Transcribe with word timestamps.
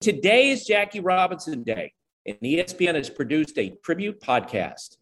Today 0.00 0.50
is 0.50 0.66
Jackie 0.66 1.00
Robinson 1.00 1.62
Day, 1.62 1.94
and 2.26 2.36
ESPN 2.40 2.94
has 2.96 3.08
produced 3.08 3.58
a 3.58 3.70
tribute 3.82 4.20
podcast. 4.20 4.98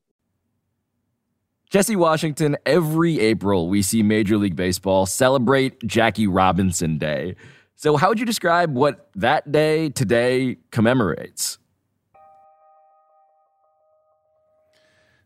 Jesse 1.68 1.96
Washington, 1.96 2.56
every 2.64 3.18
April 3.18 3.68
we 3.68 3.82
see 3.82 4.04
Major 4.04 4.36
League 4.38 4.54
Baseball 4.54 5.06
celebrate 5.06 5.84
Jackie 5.84 6.28
Robinson 6.28 6.96
Day. 6.96 7.34
So, 7.74 7.96
how 7.96 8.08
would 8.08 8.20
you 8.20 8.26
describe 8.26 8.72
what 8.72 9.10
that 9.16 9.50
day 9.50 9.88
today 9.88 10.58
commemorates? 10.70 11.58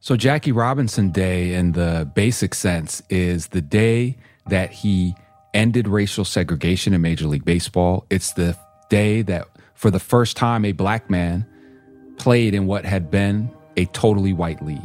So, 0.00 0.16
Jackie 0.16 0.52
Robinson 0.52 1.10
Day, 1.10 1.52
in 1.52 1.72
the 1.72 2.10
basic 2.14 2.54
sense, 2.54 3.02
is 3.10 3.48
the 3.48 3.60
day 3.60 4.16
that 4.46 4.72
he 4.72 5.14
ended 5.52 5.86
racial 5.86 6.24
segregation 6.24 6.94
in 6.94 7.02
Major 7.02 7.26
League 7.26 7.44
Baseball. 7.44 8.06
It's 8.08 8.32
the 8.32 8.56
day 8.88 9.20
that, 9.22 9.46
for 9.78 9.92
the 9.92 10.00
first 10.00 10.36
time, 10.36 10.64
a 10.64 10.72
black 10.72 11.08
man 11.08 11.46
played 12.16 12.52
in 12.52 12.66
what 12.66 12.84
had 12.84 13.12
been 13.12 13.48
a 13.76 13.84
totally 13.86 14.32
white 14.32 14.60
league. 14.60 14.80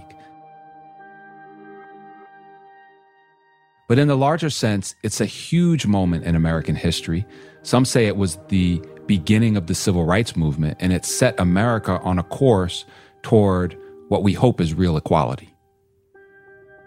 But 3.89 3.97
in 3.97 4.07
the 4.07 4.15
larger 4.15 4.51
sense, 4.51 4.93
it's 5.01 5.19
a 5.19 5.25
huge 5.25 5.87
moment 5.87 6.25
in 6.25 6.35
American 6.35 6.75
history. 6.75 7.25
Some 7.63 7.85
say 7.85 8.05
it 8.05 8.17
was 8.17 8.37
the 8.49 8.83
beginning 9.07 9.57
of 9.57 9.65
the 9.65 9.73
civil 9.73 10.05
rights 10.05 10.35
movement, 10.35 10.77
and 10.79 10.93
it 10.93 11.05
set 11.05 11.39
America 11.39 11.99
on 12.03 12.19
a 12.19 12.23
course 12.23 12.85
toward 13.23 13.75
what 14.09 14.21
we 14.21 14.33
hope 14.33 14.61
is 14.61 14.75
real 14.75 14.95
equality. 14.95 15.55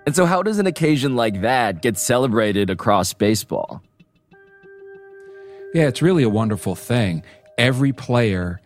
And 0.06 0.14
so, 0.14 0.26
how 0.26 0.44
does 0.44 0.60
an 0.60 0.68
occasion 0.68 1.16
like 1.16 1.40
that 1.40 1.82
get 1.82 1.98
celebrated 1.98 2.70
across 2.70 3.12
baseball? 3.12 3.82
Yeah, 5.74 5.88
it's 5.88 6.02
really 6.02 6.22
a 6.22 6.28
wonderful 6.28 6.76
thing. 6.76 7.24
Every 7.58 7.92
player 7.92 8.60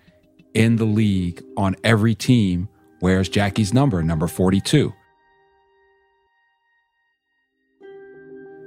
in 0.53 0.77
the 0.77 0.85
league 0.85 1.43
on 1.57 1.77
every 1.85 2.15
team 2.15 2.69
wears 3.01 3.29
Jackie's 3.29 3.73
number, 3.73 4.03
number 4.03 4.27
42. 4.27 4.93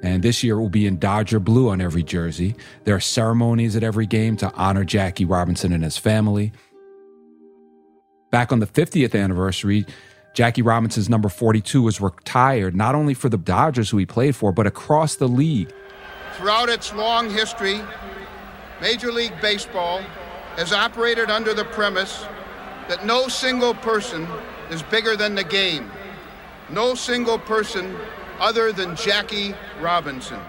And 0.02 0.24
this 0.24 0.44
year 0.44 0.56
it 0.56 0.62
will 0.62 0.70
be 0.70 0.88
in 0.88 0.98
Dodger 0.98 1.40
blue 1.40 1.70
on 1.70 1.82
every 1.82 2.04
jersey. 2.04 2.56
There 2.84 2.96
are 2.96 3.02
ceremonies 3.02 3.76
at 3.76 3.84
every 3.84 4.06
game 4.06 4.36
to 4.38 4.52
honor 4.54 4.84
Jackie 4.84 5.26
Robinson 5.26 5.72
and 5.72 5.84
his 5.84 5.98
family. 5.98 6.52
Back 8.32 8.52
on 8.52 8.60
the 8.60 8.68
50th 8.68 9.22
anniversary, 9.22 9.86
Jackie 10.34 10.62
Robinson's 10.62 11.10
number 11.10 11.30
42 11.30 11.82
was 11.82 12.02
retired 12.02 12.76
not 12.76 12.96
only 12.96 13.14
for 13.14 13.30
the 13.30 13.38
Dodgers, 13.38 13.90
who 13.90 13.98
he 13.98 14.06
played 14.06 14.36
for, 14.36 14.52
but 14.52 14.68
across 14.68 15.16
the 15.16 15.28
league. 15.28 15.72
Throughout 16.38 16.68
its 16.68 16.94
long 16.94 17.30
history, 17.30 17.80
Major 18.82 19.12
League 19.12 19.40
Baseball 19.40 20.02
has 20.56 20.72
operated 20.72 21.30
under 21.30 21.54
the 21.54 21.66
premise 21.66 22.26
that 22.88 23.06
no 23.06 23.28
single 23.28 23.74
person 23.74 24.28
is 24.70 24.84
bigger 24.84 25.16
than 25.16 25.36
the 25.36 25.44
game. 25.44 25.90
No 26.70 26.96
single 26.96 27.40
person 27.40 27.96
other 28.40 28.72
than 28.72 28.96
Jackie 28.96 29.56
Robinson. 29.80 30.40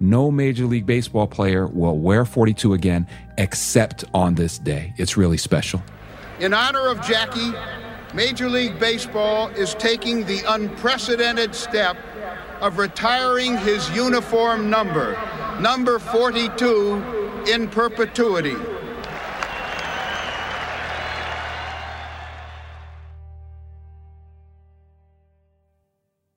No 0.00 0.30
Major 0.30 0.66
League 0.66 0.86
Baseball 0.86 1.26
player 1.26 1.66
will 1.66 1.98
wear 1.98 2.24
42 2.24 2.74
again 2.74 3.06
except 3.38 4.04
on 4.12 4.34
this 4.34 4.58
day. 4.58 4.92
It's 4.96 5.16
really 5.16 5.38
special. 5.38 5.82
In 6.40 6.52
honor 6.52 6.88
of 6.88 7.00
Jackie, 7.02 7.52
Major 8.12 8.48
League 8.48 8.78
Baseball 8.78 9.48
is 9.50 9.74
taking 9.74 10.24
the 10.24 10.42
unprecedented 10.48 11.54
step 11.54 11.96
of 12.60 12.78
retiring 12.78 13.56
his 13.58 13.88
uniform 13.90 14.68
number, 14.68 15.18
number 15.60 15.98
42, 15.98 17.44
in 17.46 17.68
perpetuity. 17.68 18.56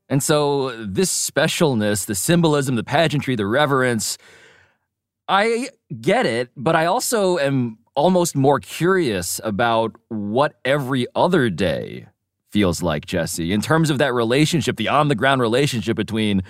And 0.09 0.23
so, 0.23 0.85
this 0.85 1.11
specialness, 1.11 2.05
the 2.05 2.15
symbolism, 2.15 2.75
the 2.75 2.83
pageantry, 2.83 3.35
the 3.35 3.45
reverence, 3.45 4.17
I 5.27 5.69
get 5.99 6.25
it, 6.25 6.49
but 6.55 6.75
I 6.75 6.85
also 6.85 7.37
am 7.37 7.79
almost 7.95 8.35
more 8.35 8.59
curious 8.59 9.41
about 9.43 9.95
what 10.07 10.53
every 10.63 11.07
other 11.15 11.49
day 11.49 12.07
feels 12.51 12.81
like, 12.81 13.05
Jesse, 13.05 13.51
in 13.51 13.61
terms 13.61 13.89
of 13.89 13.97
that 13.97 14.13
relationship, 14.13 14.77
the 14.77 14.87
on 14.87 15.09
the 15.09 15.15
ground 15.15 15.41
relationship 15.41 15.97
between 15.97 16.43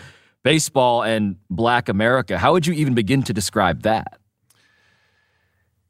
baseball 0.43 1.03
and 1.03 1.37
black 1.49 1.89
America. 1.89 2.37
How 2.37 2.53
would 2.53 2.67
you 2.67 2.73
even 2.73 2.93
begin 2.93 3.23
to 3.23 3.33
describe 3.33 3.81
that? 3.81 4.19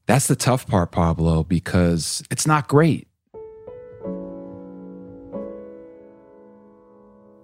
That's 0.06 0.28
the 0.28 0.38
tough 0.38 0.66
part, 0.66 0.92
Pablo, 0.92 1.44
because 1.44 2.24
it's 2.31 2.47
not 2.47 2.69
great. 2.69 3.08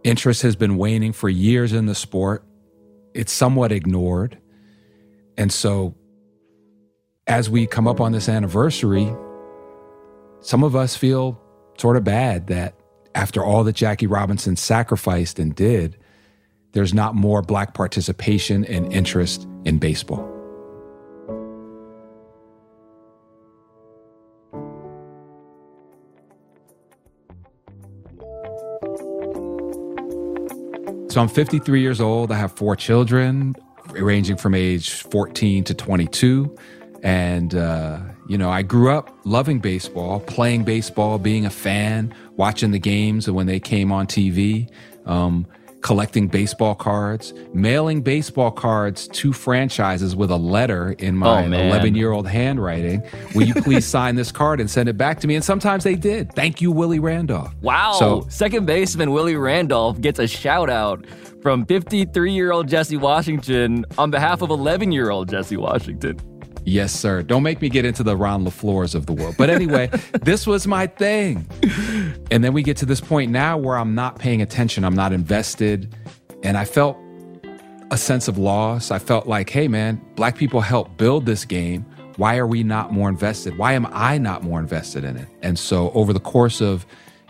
Interest 0.03 0.41
has 0.41 0.55
been 0.55 0.77
waning 0.77 1.13
for 1.13 1.29
years 1.29 1.71
in 1.73 1.85
the 1.85 1.95
sport. 1.95 2.43
It's 3.13 3.31
somewhat 3.31 3.71
ignored. 3.71 4.37
And 5.37 5.51
so, 5.51 5.95
as 7.25 7.49
we 7.49 7.65
come 7.67 7.87
up 7.87 8.01
on 8.01 8.11
this 8.11 8.27
anniversary, 8.27 9.13
some 10.41 10.63
of 10.63 10.75
us 10.75 10.95
feel 10.95 11.39
sort 11.77 11.95
of 11.95 12.03
bad 12.03 12.47
that 12.47 12.75
after 13.15 13.43
all 13.43 13.63
that 13.63 13.75
Jackie 13.75 14.07
Robinson 14.07 14.55
sacrificed 14.55 15.39
and 15.39 15.55
did, 15.55 15.97
there's 16.73 16.93
not 16.93 17.15
more 17.15 17.41
Black 17.41 17.73
participation 17.73 18.65
and 18.65 18.91
interest 18.91 19.47
in 19.63 19.77
baseball. 19.77 20.32
So 31.13 31.21
I'm 31.21 31.27
53 31.27 31.79
years 31.79 32.01
old. 32.01 32.31
I 32.31 32.37
have 32.39 32.53
four 32.53 32.75
children, 32.75 33.55
ranging 33.91 34.35
from 34.35 34.55
age 34.55 34.89
14 34.89 35.63
to 35.65 35.75
22. 35.75 36.57
And, 37.03 37.53
uh, 37.53 37.99
you 38.27 38.35
know, 38.35 38.49
I 38.49 38.63
grew 38.63 38.89
up 38.89 39.15
loving 39.23 39.59
baseball, 39.59 40.21
playing 40.21 40.63
baseball, 40.63 41.19
being 41.19 41.45
a 41.45 41.51
fan, 41.51 42.15
watching 42.31 42.71
the 42.71 42.79
games 42.79 43.29
when 43.29 43.45
they 43.45 43.59
came 43.59 43.91
on 43.91 44.07
TV. 44.07 44.67
Um, 45.05 45.45
collecting 45.83 46.27
baseball 46.27 46.73
cards, 46.73 47.33
mailing 47.53 48.01
baseball 48.01 48.49
cards 48.49 49.07
to 49.09 49.31
franchises 49.31 50.15
with 50.15 50.31
a 50.31 50.37
letter 50.37 50.93
in 50.93 51.15
my 51.15 51.43
11 51.43 51.93
year 51.93 52.11
old 52.11 52.27
handwriting. 52.27 53.03
Will 53.35 53.43
you 53.43 53.53
please 53.53 53.85
sign 53.97 54.15
this 54.15 54.31
card 54.31 54.59
and 54.59 54.69
send 54.69 54.89
it 54.89 54.97
back 54.97 55.19
to 55.19 55.27
me? 55.27 55.35
And 55.35 55.45
sometimes 55.45 55.83
they 55.83 55.95
did. 55.95 56.33
Thank 56.33 56.61
you, 56.61 56.71
Willie 56.71 56.99
Randolph. 56.99 57.53
Wow. 57.61 57.93
So, 57.99 58.25
second 58.29 58.65
baseman 58.65 59.11
Willie 59.11 59.35
Randolph 59.35 60.01
gets 60.01 60.19
a 60.19 60.27
shout 60.27 60.69
out 60.69 61.05
from 61.43 61.65
53 61.65 62.31
year 62.31 62.51
old 62.51 62.67
Jesse 62.67 62.97
Washington 62.97 63.85
on 63.97 64.09
behalf 64.09 64.41
of 64.41 64.49
11 64.49 64.91
year 64.91 65.11
old 65.11 65.29
Jesse 65.29 65.57
Washington. 65.57 66.17
Yes, 66.65 66.93
sir. 66.93 67.21
Don't 67.23 67.43
make 67.43 67.61
me 67.61 67.69
get 67.69 67.85
into 67.85 68.03
the 68.03 68.15
Ron 68.15 68.45
LeFlores 68.45 68.95
of 68.95 69.05
the 69.05 69.13
world. 69.13 69.35
But 69.37 69.49
anyway, 69.49 69.87
this 70.21 70.47
was 70.47 70.65
my 70.65 70.87
thing. 70.87 71.47
And 72.31 72.43
then 72.43 72.53
we 72.53 72.63
get 72.63 72.77
to 72.77 72.85
this 72.85 73.01
point 73.01 73.31
now 73.31 73.57
where 73.57 73.77
I'm 73.77 73.95
not 73.95 74.19
paying 74.19 74.41
attention, 74.41 74.83
I'm 74.83 74.95
not 74.95 75.11
invested. 75.11 75.95
And 76.41 76.57
I 76.57 76.65
felt 76.65 76.97
a 77.91 77.97
sense 77.97 78.27
of 78.27 78.37
loss. 78.37 78.91
I 78.91 78.99
felt 78.99 79.27
like, 79.27 79.49
hey, 79.49 79.67
man, 79.67 80.01
black 80.15 80.35
people 80.37 80.61
helped 80.61 80.97
build 80.97 81.25
this 81.25 81.45
game. 81.45 81.85
Why 82.17 82.37
are 82.37 82.47
we 82.47 82.63
not 82.63 82.91
more 82.91 83.09
invested? 83.09 83.57
Why 83.57 83.73
am 83.73 83.87
I 83.91 84.17
not 84.17 84.43
more 84.43 84.59
invested 84.59 85.03
in 85.03 85.17
it? 85.17 85.27
And 85.41 85.57
so 85.57 85.91
over 85.91 86.13
the 86.13 86.19
course 86.19 86.61
of 86.61 86.85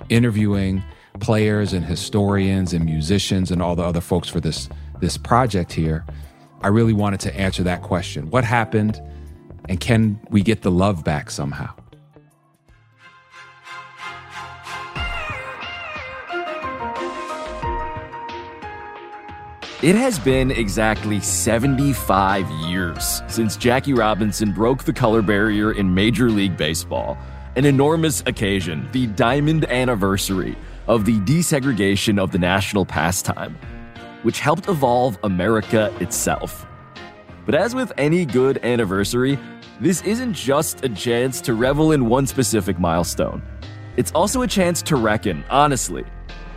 interviewing 0.10 0.84
players 1.20 1.74
and 1.74 1.86
historians 1.86 2.74
and 2.74 2.86
musicians 2.86 3.52
and 3.52 3.62
all 3.62 3.76
the 3.76 3.84
other 3.84 4.02
folks 4.02 4.30
for 4.30 4.40
this 4.40 4.70
this 5.00 5.18
project 5.18 5.74
here, 5.74 6.06
I 6.62 6.70
really 6.70 6.94
wanted 6.94 7.20
to 7.22 7.36
answer 7.36 7.64
that 7.64 7.82
question. 7.82 8.30
What 8.30 8.44
happened? 8.46 9.02
And 9.70 9.80
can 9.80 10.20
we 10.30 10.42
get 10.42 10.62
the 10.62 10.72
love 10.72 11.04
back 11.04 11.32
somehow? 11.32 11.74
It 19.84 19.96
has 19.96 20.18
been 20.18 20.50
exactly 20.50 21.20
75 21.20 22.50
years 22.70 23.22
since 23.28 23.58
Jackie 23.58 23.94
Robinson 23.94 24.54
broke 24.54 24.86
the 24.86 24.94
color 24.94 25.22
barrier 25.22 25.74
in 25.74 25.94
Major 25.94 26.30
League 26.30 26.56
Baseball. 26.56 27.18
An 27.58 27.66
enormous 27.66 28.24
occasion, 28.26 28.88
the 28.94 29.08
diamond 29.08 29.66
anniversary 29.66 30.56
of 30.88 31.04
the 31.04 31.20
desegregation 31.20 32.18
of 32.18 32.32
the 32.32 32.40
national 32.40 32.86
pastime, 32.86 33.58
which 34.22 34.40
helped 34.40 34.70
evolve 34.70 35.18
America 35.24 35.94
itself. 36.00 36.66
But 37.46 37.56
as 37.56 37.76
with 37.76 37.92
any 37.98 38.26
good 38.26 38.64
anniversary, 38.64 39.38
this 39.80 40.02
isn't 40.04 40.34
just 40.34 40.84
a 40.86 40.90
chance 40.90 41.42
to 41.42 41.54
revel 41.54 41.92
in 41.92 42.08
one 42.08 42.26
specific 42.26 42.80
milestone. 42.80 43.42
It's 43.98 44.12
also 44.14 44.42
a 44.42 44.48
chance 44.48 44.82
to 44.84 44.96
reckon, 44.96 45.44
honestly, 45.50 46.06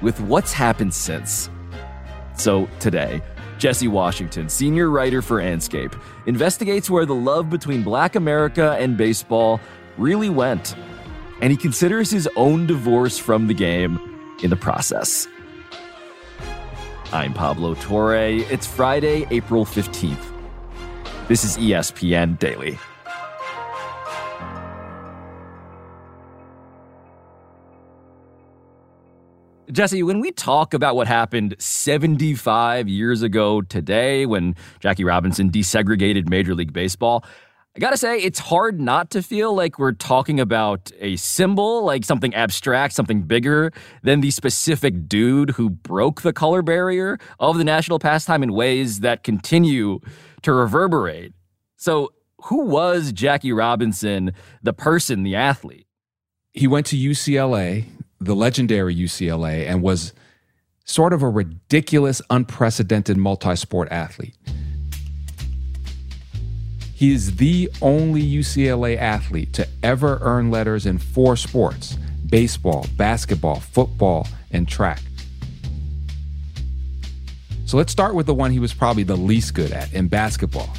with 0.00 0.21
what's 0.21 0.53
happened 0.53 0.94
since. 0.94 1.50
So, 2.37 2.69
today, 2.79 3.21
Jesse 3.59 3.88
Washington, 3.88 4.49
senior 4.49 4.91
writer 4.91 5.23
for 5.23 5.41
Andscape, 5.41 5.99
investigates 6.27 6.89
where 6.89 7.06
the 7.06 7.15
love 7.15 7.50
between 7.50 7.82
black 7.82 8.15
America 8.15 8.77
and 8.79 8.97
baseball 8.97 9.61
really 9.99 10.29
went. 10.29 10.77
And 11.41 11.50
he 11.50 11.56
considers 11.56 12.11
his 12.11 12.29
own 12.37 12.67
divorce 12.67 13.19
from 13.19 13.47
the 13.47 13.55
game 13.55 13.99
in 14.43 14.50
the 14.50 14.56
process. 14.56 15.27
I'm 17.12 17.32
Pablo 17.32 17.75
Torre. 17.75 18.17
It's 18.17 18.67
Friday, 18.67 19.27
April 19.31 19.65
15th. 19.65 20.36
This 21.28 21.43
is 21.43 21.56
ESPN 21.56 22.38
Daily. 22.38 22.78
Jesse, 29.73 30.05
when 30.05 30.20
we 30.20 30.31
talk 30.31 30.73
about 30.73 30.94
what 30.94 31.08
happened 31.08 31.56
75 31.58 32.88
years 32.88 33.23
ago 33.23 33.61
today 33.61 34.25
when 34.25 34.55
Jackie 34.78 35.02
Robinson 35.02 35.50
desegregated 35.50 36.28
Major 36.28 36.55
League 36.55 36.73
Baseball, 36.73 37.25
I 37.76 37.78
gotta 37.78 37.99
say, 37.99 38.19
it's 38.19 38.38
hard 38.38 38.81
not 38.81 39.11
to 39.11 39.23
feel 39.23 39.55
like 39.55 39.78
we're 39.78 39.93
talking 39.93 40.40
about 40.40 40.90
a 40.99 41.17
symbol, 41.17 41.84
like 41.84 42.06
something 42.06 42.34
abstract, 42.34 42.94
something 42.94 43.23
bigger 43.23 43.70
than 44.02 44.23
the 44.23 44.31
specific 44.31 45.06
dude 45.08 45.50
who 45.50 45.69
broke 45.69 46.23
the 46.23 46.32
color 46.32 46.62
barrier 46.62 47.19
of 47.38 47.58
the 47.58 47.64
national 47.64 47.99
pastime 47.99 48.43
in 48.43 48.55
ways 48.55 49.00
that 49.00 49.23
continue 49.23 50.00
to 50.40 50.55
reverberate. 50.55 51.34
So, 51.76 52.12
who 52.44 52.64
was 52.64 53.12
Jackie 53.12 53.52
Robinson, 53.52 54.32
the 54.62 54.72
person, 54.72 55.22
the 55.22 55.37
athlete? 55.37 55.87
He 56.55 56.67
went 56.67 56.87
to 56.87 56.96
UCLA 56.96 57.84
the 58.20 58.34
legendary 58.34 58.94
UCLA 58.94 59.69
and 59.69 59.82
was 59.82 60.12
sort 60.84 61.12
of 61.12 61.22
a 61.22 61.29
ridiculous, 61.29 62.22
unprecedented 62.31 63.17
multi 63.17 63.56
sport 63.56 63.88
athlete. 63.90 64.37
He 66.96 67.12
is 67.12 67.37
the 67.37 67.70
only 67.82 68.22
UCLA 68.22 68.96
athlete 68.96 69.52
to 69.52 69.69
ever 69.82 70.19
earn 70.22 70.50
letters 70.50 70.87
in 70.87 70.96
four 70.96 71.37
sports 71.37 71.98
baseball, 72.26 72.87
basketball, 72.96 73.60
football, 73.60 74.26
and 74.50 74.66
track. 74.66 75.02
So 77.66 77.76
let's 77.76 77.93
start 77.93 78.14
with 78.14 78.25
the 78.25 78.32
one 78.32 78.50
he 78.50 78.58
was 78.58 78.72
probably 78.72 79.02
the 79.02 79.14
least 79.14 79.52
good 79.52 79.72
at 79.72 79.93
in 79.93 80.08
basketball. 80.08 80.70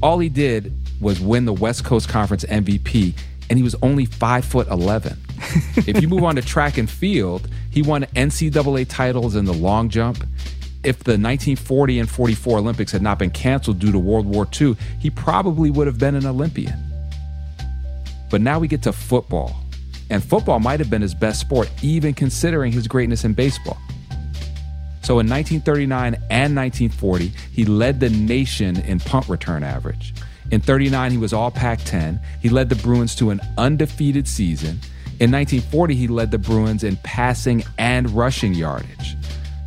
All 0.00 0.20
he 0.20 0.28
did 0.28 0.72
was 1.00 1.18
win 1.18 1.46
the 1.46 1.52
West 1.52 1.84
Coast 1.84 2.08
Conference 2.08 2.44
MVP, 2.44 3.14
and 3.50 3.58
he 3.58 3.64
was 3.64 3.74
only 3.82 4.04
five 4.04 4.44
foot 4.44 4.68
11 4.68 5.18
if 5.78 6.00
you 6.00 6.06
move 6.06 6.22
on 6.22 6.36
to 6.36 6.42
track 6.42 6.78
and 6.78 6.88
field, 6.88 7.48
he 7.70 7.82
won 7.82 8.04
NCAA 8.14 8.88
titles 8.88 9.34
in 9.34 9.44
the 9.44 9.52
long 9.52 9.88
jump. 9.88 10.24
If 10.86 10.98
the 10.98 11.18
1940 11.18 11.98
and 11.98 12.08
44 12.08 12.58
Olympics 12.58 12.92
had 12.92 13.02
not 13.02 13.18
been 13.18 13.30
canceled 13.30 13.80
due 13.80 13.90
to 13.90 13.98
World 13.98 14.24
War 14.24 14.46
II, 14.60 14.76
he 15.00 15.10
probably 15.10 15.68
would 15.68 15.88
have 15.88 15.98
been 15.98 16.14
an 16.14 16.26
Olympian. 16.26 16.78
But 18.30 18.40
now 18.40 18.60
we 18.60 18.68
get 18.68 18.82
to 18.82 18.92
football. 18.92 19.56
And 20.10 20.22
football 20.22 20.60
might 20.60 20.78
have 20.78 20.88
been 20.88 21.02
his 21.02 21.12
best 21.12 21.40
sport, 21.40 21.68
even 21.82 22.14
considering 22.14 22.70
his 22.70 22.86
greatness 22.86 23.24
in 23.24 23.34
baseball. 23.34 23.76
So 25.02 25.18
in 25.18 25.28
1939 25.28 26.14
and 26.30 26.54
1940, 26.54 27.32
he 27.50 27.64
led 27.64 27.98
the 27.98 28.10
nation 28.10 28.78
in 28.78 29.00
punt 29.00 29.28
return 29.28 29.64
average. 29.64 30.14
In 30.52 30.60
39, 30.60 31.10
he 31.10 31.18
was 31.18 31.32
all 31.32 31.50
Pac 31.50 31.80
10. 31.84 32.20
He 32.40 32.48
led 32.48 32.68
the 32.68 32.76
Bruins 32.76 33.16
to 33.16 33.30
an 33.30 33.40
undefeated 33.58 34.28
season. 34.28 34.78
In 35.18 35.32
1940, 35.32 35.96
he 35.96 36.06
led 36.06 36.30
the 36.30 36.38
Bruins 36.38 36.84
in 36.84 36.94
passing 36.98 37.64
and 37.76 38.08
rushing 38.10 38.54
yardage. 38.54 39.16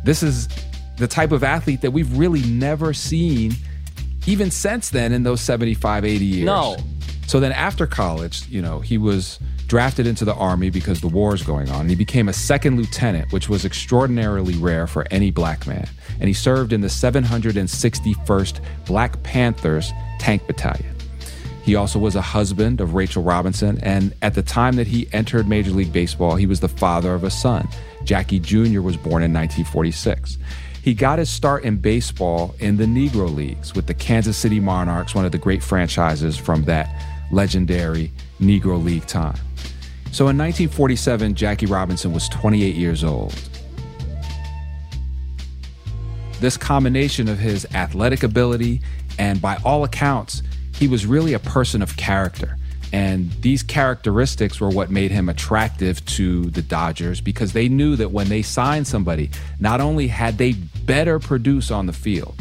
This 0.02 0.22
is 0.22 0.48
the 1.00 1.08
type 1.08 1.32
of 1.32 1.42
athlete 1.42 1.80
that 1.80 1.90
we've 1.90 2.16
really 2.16 2.42
never 2.42 2.92
seen 2.92 3.54
even 4.26 4.50
since 4.50 4.90
then 4.90 5.12
in 5.12 5.22
those 5.22 5.40
75, 5.40 6.04
80 6.04 6.24
years. 6.24 6.46
No. 6.46 6.76
So 7.26 7.40
then 7.40 7.52
after 7.52 7.86
college, 7.86 8.46
you 8.48 8.60
know, 8.60 8.80
he 8.80 8.98
was 8.98 9.38
drafted 9.66 10.06
into 10.06 10.24
the 10.24 10.34
army 10.34 10.68
because 10.68 11.00
the 11.00 11.08
war 11.08 11.34
is 11.34 11.42
going 11.42 11.70
on. 11.70 11.82
And 11.82 11.90
he 11.90 11.96
became 11.96 12.28
a 12.28 12.32
second 12.32 12.76
lieutenant, 12.76 13.32
which 13.32 13.48
was 13.48 13.64
extraordinarily 13.64 14.54
rare 14.54 14.86
for 14.86 15.06
any 15.10 15.30
black 15.30 15.66
man. 15.66 15.88
And 16.18 16.28
he 16.28 16.34
served 16.34 16.72
in 16.72 16.80
the 16.80 16.88
761st 16.88 18.60
Black 18.84 19.22
Panthers 19.22 19.92
Tank 20.18 20.46
Battalion. 20.46 20.94
He 21.62 21.76
also 21.76 21.98
was 21.98 22.16
a 22.16 22.20
husband 22.22 22.80
of 22.80 22.94
Rachel 22.94 23.22
Robinson, 23.22 23.78
and 23.82 24.14
at 24.22 24.34
the 24.34 24.42
time 24.42 24.76
that 24.76 24.86
he 24.86 25.08
entered 25.12 25.46
Major 25.46 25.70
League 25.70 25.92
Baseball, 25.92 26.34
he 26.34 26.46
was 26.46 26.60
the 26.60 26.68
father 26.68 27.14
of 27.14 27.22
a 27.22 27.30
son. 27.30 27.68
Jackie 28.02 28.40
Jr. 28.40 28.80
was 28.80 28.96
born 28.96 29.22
in 29.22 29.32
1946. 29.32 30.38
He 30.82 30.94
got 30.94 31.18
his 31.18 31.28
start 31.28 31.64
in 31.64 31.76
baseball 31.76 32.54
in 32.58 32.78
the 32.78 32.86
Negro 32.86 33.32
Leagues 33.32 33.74
with 33.74 33.86
the 33.86 33.94
Kansas 33.94 34.36
City 34.36 34.60
Monarchs, 34.60 35.14
one 35.14 35.26
of 35.26 35.32
the 35.32 35.38
great 35.38 35.62
franchises 35.62 36.38
from 36.38 36.64
that 36.64 36.88
legendary 37.30 38.10
Negro 38.40 38.82
League 38.82 39.06
time. 39.06 39.36
So 40.12 40.28
in 40.28 40.38
1947, 40.38 41.34
Jackie 41.34 41.66
Robinson 41.66 42.12
was 42.12 42.28
28 42.30 42.74
years 42.74 43.04
old. 43.04 43.34
This 46.40 46.56
combination 46.56 47.28
of 47.28 47.38
his 47.38 47.66
athletic 47.74 48.22
ability 48.22 48.80
and, 49.18 49.40
by 49.42 49.58
all 49.64 49.84
accounts, 49.84 50.42
he 50.74 50.88
was 50.88 51.04
really 51.04 51.34
a 51.34 51.38
person 51.38 51.82
of 51.82 51.96
character. 51.98 52.56
And 52.92 53.30
these 53.40 53.62
characteristics 53.62 54.60
were 54.60 54.68
what 54.68 54.90
made 54.90 55.10
him 55.10 55.28
attractive 55.28 56.04
to 56.06 56.50
the 56.50 56.62
Dodgers 56.62 57.20
because 57.20 57.52
they 57.52 57.68
knew 57.68 57.96
that 57.96 58.10
when 58.10 58.28
they 58.28 58.42
signed 58.42 58.86
somebody, 58.86 59.30
not 59.60 59.80
only 59.80 60.08
had 60.08 60.38
they 60.38 60.52
better 60.84 61.18
produce 61.18 61.70
on 61.70 61.86
the 61.86 61.92
field, 61.92 62.34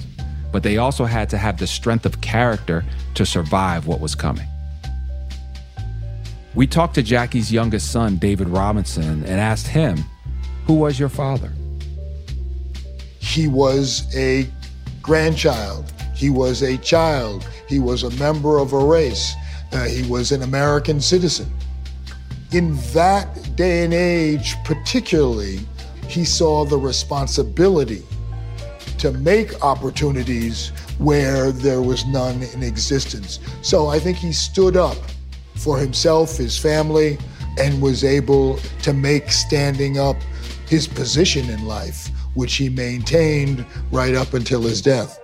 but 0.52 0.64
they 0.64 0.78
also 0.78 1.06
had 1.06 1.30
to 1.30 1.38
have 1.38 1.60
the 1.60 1.68
strength 1.68 2.06
of 2.06 2.22
character 2.22 2.84
to 3.14 3.26
survive 3.26 3.86
what 3.86 4.00
was 4.00 4.16
coming. 4.16 4.48
We 6.56 6.66
talked 6.66 6.96
to 6.96 7.04
Jackie's 7.04 7.52
youngest 7.52 7.92
son, 7.92 8.18
David 8.18 8.50
Robinson, 8.50 9.24
and 9.24 9.40
asked 9.40 9.68
him, 9.68 10.04
Who 10.66 10.74
was 10.74 11.00
your 11.00 11.10
father? 11.10 11.52
He 13.20 13.48
was 13.48 14.08
a 14.16 14.50
grandchild 15.04 15.94
he 16.20 16.30
was 16.30 16.64
a 16.64 16.76
child. 16.80 17.48
He 17.70 17.80
was 17.80 18.04
a 18.04 18.10
member 18.18 18.60
of 18.60 18.74
a 18.74 18.78
race. 18.78 19.36
Uh, 19.72 19.86
he 19.86 20.08
was 20.10 20.32
an 20.32 20.42
American 20.42 21.00
citizen. 21.00 21.52
In 22.52 22.78
that 22.94 23.56
day 23.56 23.84
and 23.84 23.94
age, 23.94 24.56
particularly, 24.64 25.60
he 26.08 26.26
saw 26.26 26.66
the 26.66 26.78
responsibility 26.78 28.04
to 28.98 29.12
make 29.12 29.64
opportunities 29.64 30.70
where 30.98 31.52
there 31.52 31.82
was 31.82 32.06
none 32.08 32.42
in 32.42 32.64
existence. 32.64 33.40
So 33.62 33.88
I 33.88 34.00
think 34.00 34.18
he 34.18 34.34
stood 34.34 34.76
up 34.76 34.98
for 35.56 35.78
himself, 35.78 36.38
his 36.38 36.58
family, 36.58 37.18
and 37.60 37.82
was 37.82 38.04
able 38.04 38.58
to 38.82 38.94
make 38.94 39.32
standing 39.32 40.00
up 40.00 40.18
his 40.68 40.88
position 40.88 41.50
in 41.50 41.66
life, 41.66 42.10
which 42.34 42.56
he 42.56 42.70
maintained 42.70 43.66
right 43.92 44.16
up 44.16 44.34
until 44.34 44.62
his 44.62 44.82
death. 44.82 45.20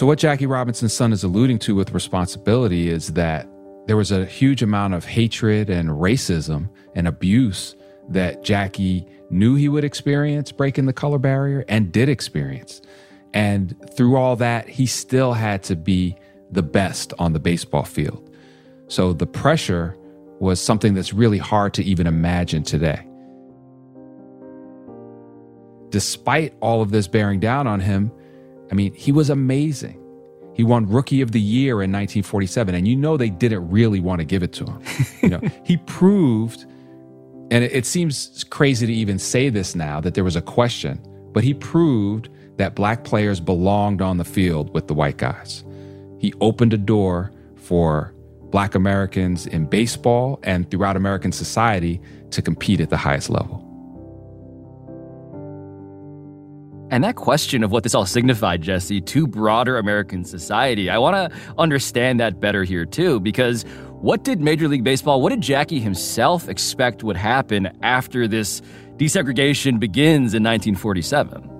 So, 0.00 0.06
what 0.06 0.18
Jackie 0.18 0.46
Robinson's 0.46 0.94
son 0.94 1.12
is 1.12 1.24
alluding 1.24 1.58
to 1.58 1.74
with 1.74 1.92
responsibility 1.92 2.88
is 2.88 3.08
that 3.08 3.46
there 3.86 3.98
was 3.98 4.10
a 4.10 4.24
huge 4.24 4.62
amount 4.62 4.94
of 4.94 5.04
hatred 5.04 5.68
and 5.68 5.90
racism 5.90 6.70
and 6.94 7.06
abuse 7.06 7.76
that 8.08 8.42
Jackie 8.42 9.06
knew 9.28 9.56
he 9.56 9.68
would 9.68 9.84
experience 9.84 10.52
breaking 10.52 10.86
the 10.86 10.94
color 10.94 11.18
barrier 11.18 11.66
and 11.68 11.92
did 11.92 12.08
experience. 12.08 12.80
And 13.34 13.76
through 13.94 14.16
all 14.16 14.36
that, 14.36 14.70
he 14.70 14.86
still 14.86 15.34
had 15.34 15.62
to 15.64 15.76
be 15.76 16.16
the 16.50 16.62
best 16.62 17.12
on 17.18 17.34
the 17.34 17.38
baseball 17.38 17.84
field. 17.84 18.34
So 18.88 19.12
the 19.12 19.26
pressure 19.26 19.98
was 20.38 20.62
something 20.62 20.94
that's 20.94 21.12
really 21.12 21.36
hard 21.36 21.74
to 21.74 21.84
even 21.84 22.06
imagine 22.06 22.62
today. 22.62 23.06
Despite 25.90 26.54
all 26.62 26.80
of 26.80 26.90
this 26.90 27.06
bearing 27.06 27.38
down 27.38 27.66
on 27.66 27.80
him, 27.80 28.10
I 28.70 28.74
mean, 28.74 28.92
he 28.94 29.12
was 29.12 29.30
amazing. 29.30 29.96
He 30.54 30.64
won 30.64 30.86
Rookie 30.86 31.20
of 31.20 31.32
the 31.32 31.40
Year 31.40 31.74
in 31.74 31.90
1947, 31.90 32.74
and 32.74 32.86
you 32.86 32.96
know 32.96 33.16
they 33.16 33.30
didn't 33.30 33.68
really 33.70 34.00
want 34.00 34.20
to 34.20 34.24
give 34.24 34.42
it 34.42 34.52
to 34.54 34.64
him. 34.64 34.82
you 35.22 35.28
know, 35.28 35.40
he 35.64 35.76
proved, 35.78 36.66
and 37.50 37.64
it, 37.64 37.72
it 37.72 37.86
seems 37.86 38.44
crazy 38.50 38.86
to 38.86 38.92
even 38.92 39.18
say 39.18 39.48
this 39.48 39.74
now 39.74 40.00
that 40.00 40.14
there 40.14 40.24
was 40.24 40.36
a 40.36 40.42
question, 40.42 41.00
but 41.32 41.44
he 41.44 41.54
proved 41.54 42.28
that 42.58 42.74
black 42.74 43.04
players 43.04 43.40
belonged 43.40 44.02
on 44.02 44.18
the 44.18 44.24
field 44.24 44.74
with 44.74 44.86
the 44.86 44.94
white 44.94 45.16
guys. 45.16 45.64
He 46.18 46.34
opened 46.40 46.74
a 46.74 46.78
door 46.78 47.32
for 47.56 48.12
black 48.50 48.74
Americans 48.74 49.46
in 49.46 49.64
baseball 49.64 50.40
and 50.42 50.70
throughout 50.70 50.96
American 50.96 51.32
society 51.32 52.00
to 52.30 52.42
compete 52.42 52.80
at 52.80 52.90
the 52.90 52.96
highest 52.96 53.30
level. 53.30 53.69
And 56.90 57.04
that 57.04 57.14
question 57.14 57.62
of 57.62 57.70
what 57.70 57.84
this 57.84 57.94
all 57.94 58.04
signified, 58.04 58.62
Jesse, 58.62 59.00
to 59.00 59.26
broader 59.26 59.78
American 59.78 60.24
society, 60.24 60.90
I 60.90 60.98
want 60.98 61.14
to 61.14 61.38
understand 61.56 62.18
that 62.18 62.40
better 62.40 62.64
here 62.64 62.84
too, 62.84 63.20
because 63.20 63.64
What 64.00 64.24
did 64.24 64.40
Major 64.40 64.66
League 64.66 64.82
Baseball, 64.82 65.20
what 65.20 65.28
did 65.28 65.42
Jackie 65.42 65.78
himself 65.78 66.48
expect 66.48 67.04
would 67.04 67.18
happen 67.18 67.68
after 67.82 68.26
this 68.26 68.62
desegregation 68.96 69.78
begins 69.78 70.32
in 70.32 70.42
1947? 70.42 71.50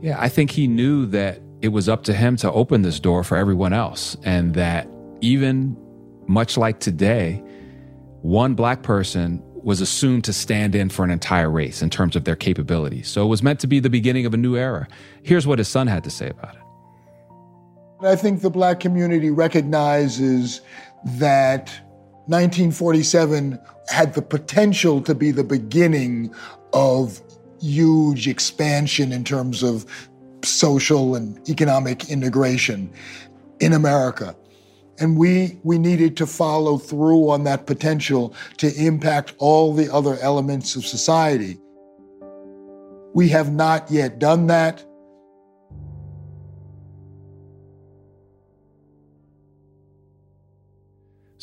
Yeah, 0.00 0.16
I 0.20 0.28
think 0.28 0.52
he 0.52 0.68
knew 0.68 1.06
that 1.06 1.40
it 1.60 1.70
was 1.70 1.88
up 1.88 2.04
to 2.04 2.14
him 2.14 2.36
to 2.36 2.52
open 2.52 2.82
this 2.82 3.00
door 3.00 3.24
for 3.24 3.36
everyone 3.36 3.72
else, 3.72 4.16
and 4.22 4.54
that 4.54 4.86
even 5.22 5.76
much 6.28 6.56
like 6.56 6.78
today, 6.78 7.42
one 8.22 8.54
black 8.54 8.84
person 8.84 9.42
was 9.64 9.80
assumed 9.80 10.24
to 10.24 10.32
stand 10.32 10.74
in 10.74 10.90
for 10.90 11.04
an 11.04 11.10
entire 11.10 11.50
race 11.50 11.80
in 11.82 11.90
terms 11.90 12.14
of 12.14 12.24
their 12.24 12.36
capabilities. 12.36 13.08
So 13.08 13.24
it 13.24 13.28
was 13.28 13.42
meant 13.42 13.60
to 13.60 13.66
be 13.66 13.80
the 13.80 13.90
beginning 13.90 14.26
of 14.26 14.34
a 14.34 14.36
new 14.36 14.56
era. 14.56 14.86
Here's 15.22 15.46
what 15.46 15.58
his 15.58 15.68
son 15.68 15.86
had 15.86 16.04
to 16.04 16.10
say 16.10 16.28
about 16.28 16.54
it. 16.54 16.60
I 18.06 18.16
think 18.16 18.42
the 18.42 18.50
black 18.50 18.80
community 18.80 19.30
recognizes 19.30 20.60
that 21.16 21.68
1947 22.26 23.58
had 23.88 24.14
the 24.14 24.22
potential 24.22 25.00
to 25.02 25.14
be 25.14 25.30
the 25.30 25.44
beginning 25.44 26.34
of 26.74 27.22
huge 27.60 28.28
expansion 28.28 29.12
in 29.12 29.24
terms 29.24 29.62
of 29.62 29.86
social 30.42 31.14
and 31.14 31.48
economic 31.48 32.10
integration 32.10 32.92
in 33.60 33.72
America. 33.72 34.36
And 34.98 35.18
we, 35.18 35.58
we 35.64 35.78
needed 35.78 36.16
to 36.18 36.26
follow 36.26 36.78
through 36.78 37.30
on 37.30 37.44
that 37.44 37.66
potential 37.66 38.34
to 38.58 38.72
impact 38.74 39.34
all 39.38 39.74
the 39.74 39.92
other 39.92 40.16
elements 40.20 40.76
of 40.76 40.86
society. 40.86 41.58
We 43.12 43.28
have 43.28 43.52
not 43.52 43.90
yet 43.90 44.18
done 44.18 44.46
that. 44.48 44.84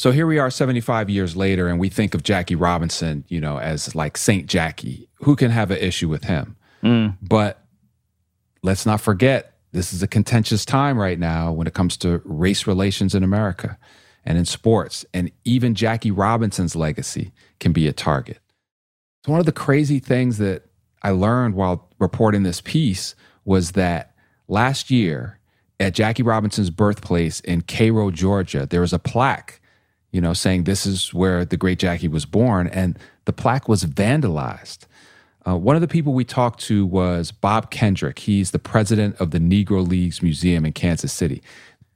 So 0.02 0.12
here 0.12 0.26
we 0.26 0.40
are 0.40 0.50
75 0.50 1.12
years 1.12 1.36
later, 1.36 1.68
and 1.68 1.80
we 1.80 1.88
think 1.88 2.16
of 2.16 2.24
Jackie 2.24 2.56
Robinson, 2.56 3.24
you 3.28 3.40
know, 3.40 3.60
as 3.60 3.94
like 3.94 4.18
Saint 4.18 4.48
Jackie. 4.48 5.08
Who 5.20 5.36
can 5.36 5.52
have 5.52 5.70
an 5.70 5.78
issue 5.78 6.10
with 6.10 6.24
him? 6.24 6.56
Mm. 6.82 7.18
But 7.22 7.64
let's 8.64 8.84
not 8.86 9.00
forget, 9.00 9.60
this 9.72 9.94
is 9.94 10.04
a 10.04 10.08
contentious 10.08 10.66
time 10.66 10.98
right 10.98 11.20
now 11.20 11.52
when 11.52 11.68
it 11.68 11.74
comes 11.74 11.98
to 11.98 12.22
race 12.26 12.68
relations 12.68 13.16
in 13.16 13.24
America 13.24 13.78
and 14.26 14.38
in 14.38 14.46
sports. 14.46 15.06
And 15.14 15.32
even 15.46 15.76
Jackie 15.76 16.12
Robinson's 16.12 16.76
legacy 16.76 17.32
can 17.60 17.72
be 17.72 17.88
a 17.88 17.94
target. 17.94 18.40
So, 19.26 19.32
one 19.32 19.40
of 19.40 19.46
the 19.46 19.52
crazy 19.52 20.00
things 20.00 20.38
that 20.40 20.66
I 21.04 21.12
learned 21.12 21.56
while 21.56 21.90
reporting 22.00 22.44
this 22.44 22.62
piece 22.62 23.16
was 23.46 23.72
that 23.72 24.16
last 24.48 24.92
year 24.92 25.40
at 25.80 25.94
Jackie 25.94 26.24
Robinson's 26.24 26.70
birthplace 26.70 27.40
in 27.40 27.62
Cairo, 27.62 28.12
Georgia, 28.12 28.66
there 28.66 28.82
was 28.82 28.94
a 28.94 29.00
plaque 29.00 29.62
you 30.12 30.20
know, 30.20 30.34
saying 30.34 30.64
this 30.66 30.86
is 30.86 31.14
where 31.14 31.46
the 31.46 31.58
great 31.58 31.80
Jackie 31.80 32.08
was 32.08 32.26
born. 32.26 32.68
And 32.68 33.00
the 33.26 33.34
plaque 33.34 33.68
was 33.68 33.86
vandalized. 33.86 34.86
Uh, 35.48 35.58
one 35.58 35.76
of 35.76 35.82
the 35.82 35.88
people 35.88 36.14
we 36.14 36.24
talked 36.24 36.60
to 36.62 36.86
was 36.86 37.32
Bob 37.32 37.72
Kendrick. 37.72 38.20
He's 38.20 38.52
the 38.52 38.60
president 38.60 39.16
of 39.20 39.32
the 39.32 39.40
Negro 39.40 39.88
Leagues 39.88 40.22
Museum 40.22 40.66
in 40.66 40.74
Kansas 40.74 41.12
City. 41.12 41.42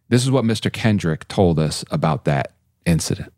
This 0.09 0.23
is 0.23 0.31
what 0.31 0.43
Mr. 0.43 0.71
Kendrick 0.71 1.27
told 1.27 1.59
us 1.59 1.83
about 1.91 2.25
that 2.25 2.53
incident. 2.85 3.31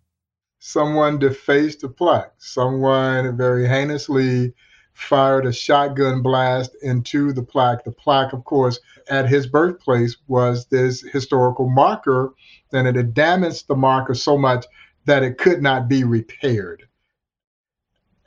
Someone 0.59 1.19
defaced 1.19 1.81
the 1.81 1.89
plaque. 1.89 2.33
Someone 2.37 3.37
very 3.37 3.67
heinously 3.67 4.53
fired 4.93 5.45
a 5.45 5.53
shotgun 5.53 6.21
blast 6.21 6.75
into 6.81 7.31
the 7.31 7.43
plaque. 7.43 7.83
The 7.83 7.91
plaque, 7.91 8.33
of 8.33 8.43
course, 8.45 8.79
at 9.09 9.29
his 9.29 9.45
birthplace 9.45 10.17
was 10.27 10.65
this 10.67 11.01
historical 11.01 11.69
marker 11.69 12.33
and 12.73 12.87
it 12.87 12.95
had 12.95 13.13
damaged 13.13 13.67
the 13.67 13.75
marker 13.75 14.15
so 14.15 14.37
much 14.37 14.65
that 15.05 15.23
it 15.23 15.37
could 15.37 15.61
not 15.61 15.87
be 15.87 16.03
repaired. 16.03 16.87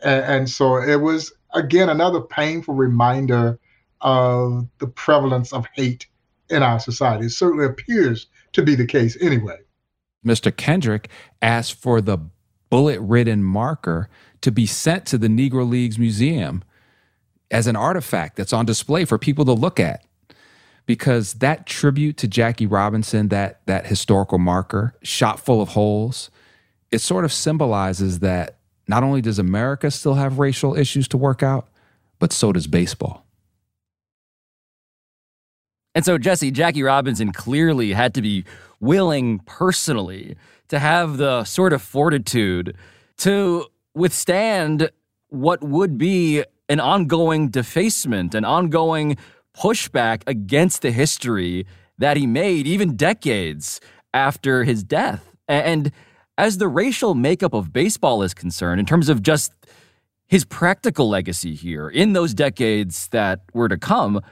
And, 0.03 0.25
and 0.25 0.51
so 0.51 0.77
it 0.77 1.01
was, 1.01 1.33
again, 1.55 1.89
another 1.89 2.21
painful 2.21 2.75
reminder 2.75 3.59
of 4.01 4.67
the 4.79 4.87
prevalence 4.87 5.53
of 5.53 5.67
hate 5.75 6.07
in 6.49 6.63
our 6.63 6.81
society. 6.81 7.27
It 7.27 7.31
certainly 7.31 7.67
appears 7.67 8.27
to 8.53 8.63
be 8.63 8.75
the 8.75 8.87
case 8.87 9.17
anyway. 9.21 9.59
Mr. 10.25 10.55
Kendrick 10.55 11.09
asked 11.41 11.75
for 11.75 12.01
the 12.01 12.19
bullet 12.69 13.01
ridden 13.01 13.43
marker 13.43 14.09
to 14.43 14.51
be 14.51 14.67
sent 14.67 15.07
to 15.07 15.19
the 15.19 15.29
Negro 15.29 15.69
Leagues 15.69 15.99
Museum 15.99 16.63
as 17.51 17.67
an 17.67 17.77
artifact 17.77 18.37
that's 18.37 18.53
on 18.53 18.65
display 18.65 19.05
for 19.05 19.19
people 19.19 19.45
to 19.45 19.53
look 19.53 19.81
at 19.81 20.05
because 20.87 21.35
that 21.35 21.67
tribute 21.67 22.17
to 22.17 22.29
Jackie 22.29 22.67
Robinson, 22.67 23.29
that 23.29 23.61
that 23.67 23.87
historical 23.87 24.39
marker, 24.39 24.95
shot 25.03 25.41
full 25.41 25.61
of 25.61 25.71
holes, 25.71 26.31
it 26.91 26.99
sort 27.01 27.25
of 27.25 27.33
symbolizes 27.33 28.21
that 28.21 28.57
not 28.91 29.05
only 29.05 29.23
does 29.23 29.39
America 29.39 29.91
still 29.91 30.15
have 30.15 30.41
racial 30.41 30.77
issues 30.77 31.07
to 31.09 31.17
work 31.17 31.43
out, 31.43 31.69
but 32.19 32.33
so 32.33 32.53
does 32.53 32.67
baseball. 32.67 33.25
And 35.95 36.05
so, 36.05 36.19
Jesse, 36.19 36.51
Jackie 36.51 36.83
Robinson 36.83 37.33
clearly 37.33 37.93
had 37.93 38.15
to 38.15 38.23
be 38.23 38.45
willing 38.81 39.39
personally 39.41 40.37
to 40.69 40.79
have 40.81 41.19
the 41.19 41.45
sort 41.45 41.73
of 41.73 41.83
fortitude 41.83 42.77
to 43.19 43.67
withstand 43.95 44.91
what 45.29 45.63
would 45.63 45.97
be 45.97 46.45
an 46.69 46.81
ongoing 46.81 47.49
defacement, 47.49 48.35
an 48.35 48.45
ongoing 48.45 49.17
pushback 49.57 50.23
against 50.27 50.83
the 50.83 50.91
history 50.91 51.65
that 51.99 52.17
he 52.17 52.27
made 52.27 52.67
even 52.67 52.97
decades 52.97 53.81
after 54.13 54.65
his 54.65 54.83
death. 54.83 55.37
And 55.47 55.93
as 56.41 56.57
the 56.57 56.69
racial 56.69 57.15
makeup 57.15 57.53
of 57.53 57.71
baseball 57.71 58.23
is 58.23 58.33
concerned, 58.33 58.81
in 58.81 58.87
terms 58.87 59.11
of 59.11 59.23
just 59.23 59.53
his 60.27 60.47
practical 60.47 61.07
legacy 61.07 61.55
here 61.55 61.87
in 61.87 62.15
those 62.15 62.33
decades 62.33 63.09
that 63.09 63.41
were 63.53 63.69
to 63.69 63.77
come, 63.77 64.23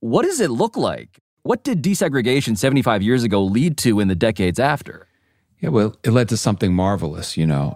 what 0.00 0.24
does 0.24 0.38
it 0.38 0.50
look 0.50 0.76
like? 0.76 1.18
What 1.42 1.64
did 1.64 1.82
desegregation 1.82 2.58
75 2.58 3.00
years 3.02 3.22
ago 3.24 3.42
lead 3.42 3.78
to 3.78 4.00
in 4.00 4.08
the 4.08 4.14
decades 4.14 4.58
after? 4.58 5.06
Yeah, 5.60 5.70
well, 5.70 5.96
it 6.04 6.10
led 6.10 6.28
to 6.28 6.36
something 6.36 6.74
marvelous, 6.74 7.38
you 7.38 7.46
know. 7.46 7.74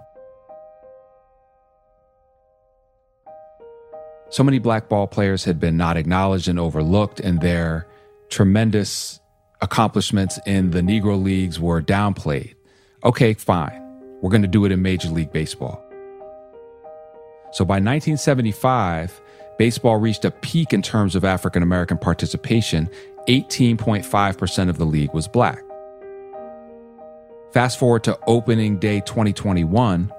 So 4.29 4.43
many 4.43 4.59
black 4.59 4.89
ball 4.89 5.07
players 5.07 5.43
had 5.43 5.59
been 5.59 5.75
not 5.75 5.97
acknowledged 5.97 6.47
and 6.47 6.59
overlooked, 6.59 7.19
and 7.19 7.41
their 7.41 7.87
tremendous 8.29 9.19
accomplishments 9.61 10.39
in 10.45 10.69
the 10.69 10.81
Negro 10.81 11.19
Leagues 11.21 11.59
were 11.59 11.81
downplayed. 11.81 12.54
Okay, 13.05 13.35
fine. 13.35 13.81
We're 14.21 14.31
going 14.31 14.41
to 14.41 14.47
do 14.47 14.65
it 14.65 14.71
in 14.71 14.81
Major 14.81 15.09
League 15.09 15.31
Baseball. 15.31 15.79
So 17.51 17.63
by 17.63 17.75
1975, 17.75 19.21
baseball 19.59 19.97
reached 19.97 20.25
a 20.25 20.31
peak 20.31 20.73
in 20.73 20.81
terms 20.81 21.15
of 21.15 21.23
African 21.23 21.61
American 21.61 21.99
participation. 21.99 22.89
18.5% 23.27 24.69
of 24.69 24.77
the 24.79 24.85
league 24.85 25.13
was 25.13 25.27
black. 25.27 25.61
Fast 27.53 27.77
forward 27.77 28.03
to 28.05 28.17
opening 28.25 28.79
day 28.79 29.01
2021, 29.01 30.11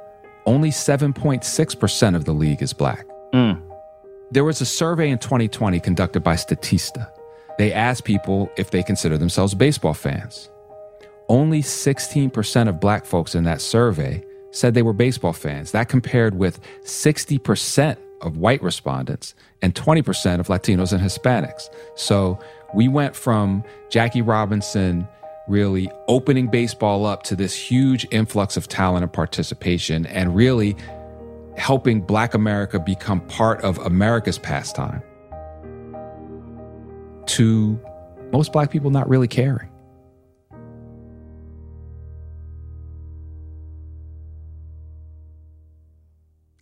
only 0.46 0.70
7.6% 0.70 2.16
of 2.16 2.24
the 2.24 2.32
league 2.32 2.62
is 2.62 2.72
black. 2.72 3.04
Mm. 3.34 3.60
There 4.30 4.44
was 4.44 4.60
a 4.60 4.66
survey 4.66 5.10
in 5.10 5.18
2020 5.18 5.80
conducted 5.80 6.20
by 6.20 6.36
Statista. 6.36 7.10
They 7.58 7.72
asked 7.72 8.04
people 8.04 8.50
if 8.56 8.70
they 8.70 8.82
consider 8.82 9.18
themselves 9.18 9.54
baseball 9.54 9.94
fans. 9.94 10.50
Only 11.28 11.62
16% 11.62 12.68
of 12.68 12.80
black 12.80 13.04
folks 13.04 13.34
in 13.34 13.44
that 13.44 13.60
survey 13.60 14.24
said 14.52 14.74
they 14.74 14.82
were 14.82 14.92
baseball 14.92 15.32
fans. 15.32 15.72
That 15.72 15.88
compared 15.88 16.38
with 16.38 16.60
60% 16.82 17.96
of 18.22 18.36
white 18.36 18.62
respondents 18.62 19.34
and 19.60 19.74
20% 19.74 20.40
of 20.40 20.48
Latinos 20.48 20.92
and 20.92 21.02
Hispanics. 21.02 21.68
So 21.94 22.38
we 22.74 22.88
went 22.88 23.14
from 23.14 23.64
Jackie 23.90 24.22
Robinson 24.22 25.06
really 25.48 25.90
opening 26.08 26.48
baseball 26.48 27.06
up 27.06 27.22
to 27.24 27.36
this 27.36 27.54
huge 27.54 28.06
influx 28.10 28.56
of 28.56 28.68
talent 28.68 29.04
and 29.04 29.12
participation 29.12 30.06
and 30.06 30.34
really 30.34 30.76
helping 31.56 32.00
Black 32.00 32.34
America 32.34 32.78
become 32.78 33.20
part 33.28 33.60
of 33.62 33.78
America's 33.78 34.38
pastime 34.38 35.02
to 37.26 37.80
most 38.32 38.52
Black 38.52 38.70
people 38.70 38.90
not 38.90 39.08
really 39.08 39.28
caring. 39.28 39.68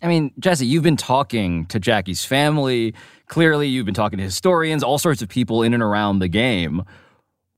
I 0.04 0.06
mean, 0.06 0.32
Jesse, 0.38 0.66
you've 0.66 0.82
been 0.82 0.98
talking 0.98 1.64
to 1.66 1.80
Jackie's 1.80 2.26
family. 2.26 2.94
Clearly, 3.28 3.68
you've 3.68 3.86
been 3.86 3.94
talking 3.94 4.18
to 4.18 4.22
historians, 4.22 4.82
all 4.82 4.98
sorts 4.98 5.22
of 5.22 5.30
people 5.30 5.62
in 5.62 5.72
and 5.72 5.82
around 5.82 6.18
the 6.18 6.28
game. 6.28 6.84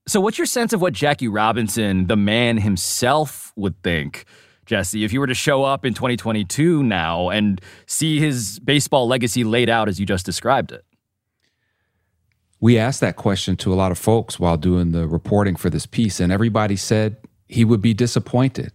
So, 0.07 0.21
what's 0.21 0.37
your 0.37 0.47
sense 0.47 0.71
of 0.71 0.79
what 0.79 0.93
Jackie 0.93 1.27
Robinson, 1.27 2.07
the 2.07 2.15
man 2.15 2.57
himself, 2.59 3.51
would 3.57 3.83
think 3.83 4.23
Jesse, 4.65 5.03
if 5.03 5.11
you 5.11 5.19
were 5.19 5.27
to 5.27 5.33
show 5.33 5.65
up 5.65 5.83
in 5.83 5.93
2022 5.93 6.83
now 6.83 7.27
and 7.27 7.59
see 7.85 8.21
his 8.21 8.59
baseball 8.59 9.09
legacy 9.09 9.43
laid 9.43 9.69
out 9.69 9.89
as 9.89 9.99
you 9.99 10.05
just 10.05 10.25
described 10.25 10.71
it? 10.71 10.85
We 12.61 12.77
asked 12.77 13.01
that 13.01 13.17
question 13.17 13.57
to 13.57 13.73
a 13.73 13.75
lot 13.75 13.91
of 13.91 13.97
folks 13.97 14.39
while 14.39 14.55
doing 14.55 14.93
the 14.93 15.05
reporting 15.05 15.57
for 15.57 15.69
this 15.69 15.85
piece, 15.85 16.21
and 16.21 16.31
everybody 16.31 16.77
said 16.77 17.17
he 17.49 17.65
would 17.65 17.81
be 17.81 17.93
disappointed. 17.93 18.71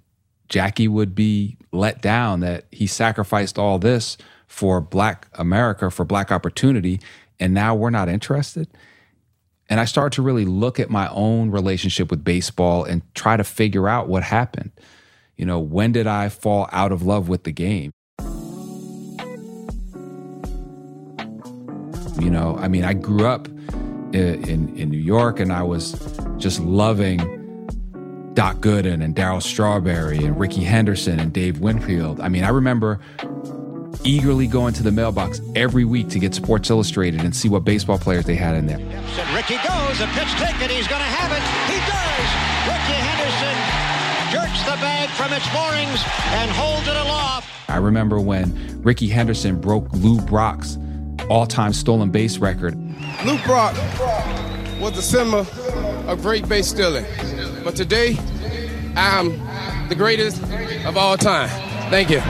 Jackie 0.52 0.86
would 0.86 1.14
be 1.14 1.56
let 1.72 2.02
down 2.02 2.40
that 2.40 2.66
he 2.70 2.86
sacrificed 2.86 3.58
all 3.58 3.78
this 3.78 4.18
for 4.46 4.82
black 4.82 5.26
America, 5.32 5.90
for 5.90 6.04
black 6.04 6.30
opportunity, 6.30 7.00
and 7.40 7.54
now 7.54 7.74
we're 7.74 7.88
not 7.88 8.10
interested. 8.10 8.68
And 9.70 9.80
I 9.80 9.86
started 9.86 10.14
to 10.16 10.22
really 10.22 10.44
look 10.44 10.78
at 10.78 10.90
my 10.90 11.08
own 11.08 11.50
relationship 11.50 12.10
with 12.10 12.22
baseball 12.22 12.84
and 12.84 13.00
try 13.14 13.38
to 13.38 13.44
figure 13.44 13.88
out 13.88 14.08
what 14.08 14.22
happened. 14.22 14.72
You 15.38 15.46
know, 15.46 15.58
when 15.58 15.90
did 15.90 16.06
I 16.06 16.28
fall 16.28 16.68
out 16.70 16.92
of 16.92 17.02
love 17.02 17.30
with 17.30 17.44
the 17.44 17.52
game? 17.52 17.90
You 22.20 22.30
know, 22.30 22.58
I 22.58 22.68
mean, 22.68 22.84
I 22.84 22.92
grew 22.92 23.26
up 23.26 23.48
in, 24.12 24.44
in, 24.46 24.76
in 24.76 24.90
New 24.90 24.98
York 24.98 25.40
and 25.40 25.50
I 25.50 25.62
was 25.62 25.92
just 26.36 26.60
loving 26.60 27.41
Doc 28.34 28.56
Gooden 28.56 29.04
and 29.04 29.14
Darryl 29.14 29.42
Strawberry 29.42 30.24
and 30.24 30.38
Rickey 30.38 30.64
Henderson 30.64 31.20
and 31.20 31.32
Dave 31.32 31.60
Winfield. 31.60 32.20
I 32.20 32.28
mean, 32.28 32.44
I 32.44 32.48
remember 32.48 32.98
eagerly 34.04 34.46
going 34.46 34.72
to 34.74 34.82
the 34.82 34.90
mailbox 34.90 35.40
every 35.54 35.84
week 35.84 36.08
to 36.08 36.18
get 36.18 36.34
Sports 36.34 36.70
Illustrated 36.70 37.20
and 37.20 37.36
see 37.36 37.48
what 37.48 37.64
baseball 37.64 37.98
players 37.98 38.24
they 38.24 38.34
had 38.34 38.54
in 38.54 38.66
there. 38.66 38.78
And 38.78 39.36
Rickey 39.36 39.56
goes, 39.56 40.00
a 40.00 40.06
pitch 40.08 40.32
taken, 40.40 40.70
he's 40.70 40.88
going 40.88 41.02
to 41.02 41.12
have 41.12 41.30
it. 41.30 41.42
He 41.70 41.78
does. 41.86 42.28
Rickey 42.66 42.98
Henderson 42.98 43.56
jerks 44.32 44.64
the 44.64 44.80
bag 44.80 45.10
from 45.10 45.32
its 45.32 45.46
moorings 45.52 46.02
and 46.32 46.50
holds 46.50 46.88
it 46.88 46.96
aloft. 46.96 47.48
I 47.68 47.76
remember 47.76 48.18
when 48.18 48.80
Ricky 48.82 49.08
Henderson 49.08 49.60
broke 49.60 49.92
Lou 49.92 50.20
Brock's 50.22 50.78
all-time 51.28 51.72
stolen 51.72 52.10
base 52.10 52.38
record. 52.38 52.74
Lou 53.24 53.38
Brock 53.44 53.74
was 54.80 54.94
the 54.94 55.02
symbol 55.02 55.46
of 56.08 56.22
great 56.22 56.48
base 56.48 56.68
stealing, 56.68 57.04
but 57.62 57.76
today 57.76 58.16
I'm 58.96 59.88
the 59.88 59.94
greatest 59.94 60.42
of 60.84 60.96
all 60.96 61.16
time. 61.16 61.48
Thank 61.90 62.10
you 62.10 62.22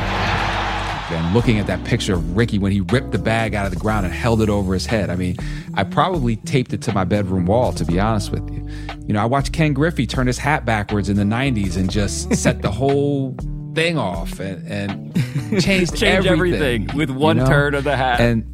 and 1.13 1.35
looking 1.35 1.59
at 1.59 1.67
that 1.67 1.85
picture 1.85 2.15
of 2.15 2.37
Rickey 2.37 2.59
when 2.59 2.73
he 2.73 2.81
ripped 2.81 3.13
the 3.13 3.19
bag 3.19 3.55
out 3.55 3.67
of 3.67 3.73
the 3.73 3.79
ground 3.79 4.07
and 4.07 4.15
held 4.15 4.41
it 4.41 4.49
over 4.49 4.73
his 4.75 4.87
head. 4.87 5.11
I 5.11 5.17
mean, 5.17 5.37
I 5.75 5.85
probably 5.85 6.37
taped 6.37 6.73
it 6.73 6.83
to 6.83 6.93
my 6.93 7.05
bedroom 7.05 7.47
wall, 7.47 7.73
to 7.75 7.85
be 7.85 8.01
honest 8.01 8.31
with 8.31 8.49
you. 8.51 8.67
You 9.07 9.15
know, 9.15 9.21
I 9.21 9.27
watched 9.27 9.53
Ken 9.53 9.73
Griffey 9.75 10.07
turn 10.07 10.27
his 10.27 10.39
hat 10.39 10.65
backwards 10.65 11.09
in 11.09 11.17
the 11.17 11.25
90s 11.25 11.77
and 11.77 11.91
just 11.91 12.35
set 12.35 12.63
the 12.63 12.71
whole 12.71 13.37
thing 13.75 13.99
off 13.99 14.39
and, 14.41 14.67
and 14.67 15.15
changed 15.63 15.97
Change 15.97 16.27
everything, 16.27 16.85
everything, 16.85 16.97
with 16.97 17.11
one 17.11 17.37
you 17.37 17.43
know? 17.43 17.49
turn 17.49 17.75
of 17.75 17.85
the 17.85 17.97
hat. 17.97 18.21
And 18.21 18.45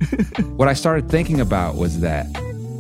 what 0.59 0.69
I 0.69 0.75
started 0.75 1.09
thinking 1.09 1.41
about 1.41 1.77
was 1.77 2.01
that 2.01 2.27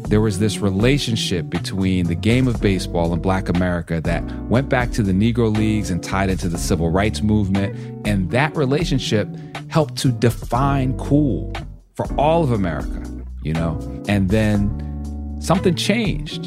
there 0.09 0.21
was 0.23 0.39
this 0.39 0.59
relationship 0.59 1.51
between 1.51 2.07
the 2.07 2.15
game 2.15 2.49
of 2.49 2.61
baseball 2.63 3.13
and 3.13 3.21
black 3.21 3.51
America 3.51 4.01
that 4.01 4.25
went 4.47 4.71
back 4.71 4.91
to 4.93 5.03
the 5.03 5.13
Negro 5.13 5.55
Leagues 5.55 5.91
and 5.91 6.03
tied 6.03 6.31
into 6.31 6.49
the 6.49 6.57
civil 6.57 6.89
rights 6.91 7.21
movement. 7.21 7.77
And 8.07 8.31
that 8.31 8.57
relationship 8.57 9.29
helped 9.69 9.97
to 9.99 10.11
define 10.11 10.97
cool 10.97 11.53
for 11.95 12.07
all 12.15 12.43
of 12.43 12.53
America, 12.53 13.03
you 13.43 13.53
know? 13.53 13.79
And 14.09 14.31
then 14.31 15.37
something 15.41 15.75
changed. 15.75 16.45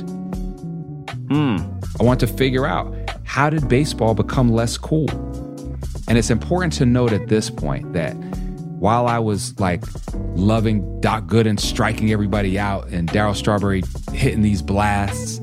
Mm. 1.27 2.00
I 2.00 2.03
want 2.03 2.20
to 2.22 2.27
figure 2.27 2.65
out 2.65 2.91
how 3.25 3.51
did 3.51 3.70
baseball 3.70 4.15
become 4.15 4.50
less 4.51 4.75
cool? 4.75 5.10
And 6.08 6.18
it's 6.18 6.32
important 6.32 6.74
to 6.74 6.86
note 6.86 7.13
at 7.13 7.27
this 7.27 7.51
point 7.51 7.94
that 7.94 8.15
while 8.81 9.05
I 9.05 9.19
was 9.19 9.57
like 9.59 9.83
loving 10.33 11.00
Doc 11.01 11.25
Gooden 11.25 11.59
striking 11.59 12.11
everybody 12.11 12.57
out 12.57 12.88
and 12.88 13.07
Darryl 13.07 13.35
Strawberry 13.35 13.83
hitting 14.11 14.41
these 14.41 14.63
blasts, 14.63 15.39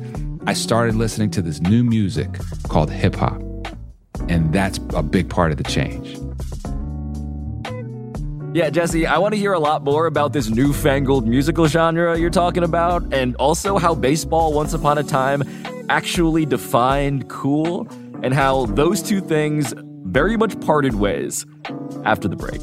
I 0.49 0.55
started 0.55 0.97
listening 0.97 1.31
to 1.31 1.43
this 1.43 1.61
new 1.61 1.85
music 1.85 2.37
called 2.65 2.91
hip 2.91 3.15
hop. 3.15 3.41
And 4.29 4.53
that's 4.53 4.81
a 4.93 5.05
big 5.05 5.31
part 5.31 5.53
of 5.53 5.57
the 5.57 5.63
change. 5.63 6.19
Yeah, 8.57 8.71
Jesse, 8.71 9.07
I 9.07 9.19
want 9.19 9.35
to 9.35 9.39
hear 9.39 9.53
a 9.53 9.61
lot 9.61 9.85
more 9.85 10.07
about 10.07 10.33
this 10.33 10.49
newfangled 10.49 11.29
musical 11.29 11.69
genre 11.69 12.19
you're 12.19 12.31
talking 12.31 12.65
about, 12.65 13.15
and 13.15 13.37
also 13.37 13.79
how 13.79 13.95
baseball, 13.95 14.53
once 14.53 14.73
upon 14.73 14.99
a 14.99 15.05
time, 15.05 15.45
actually 15.89 16.45
defined 16.45 17.29
cool, 17.29 17.87
and 18.25 18.35
how 18.35 18.67
those 18.67 19.01
two 19.01 19.21
things 19.21 19.75
very 20.07 20.37
much 20.37 20.61
parted 20.61 20.97
ways 20.97 21.47
after 22.05 22.27
the 22.27 22.35
break. 22.35 22.63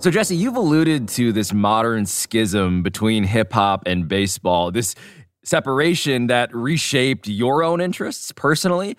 So, 0.00 0.12
Jesse, 0.12 0.36
you've 0.36 0.54
alluded 0.54 1.08
to 1.10 1.32
this 1.32 1.52
modern 1.52 2.06
schism 2.06 2.84
between 2.84 3.24
hip 3.24 3.52
hop 3.52 3.82
and 3.84 4.06
baseball, 4.06 4.70
this 4.70 4.94
separation 5.42 6.28
that 6.28 6.54
reshaped 6.54 7.26
your 7.26 7.64
own 7.64 7.80
interests 7.80 8.30
personally. 8.30 8.96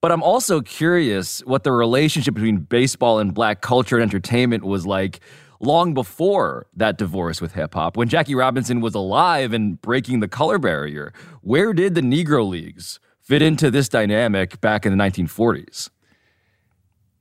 But 0.00 0.10
I'm 0.10 0.22
also 0.22 0.62
curious 0.62 1.40
what 1.40 1.64
the 1.64 1.72
relationship 1.72 2.32
between 2.32 2.60
baseball 2.60 3.18
and 3.18 3.34
black 3.34 3.60
culture 3.60 3.96
and 3.96 4.02
entertainment 4.02 4.64
was 4.64 4.86
like 4.86 5.20
long 5.60 5.92
before 5.92 6.66
that 6.74 6.96
divorce 6.96 7.42
with 7.42 7.52
hip 7.52 7.74
hop. 7.74 7.98
When 7.98 8.08
Jackie 8.08 8.34
Robinson 8.34 8.80
was 8.80 8.94
alive 8.94 9.52
and 9.52 9.78
breaking 9.82 10.20
the 10.20 10.28
color 10.28 10.58
barrier, 10.58 11.12
where 11.42 11.74
did 11.74 11.94
the 11.94 12.00
Negro 12.00 12.48
Leagues 12.48 13.00
fit 13.20 13.42
into 13.42 13.70
this 13.70 13.90
dynamic 13.90 14.62
back 14.62 14.86
in 14.86 14.96
the 14.96 15.04
1940s? 15.04 15.90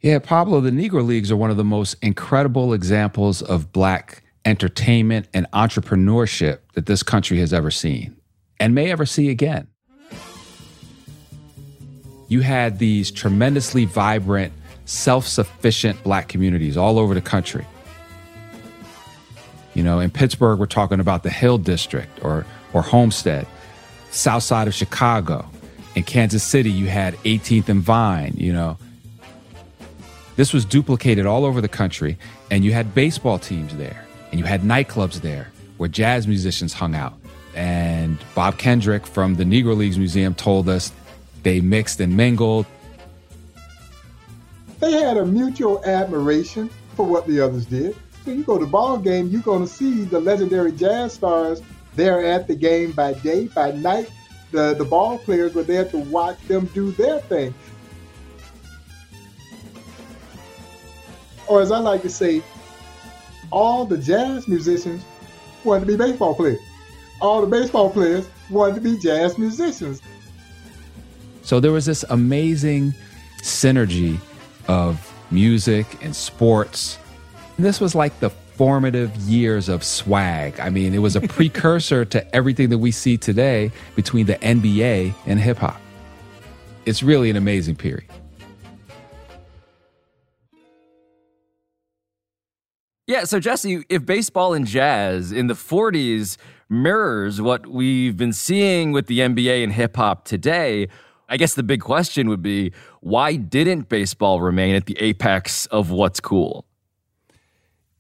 Yeah, 0.02 0.20
Pablo, 0.20 0.62
the 0.62 0.70
Negro 0.70 1.06
Leagues 1.06 1.32
are 1.32 1.36
one 1.36 1.50
of 1.50 1.58
the 1.58 1.64
most 1.64 1.96
incredible 2.04 2.74
examples 2.74 3.42
of 3.42 3.72
black 3.72 4.24
entertainment 4.46 5.28
and 5.34 5.48
entrepreneurship 5.54 6.60
that 6.74 6.86
this 6.86 7.02
country 7.02 7.40
has 7.40 7.52
ever 7.52 7.72
seen 7.72 8.16
and 8.60 8.76
may 8.76 8.92
ever 8.92 9.06
see 9.06 9.30
again. 9.30 9.68
You 12.28 12.42
had 12.42 12.78
these 12.78 13.10
tremendously 13.10 13.86
vibrant, 13.86 14.54
self 14.86 15.28
sufficient 15.28 16.04
black 16.04 16.28
communities 16.28 16.78
all 16.78 17.00
over 17.00 17.14
the 17.14 17.22
country. 17.22 17.66
You 19.74 19.84
know, 19.84 20.00
in 20.00 20.12
Pittsburgh, 20.12 20.60
we're 20.60 20.66
talking 20.66 21.00
about 21.00 21.24
the 21.24 21.30
Hill 21.30 21.58
District 21.58 22.24
or, 22.24 22.46
or 22.74 22.82
Homestead, 22.82 23.48
south 24.12 24.44
side 24.44 24.68
of 24.68 24.74
Chicago. 24.74 25.50
In 25.96 26.04
Kansas 26.04 26.44
City, 26.44 26.70
you 26.70 26.88
had 26.88 27.16
18th 27.18 27.70
and 27.70 27.82
Vine, 27.82 28.34
you 28.38 28.54
know. 28.54 28.78
This 30.38 30.54
was 30.54 30.66
duplicated 30.66 31.26
all 31.26 31.46
over 31.46 31.62
the 31.62 31.68
country, 31.68 32.16
and 32.52 32.64
you 32.64 32.72
had 32.72 32.94
baseball 32.94 33.40
teams 33.40 33.76
there, 33.76 34.06
and 34.32 34.40
you 34.40 34.46
had 34.46 34.62
nightclubs 34.62 35.22
there 35.22 35.52
where 35.78 35.90
jazz 35.90 36.28
musicians 36.28 36.74
hung 36.74 36.94
out. 36.94 37.14
And 37.56 38.20
Bob 38.36 38.60
Kendrick 38.60 39.08
from 39.08 39.36
the 39.36 39.44
Negro 39.44 39.76
Leagues 39.76 39.98
Museum 39.98 40.36
told 40.36 40.70
us 40.70 40.92
they 41.42 41.60
mixed 41.60 42.00
and 42.00 42.16
mingled. 42.16 42.68
They 44.80 44.92
had 44.92 45.18
a 45.18 45.26
mutual 45.26 45.84
admiration 45.84 46.70
for 46.96 47.04
what 47.04 47.26
the 47.26 47.42
others 47.42 47.66
did. 47.66 47.96
So 48.24 48.30
you 48.30 48.44
go 48.44 48.60
to 48.60 48.68
ball 48.68 49.00
game, 49.00 49.30
you're 49.30 49.42
going 49.42 49.66
to 49.66 49.68
see 49.68 50.04
the 50.04 50.20
legendary 50.20 50.72
jazz 50.72 51.14
stars 51.14 51.64
there 51.96 52.24
at 52.24 52.48
the 52.48 52.56
game 52.56 52.92
by 52.92 53.14
day, 53.14 53.48
by 53.48 53.72
night. 53.72 54.12
The 54.52 54.76
the 54.76 54.86
ball 54.86 55.18
players 55.18 55.56
were 55.56 55.64
there 55.64 55.86
to 55.86 55.98
watch 55.98 56.40
them 56.48 56.68
do 56.76 56.92
their 56.92 57.22
thing. 57.22 57.56
Or 61.48 61.62
as 61.62 61.72
I 61.72 61.80
like 61.80 62.02
to 62.04 62.10
say, 62.10 62.42
all 63.52 63.86
the 63.86 63.98
jazz 63.98 64.48
musicians 64.48 65.04
wanted 65.64 65.82
to 65.82 65.86
be 65.86 65.96
baseball 65.96 66.36
players. 66.36 66.60
All 67.22 67.42
the 67.42 67.48
baseball 67.48 67.90
players 67.90 68.28
wanted 68.50 68.76
to 68.76 68.82
be 68.82 68.98
jazz 68.98 69.38
musicians. 69.38 70.02
So 71.42 71.60
there 71.60 71.72
was 71.72 71.86
this 71.86 72.04
amazing 72.10 72.94
synergy 73.42 74.20
of 74.68 75.14
music 75.32 76.04
and 76.04 76.16
sports. 76.16 76.98
And 77.56 77.66
this 77.66 77.80
was 77.80 77.96
like 77.96 78.20
the 78.20 78.30
formative 78.30 79.16
years 79.18 79.70
of 79.70 79.84
swag. 79.84 80.60
I 80.60 80.70
mean, 80.70 80.94
it 80.94 80.98
was 80.98 81.16
a 81.16 81.22
precursor 81.22 82.06
to 82.06 82.36
everything 82.36 82.70
that 82.70 82.80
we 82.80 82.92
see 82.92 83.18
today 83.18 83.72
between 83.96 84.26
the 84.26 84.36
NBA 84.36 85.14
and 85.26 85.40
hip 85.40 85.58
hop. 85.58 85.80
It's 86.86 87.04
really 87.04 87.30
an 87.30 87.36
amazing 87.36 87.76
period. 87.76 88.10
Yeah, 93.08 93.24
so 93.24 93.40
Jesse, 93.40 93.86
if 93.88 94.06
baseball 94.06 94.54
and 94.54 94.68
jazz 94.68 95.32
in 95.32 95.48
the 95.48 95.54
40s 95.54 96.36
mirrors 96.68 97.42
what 97.42 97.66
we've 97.66 98.18
been 98.18 98.34
seeing 98.34 98.92
with 98.92 99.08
the 99.08 99.20
NBA 99.20 99.64
and 99.64 99.72
hip 99.72 99.96
hop 99.96 100.26
today, 100.26 100.90
I 101.30 101.38
guess 101.38 101.54
the 101.54 101.64
big 101.64 101.80
question 101.80 102.28
would 102.28 102.42
be 102.42 102.74
why 103.00 103.38
didn't 103.38 103.88
baseball 103.88 104.42
remain 104.42 104.76
at 104.76 104.88
the 104.88 104.98
apex 105.00 105.68
of 105.68 105.90
what's 105.90 106.20
cool? 106.20 106.66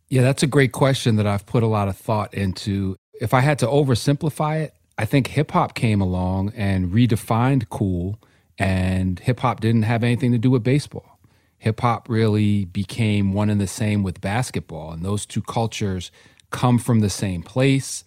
Yeah, 0.09 0.23
that's 0.23 0.43
a 0.43 0.47
great 0.47 0.73
question 0.73 1.15
that 1.15 1.25
I've 1.25 1.45
put 1.45 1.63
a 1.63 1.67
lot 1.67 1.87
of 1.87 1.95
thought 1.95 2.33
into. 2.33 2.97
If 3.21 3.33
I 3.33 3.39
had 3.39 3.59
to 3.59 3.65
oversimplify 3.65 4.61
it, 4.61 4.73
I 4.97 5.05
think 5.05 5.27
hip 5.27 5.51
hop 5.51 5.73
came 5.73 6.01
along 6.01 6.51
and 6.53 6.91
redefined 6.91 7.69
cool, 7.69 8.19
and 8.57 9.19
hip 9.19 9.39
hop 9.39 9.61
didn't 9.61 9.83
have 9.83 10.03
anything 10.03 10.33
to 10.33 10.37
do 10.37 10.51
with 10.51 10.63
baseball 10.63 11.16
hip 11.57 11.79
hop 11.81 12.07
really 12.09 12.65
became 12.65 13.33
one 13.33 13.49
and 13.49 13.59
the 13.59 13.67
same 13.67 14.03
with 14.03 14.21
basketball. 14.21 14.91
And 14.91 15.03
those 15.03 15.25
two 15.25 15.41
cultures 15.41 16.11
come 16.51 16.77
from 16.77 16.99
the 16.99 17.09
same 17.09 17.43
place. 17.43 18.03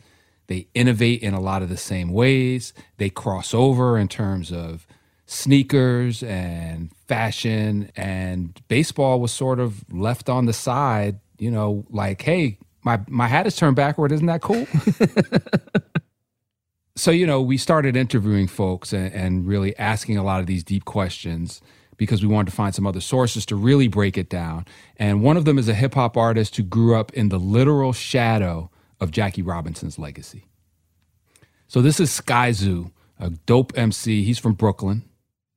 They 0.47 0.69
innovate 0.75 1.23
in 1.23 1.35
a 1.35 1.41
lot 1.41 1.63
of 1.63 1.69
the 1.69 1.77
same 1.77 2.13
ways. 2.13 2.73
They 2.97 3.11
cross 3.11 3.55
over 3.55 3.99
in 3.99 4.09
terms 4.09 4.53
of 4.53 4.87
sneakers 5.27 6.23
and 6.23 6.91
fashion. 7.07 7.91
And 7.97 8.61
baseball 8.69 9.21
was 9.21 9.33
sort 9.33 9.61
of 9.61 9.85
left 9.93 10.29
on 10.29 10.47
the 10.47 10.53
side, 10.53 11.21
you 11.39 11.51
know, 11.51 11.85
like, 11.91 12.23
hey, 12.23 12.59
my, 12.83 13.01
my 13.09 13.29
hat 13.29 13.47
is 13.47 13.55
turned 13.57 13.77
backward. 13.77 14.11
Isn't 14.11 14.27
that 14.27 14.43
cool? 14.43 14.67
so, 16.97 17.11
you 17.11 17.27
know, 17.27 17.41
we 17.41 17.57
started 17.57 17.97
interviewing 17.97 18.49
folks 18.49 18.93
and, 18.93 19.13
and 19.13 19.47
really 19.47 19.77
asking 19.79 20.17
a 20.17 20.25
lot 20.25 20.41
of 20.41 20.47
these 20.47 20.65
deep 20.65 20.85
questions 20.85 21.61
because 22.01 22.23
we 22.23 22.29
wanted 22.29 22.49
to 22.51 22.57
find 22.57 22.75
some 22.75 22.87
other 22.87 22.99
sources 22.99 23.45
to 23.45 23.55
really 23.55 23.87
break 23.87 24.17
it 24.17 24.31
down. 24.31 24.65
And 24.97 25.23
one 25.23 25.37
of 25.37 25.45
them 25.45 25.59
is 25.59 25.69
a 25.69 25.75
hip 25.75 25.93
hop 25.93 26.17
artist 26.17 26.57
who 26.57 26.63
grew 26.63 26.97
up 26.99 27.13
in 27.13 27.29
the 27.29 27.39
literal 27.39 27.93
shadow 27.93 28.71
of 29.01 29.11
Jackie 29.11 29.43
Robinson's 29.43 29.99
legacy. 29.99 30.47
So 31.69 31.83
this 31.83 32.01
is 32.01 32.09
Skyzoo, 32.09 32.91
a 33.19 33.29
dope 33.45 33.77
MC. 33.77 34.25
He's 34.25 34.39
from 34.39 34.55
Brooklyn. 34.55 35.03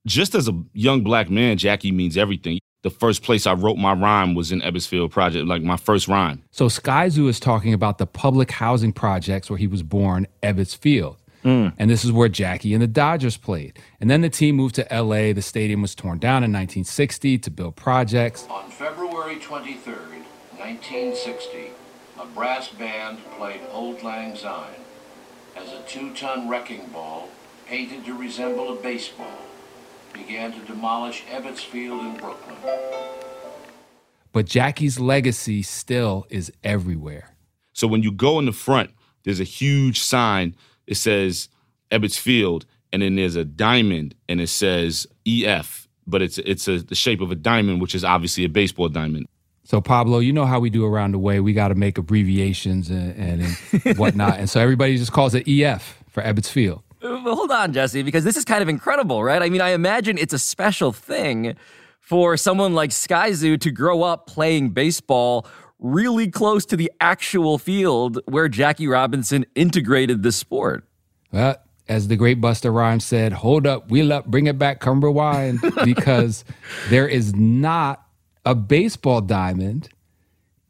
Just 0.06 0.34
as 0.34 0.46
a 0.46 0.62
young 0.74 1.02
black 1.02 1.30
man, 1.30 1.56
Jackie 1.56 1.92
means 1.92 2.18
everything. 2.18 2.58
The 2.82 2.90
first 2.90 3.22
place 3.22 3.46
I 3.46 3.54
wrote 3.54 3.78
my 3.78 3.94
rhyme 3.94 4.34
was 4.34 4.52
in 4.52 4.60
Ebbets 4.60 4.86
Field 4.86 5.12
Project, 5.12 5.46
like 5.46 5.62
my 5.62 5.78
first 5.78 6.08
rhyme. 6.08 6.42
So 6.50 6.66
Skyzoo 6.66 7.26
is 7.26 7.40
talking 7.40 7.72
about 7.72 7.96
the 7.96 8.06
public 8.06 8.50
housing 8.50 8.92
projects 8.92 9.48
where 9.48 9.56
he 9.56 9.66
was 9.66 9.82
born, 9.82 10.26
Ebbets 10.42 10.76
Field. 10.76 11.16
Mm. 11.44 11.74
And 11.78 11.90
this 11.90 12.04
is 12.04 12.12
where 12.12 12.28
Jackie 12.28 12.72
and 12.72 12.82
the 12.82 12.86
Dodgers 12.86 13.36
played. 13.36 13.78
And 14.00 14.10
then 14.10 14.22
the 14.22 14.30
team 14.30 14.56
moved 14.56 14.74
to 14.76 14.86
LA. 14.90 15.32
The 15.32 15.42
stadium 15.42 15.82
was 15.82 15.94
torn 15.94 16.18
down 16.18 16.42
in 16.42 16.50
1960 16.52 17.38
to 17.38 17.50
build 17.50 17.76
projects. 17.76 18.46
On 18.48 18.70
February 18.70 19.36
23rd, 19.36 20.22
1960, 20.58 21.70
a 22.18 22.26
brass 22.26 22.68
band 22.68 23.18
played 23.36 23.60
Auld 23.72 24.02
Lang 24.02 24.34
Syne 24.34 24.74
as 25.56 25.72
a 25.72 25.82
two 25.82 26.14
ton 26.14 26.48
wrecking 26.48 26.86
ball, 26.88 27.28
painted 27.66 28.04
to 28.06 28.16
resemble 28.16 28.76
a 28.76 28.82
baseball, 28.82 29.38
began 30.12 30.52
to 30.52 30.60
demolish 30.60 31.24
Ebbets 31.30 31.60
Field 31.60 32.00
in 32.00 32.16
Brooklyn. 32.16 32.56
But 34.32 34.46
Jackie's 34.46 34.98
legacy 34.98 35.62
still 35.62 36.26
is 36.28 36.52
everywhere. 36.64 37.34
So 37.72 37.86
when 37.86 38.02
you 38.02 38.10
go 38.10 38.38
in 38.38 38.46
the 38.46 38.52
front, 38.52 38.90
there's 39.24 39.40
a 39.40 39.44
huge 39.44 40.00
sign 40.00 40.56
it 40.86 40.96
says 40.96 41.48
Ebbets 41.90 42.18
Field, 42.18 42.66
and 42.92 43.02
then 43.02 43.16
there's 43.16 43.36
a 43.36 43.44
diamond, 43.44 44.14
and 44.28 44.40
it 44.40 44.48
says 44.48 45.06
EF, 45.26 45.88
but 46.06 46.22
it's 46.22 46.38
it's 46.38 46.68
a, 46.68 46.78
the 46.78 46.94
shape 46.94 47.20
of 47.20 47.30
a 47.30 47.34
diamond, 47.34 47.80
which 47.80 47.94
is 47.94 48.04
obviously 48.04 48.44
a 48.44 48.48
baseball 48.48 48.88
diamond. 48.88 49.26
So 49.64 49.80
Pablo, 49.80 50.18
you 50.18 50.32
know 50.32 50.44
how 50.44 50.60
we 50.60 50.68
do 50.68 50.84
around 50.84 51.12
the 51.12 51.18
way. 51.18 51.40
We 51.40 51.54
got 51.54 51.68
to 51.68 51.74
make 51.74 51.96
abbreviations 51.96 52.90
and, 52.90 53.16
and, 53.16 53.56
and 53.84 53.98
whatnot, 53.98 54.38
and 54.38 54.48
so 54.48 54.60
everybody 54.60 54.96
just 54.96 55.12
calls 55.12 55.34
it 55.34 55.48
EF 55.48 56.02
for 56.08 56.22
Ebbets 56.22 56.50
Field. 56.50 56.82
Well, 57.02 57.36
hold 57.36 57.50
on, 57.50 57.72
Jesse, 57.72 58.02
because 58.02 58.24
this 58.24 58.36
is 58.36 58.44
kind 58.46 58.62
of 58.62 58.68
incredible, 58.68 59.22
right? 59.22 59.42
I 59.42 59.50
mean, 59.50 59.60
I 59.60 59.70
imagine 59.70 60.16
it's 60.16 60.32
a 60.32 60.38
special 60.38 60.90
thing 60.90 61.54
for 62.00 62.36
someone 62.36 62.74
like 62.74 62.90
Skyzoo 62.90 63.60
to 63.60 63.70
grow 63.70 64.02
up 64.02 64.26
playing 64.26 64.70
baseball 64.70 65.46
really 65.78 66.30
close 66.30 66.64
to 66.66 66.76
the 66.76 66.90
actual 67.00 67.58
field 67.58 68.20
where 68.26 68.48
Jackie 68.48 68.86
Robinson 68.86 69.44
integrated 69.54 70.22
the 70.22 70.32
sport. 70.32 70.88
Well, 71.32 71.56
as 71.88 72.08
the 72.08 72.16
great 72.16 72.40
Busta 72.40 72.72
Rhymes 72.72 73.04
said, 73.04 73.32
hold 73.32 73.66
up, 73.66 73.90
wheel 73.90 74.12
up, 74.12 74.26
bring 74.26 74.46
it 74.46 74.58
back, 74.58 74.80
come 74.80 75.04
rewind, 75.04 75.60
because 75.84 76.44
there 76.88 77.06
is 77.06 77.34
not 77.34 78.06
a 78.44 78.54
baseball 78.54 79.20
diamond 79.20 79.88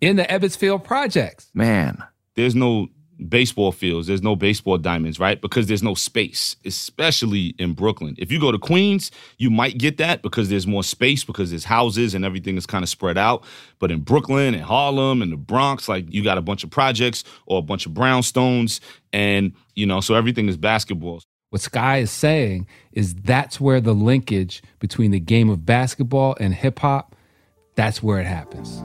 in 0.01 0.17
the 0.17 0.25
Ebbets 0.25 0.57
Field 0.57 0.85
projects. 0.85 1.51
Man. 1.55 2.03
There's 2.35 2.55
no 2.55 2.89
baseball 3.29 3.73
fields, 3.73 4.07
there's 4.07 4.23
no 4.23 4.37
baseball 4.37 4.79
diamonds, 4.79 5.19
right? 5.19 5.41
Because 5.41 5.67
there's 5.67 5.83
no 5.83 5.95
space, 5.95 6.57
especially 6.65 7.55
in 7.59 7.73
Brooklyn. 7.73 8.15
If 8.19 8.33
you 8.33 8.41
go 8.41 8.53
to 8.53 8.59
Queens, 8.59 9.11
you 9.39 9.51
might 9.51 9.79
get 9.79 9.99
that 9.99 10.23
because 10.23 10.49
there's 10.49 10.67
more 10.67 10.85
space 10.85 11.25
because 11.25 11.51
there's 11.51 11.65
houses 11.65 12.15
and 12.15 12.25
everything 12.25 12.57
is 12.57 12.67
kind 12.67 12.83
of 12.83 12.89
spread 12.89 13.19
out. 13.19 13.45
But 13.79 13.91
in 13.91 14.01
Brooklyn 14.01 14.55
and 14.55 14.63
Harlem 14.63 15.23
and 15.23 15.33
the 15.33 15.37
Bronx, 15.37 15.89
like 15.89 16.13
you 16.13 16.23
got 16.25 16.39
a 16.39 16.43
bunch 16.43 16.65
of 16.65 16.71
projects 16.71 17.25
or 17.47 17.59
a 17.59 17.63
bunch 17.63 17.87
of 17.87 17.93
brownstones 17.93 18.81
and, 19.13 19.53
you 19.75 19.87
know, 19.87 20.01
so 20.01 20.15
everything 20.15 20.49
is 20.49 20.57
basketball. 20.57 21.23
What 21.51 21.61
Sky 21.61 21.99
is 21.99 22.11
saying 22.11 22.67
is 22.93 23.15
that's 23.15 23.61
where 23.61 23.81
the 23.81 23.95
linkage 23.95 24.63
between 24.81 25.13
the 25.13 25.21
game 25.21 25.49
of 25.49 25.65
basketball 25.65 26.37
and 26.41 26.53
hip 26.53 26.81
hop, 26.81 27.15
that's 27.77 28.03
where 28.03 28.19
it 28.19 28.27
happens. 28.27 28.83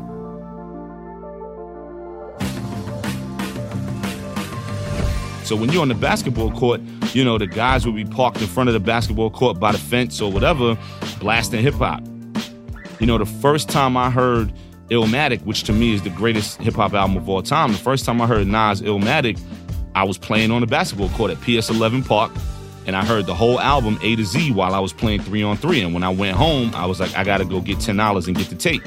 So 5.50 5.56
when 5.56 5.72
you're 5.72 5.82
on 5.82 5.88
the 5.88 5.96
basketball 5.96 6.52
court, 6.52 6.80
you 7.14 7.24
know, 7.24 7.40
the 7.40 7.48
guys 7.48 7.84
will 7.84 7.94
be 7.94 8.06
parked 8.06 8.40
in 8.40 8.46
front 8.46 8.70
of 8.70 8.74
the 8.74 8.80
basketball 8.80 9.32
court 9.32 9.60
by 9.60 9.72
the 9.72 9.80
fence 9.80 10.22
or 10.22 10.32
whatever, 10.32 10.78
blasting 11.20 11.64
hip 11.64 11.74
hop. 11.74 12.04
You 13.00 13.08
know, 13.08 13.18
the 13.18 13.26
first 13.26 13.68
time 13.68 13.98
I 13.98 14.12
heard 14.12 14.54
Illmatic, 14.92 15.42
which 15.46 15.64
to 15.64 15.74
me 15.74 15.96
is 15.96 16.04
the 16.04 16.12
greatest 16.12 16.62
hip 16.62 16.76
hop 16.76 16.94
album 16.94 17.18
of 17.18 17.28
all 17.28 17.42
time, 17.42 17.72
the 17.72 17.80
first 17.80 18.06
time 18.06 18.22
I 18.22 18.28
heard 18.28 18.46
Nas 18.46 18.84
Illmatic, 18.84 19.42
I 19.96 20.04
was 20.04 20.20
playing 20.20 20.52
on 20.52 20.62
the 20.62 20.68
basketball 20.68 21.10
court 21.10 21.32
at 21.32 21.42
PS 21.42 21.72
11 21.72 22.04
Park, 22.04 22.32
and 22.86 22.96
I 22.96 23.04
heard 23.04 23.26
the 23.26 23.34
whole 23.34 23.60
album 23.60 23.98
A 24.04 24.16
to 24.18 24.26
Z 24.26 24.52
while 24.52 24.76
I 24.76 24.80
was 24.80 24.94
playing 24.94 25.22
three 25.22 25.42
on 25.42 25.58
three. 25.58 25.82
And 25.82 25.96
when 25.96 26.04
I 26.04 26.10
went 26.10 26.38
home, 26.38 26.76
I 26.76 26.86
was 26.86 27.00
like, 27.00 27.18
I 27.18 27.24
gotta 27.24 27.46
go 27.46 27.60
get 27.60 27.80
ten 27.80 27.98
dollars 27.98 28.28
and 28.28 28.38
get 28.38 28.50
the 28.50 28.56
tape. 28.56 28.84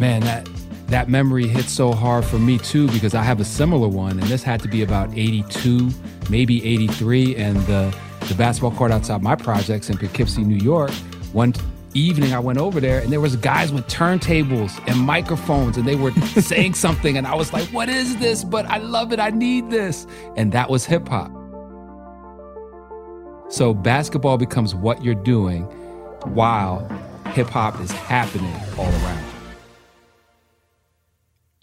Man, 0.00 0.22
that 0.22 0.48
that 0.92 1.08
memory 1.08 1.46
hits 1.48 1.72
so 1.72 1.92
hard 1.92 2.24
for 2.24 2.38
me 2.38 2.58
too 2.58 2.88
because 2.88 3.14
I 3.14 3.22
have 3.22 3.40
a 3.40 3.44
similar 3.44 3.88
one, 3.88 4.18
and 4.18 4.22
this 4.28 4.42
had 4.42 4.60
to 4.60 4.68
be 4.68 4.82
about 4.82 5.10
82, 5.16 5.90
maybe 6.30 6.64
83, 6.64 7.36
and 7.36 7.56
the 7.66 7.94
the 8.28 8.34
basketball 8.34 8.70
court 8.70 8.92
outside 8.92 9.20
my 9.20 9.34
projects 9.34 9.90
in 9.90 9.98
Poughkeepsie, 9.98 10.44
New 10.44 10.62
York. 10.62 10.90
One 11.32 11.54
evening 11.94 12.32
I 12.32 12.38
went 12.38 12.58
over 12.58 12.80
there 12.80 13.00
and 13.00 13.12
there 13.12 13.20
was 13.20 13.36
guys 13.36 13.72
with 13.72 13.86
turntables 13.86 14.80
and 14.88 14.98
microphones 14.98 15.76
and 15.76 15.86
they 15.86 15.96
were 15.96 16.12
saying 16.40 16.74
something 16.74 17.18
and 17.18 17.26
I 17.26 17.34
was 17.34 17.52
like, 17.52 17.66
"What 17.68 17.88
is 17.88 18.16
this? 18.18 18.44
But 18.44 18.66
I 18.66 18.78
love 18.78 19.12
it. 19.12 19.18
I 19.20 19.30
need 19.30 19.70
this." 19.70 20.06
And 20.36 20.52
that 20.52 20.70
was 20.70 20.84
hip 20.86 21.08
hop. 21.08 21.30
So 23.50 23.74
basketball 23.74 24.38
becomes 24.38 24.74
what 24.74 25.04
you're 25.04 25.14
doing 25.14 25.64
while 26.24 26.88
hip 27.32 27.48
hop 27.48 27.80
is 27.80 27.90
happening 27.90 28.54
all 28.78 28.86
around. 28.86 29.31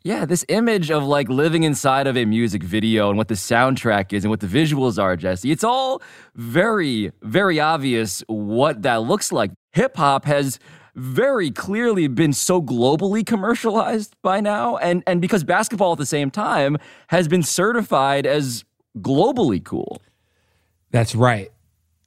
Yeah, 0.03 0.25
this 0.25 0.45
image 0.47 0.91
of 0.91 1.03
like 1.03 1.27
living 1.27 1.63
inside 1.63 2.07
of 2.07 2.15
a 2.15 2.23
music 2.23 2.63
video 2.63 3.09
and 3.09 3.17
what 3.17 3.27
the 3.27 3.35
soundtrack 3.35 4.13
is 4.13 4.23
and 4.23 4.29
what 4.29 4.39
the 4.39 4.47
visuals 4.47 5.01
are, 5.01 5.15
Jesse, 5.17 5.51
it's 5.51 5.63
all 5.63 6.01
very, 6.35 7.11
very 7.21 7.59
obvious 7.59 8.23
what 8.27 8.81
that 8.83 9.03
looks 9.03 9.31
like. 9.31 9.51
Hip 9.73 9.97
hop 9.97 10.23
has 10.25 10.57
very 10.95 11.51
clearly 11.51 12.07
been 12.07 12.33
so 12.33 12.61
globally 12.61 13.25
commercialized 13.25 14.15
by 14.21 14.39
now, 14.39 14.77
and, 14.77 15.03
and 15.05 15.21
because 15.21 15.43
basketball 15.43 15.91
at 15.91 15.97
the 15.97 16.05
same 16.05 16.31
time 16.31 16.77
has 17.07 17.27
been 17.27 17.43
certified 17.43 18.25
as 18.25 18.63
globally 18.99 19.63
cool. 19.63 20.01
That's 20.91 21.13
right. 21.13 21.51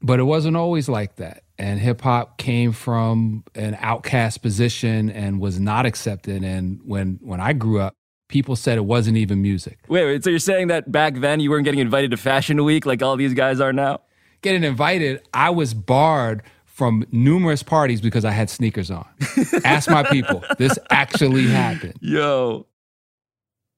But 0.00 0.18
it 0.18 0.24
wasn't 0.24 0.56
always 0.56 0.88
like 0.88 1.16
that. 1.16 1.44
And 1.62 1.78
hip 1.78 2.00
hop 2.00 2.38
came 2.38 2.72
from 2.72 3.44
an 3.54 3.76
outcast 3.80 4.42
position 4.42 5.08
and 5.08 5.40
was 5.40 5.60
not 5.60 5.86
accepted. 5.86 6.42
And 6.42 6.80
when 6.84 7.20
when 7.22 7.40
I 7.40 7.52
grew 7.52 7.78
up, 7.78 7.94
people 8.28 8.56
said 8.56 8.78
it 8.78 8.84
wasn't 8.84 9.16
even 9.16 9.40
music. 9.40 9.78
Wait, 9.88 10.04
wait. 10.04 10.24
So 10.24 10.30
you're 10.30 10.40
saying 10.40 10.66
that 10.68 10.90
back 10.90 11.14
then 11.20 11.38
you 11.38 11.50
weren't 11.50 11.64
getting 11.64 11.78
invited 11.78 12.10
to 12.10 12.16
Fashion 12.16 12.64
Week 12.64 12.84
like 12.84 13.00
all 13.00 13.16
these 13.16 13.32
guys 13.32 13.60
are 13.60 13.72
now? 13.72 14.00
Getting 14.40 14.64
invited, 14.64 15.22
I 15.32 15.50
was 15.50 15.72
barred 15.72 16.42
from 16.64 17.06
numerous 17.12 17.62
parties 17.62 18.00
because 18.00 18.24
I 18.24 18.32
had 18.32 18.50
sneakers 18.50 18.90
on. 18.90 19.06
Ask 19.64 19.88
my 19.88 20.02
people. 20.02 20.42
This 20.58 20.76
actually 20.90 21.46
happened. 21.46 21.94
Yo. 22.00 22.66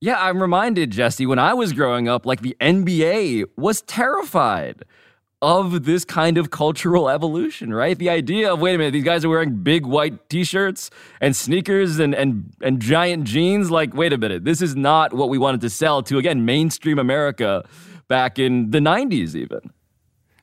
Yeah, 0.01 0.17
I'm 0.19 0.41
reminded, 0.41 0.91
Jesse, 0.91 1.27
when 1.27 1.39
I 1.39 1.53
was 1.53 1.75
growing 1.75 2.09
up, 2.09 2.25
like 2.25 2.41
the 2.41 2.57
NBA 2.63 3.45
was 3.57 3.83
terrified 3.83 4.85
of 5.45 5.85
this 5.85 6.05
kind 6.05 6.39
of 6.39 6.51
cultural 6.51 7.09
evolution, 7.09 7.73
right? 7.73 7.99
The 7.99 8.09
idea 8.09 8.53
of 8.53 8.61
wait 8.61 8.75
a 8.75 8.79
minute, 8.79 8.93
these 8.93 9.05
guys 9.05 9.25
are 9.25 9.29
wearing 9.29 9.57
big 9.57 9.85
white 9.85 10.29
t-shirts 10.31 10.91
and 11.21 11.37
sneakers 11.37 11.99
and 11.99 12.15
and 12.15 12.53
and 12.63 12.81
giant 12.81 13.25
jeans. 13.25 13.71
Like, 13.71 13.95
wait 13.95 14.13
a 14.13 14.19
minute, 14.19 14.45
this 14.45 14.63
is 14.63 14.75
not 14.75 15.13
what 15.13 15.29
we 15.29 15.39
wanted 15.39 15.61
to 15.61 15.71
sell 15.71 16.03
to 16.05 16.19
again 16.19 16.45
mainstream 16.45 16.99
America 16.99 17.65
back 18.09 18.39
in 18.39 18.71
the 18.71 18.79
90s, 18.79 19.35
even. 19.35 19.73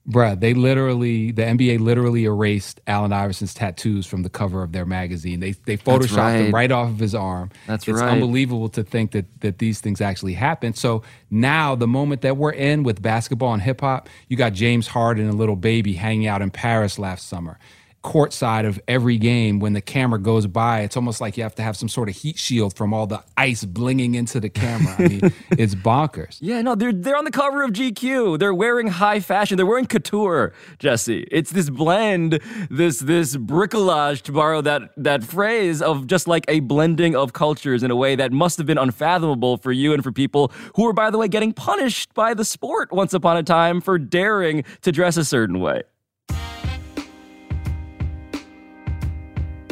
Bruh, 0.10 0.40
they 0.40 0.56
literally, 0.56 1.32
the 1.32 1.44
NBA 1.44 1.80
literally 1.80 2.26
erased 2.26 2.82
Allen 2.88 3.14
Iverson's 3.14 3.54
tattoos 3.54 4.08
from 4.08 4.24
the 4.24 4.30
cover 4.30 4.64
of 4.64 4.72
their 4.72 4.86
magazine. 4.86 5.40
They 5.40 5.52
they 5.52 5.78
photoshopped 5.78 6.18
right. 6.18 6.38
them 6.40 6.52
right 6.52 6.72
off 6.72 6.90
of 6.90 6.98
his 6.98 7.14
arm. 7.14 7.52
That's 7.68 7.88
it's 7.88 8.02
right. 8.02 8.10
unbelievable 8.10 8.70
to 8.70 8.84
think 8.84 9.12
that 9.12 9.26
that 9.42 9.60
these 9.60 9.80
things 9.80 10.02
actually 10.02 10.34
happened. 10.34 10.76
So 10.76 11.04
now, 11.30 11.76
the 11.76 11.88
moment 11.88 12.22
that 12.24 12.36
we're 12.36 12.52
in 12.52 12.82
with 12.82 13.02
basketball 13.04 13.54
and 13.54 13.62
hip 13.62 13.82
hop, 13.82 14.10
you 14.28 14.38
got 14.38 14.54
James 14.54 14.88
Harden 14.88 15.26
and 15.30 15.36
a 15.36 15.38
Lil 15.38 15.56
Baby 15.56 15.94
hanging 15.94 16.26
out 16.26 16.42
in 16.42 16.50
Paris 16.50 16.98
last 16.98 17.30
summer. 17.30 17.60
Courtside 18.04 18.66
of 18.66 18.80
every 18.88 19.18
game, 19.18 19.60
when 19.60 19.74
the 19.74 19.82
camera 19.82 20.20
goes 20.20 20.48
by, 20.48 20.82
it's 20.82 20.98
almost 20.98 21.22
like 21.22 21.38
you 21.38 21.44
have 21.44 21.54
to 21.56 21.62
have 21.62 21.78
some 21.78 21.88
sort 21.88 22.10
of 22.10 22.16
heat 22.16 22.38
shield 22.38 22.76
from 22.76 22.94
all 22.94 23.06
the 23.06 23.24
ice 23.38 23.64
blinging 23.64 24.16
into 24.16 24.40
the 24.40 24.50
camera. 24.50 24.96
I 24.98 25.08
mean, 25.08 25.22
it's 25.52 25.76
bonkers. 25.76 26.38
Yeah, 26.42 26.62
no, 26.62 26.74
they're 26.74 26.94
they're 26.94 27.18
on 27.18 27.26
the 27.26 27.32
cover 27.32 27.64
of 27.64 27.72
GQ. 27.72 28.40
They're 28.40 28.54
wearing 28.54 28.88
high 28.88 29.20
fashion. 29.20 29.58
They're 29.58 29.66
wearing 29.66 29.86
couture, 29.86 30.54
Jesse. 30.80 31.28
It's 31.32 31.52
this 31.52 31.70
blend, 31.70 32.40
this 32.70 33.00
this 33.00 33.38
bricolage, 33.38 34.24
to 34.24 34.32
borrow 34.32 34.62
that 34.62 34.92
that 34.98 35.24
phrase, 35.24 35.82
of 35.82 36.08
just 36.08 36.28
like 36.28 36.46
a 36.48 36.62
blending 36.62 37.16
of 37.16 37.34
cultures 37.34 37.84
in 37.84 37.92
a 37.92 37.96
way 37.96 38.16
that 38.16 38.32
must 38.32 38.58
have 38.58 38.66
been 38.66 38.80
unfathomable 38.80 39.58
for 39.58 39.72
you 39.72 39.94
and 39.94 40.04
for 40.04 40.12
people 40.12 40.52
who 40.76 40.84
were, 40.84 40.94
by 40.94 41.12
the 41.12 41.18
way, 41.18 41.28
getting 41.28 41.54
punished 41.54 42.14
by 42.14 42.34
the 42.34 42.46
sport 42.46 42.92
once 42.92 43.14
upon 43.14 43.38
a 43.38 43.44
time 43.44 43.80
for 43.80 44.00
daring 44.00 44.64
to 44.82 44.92
dress 44.92 45.18
a 45.18 45.26
certain 45.26 45.60
way. 45.60 45.84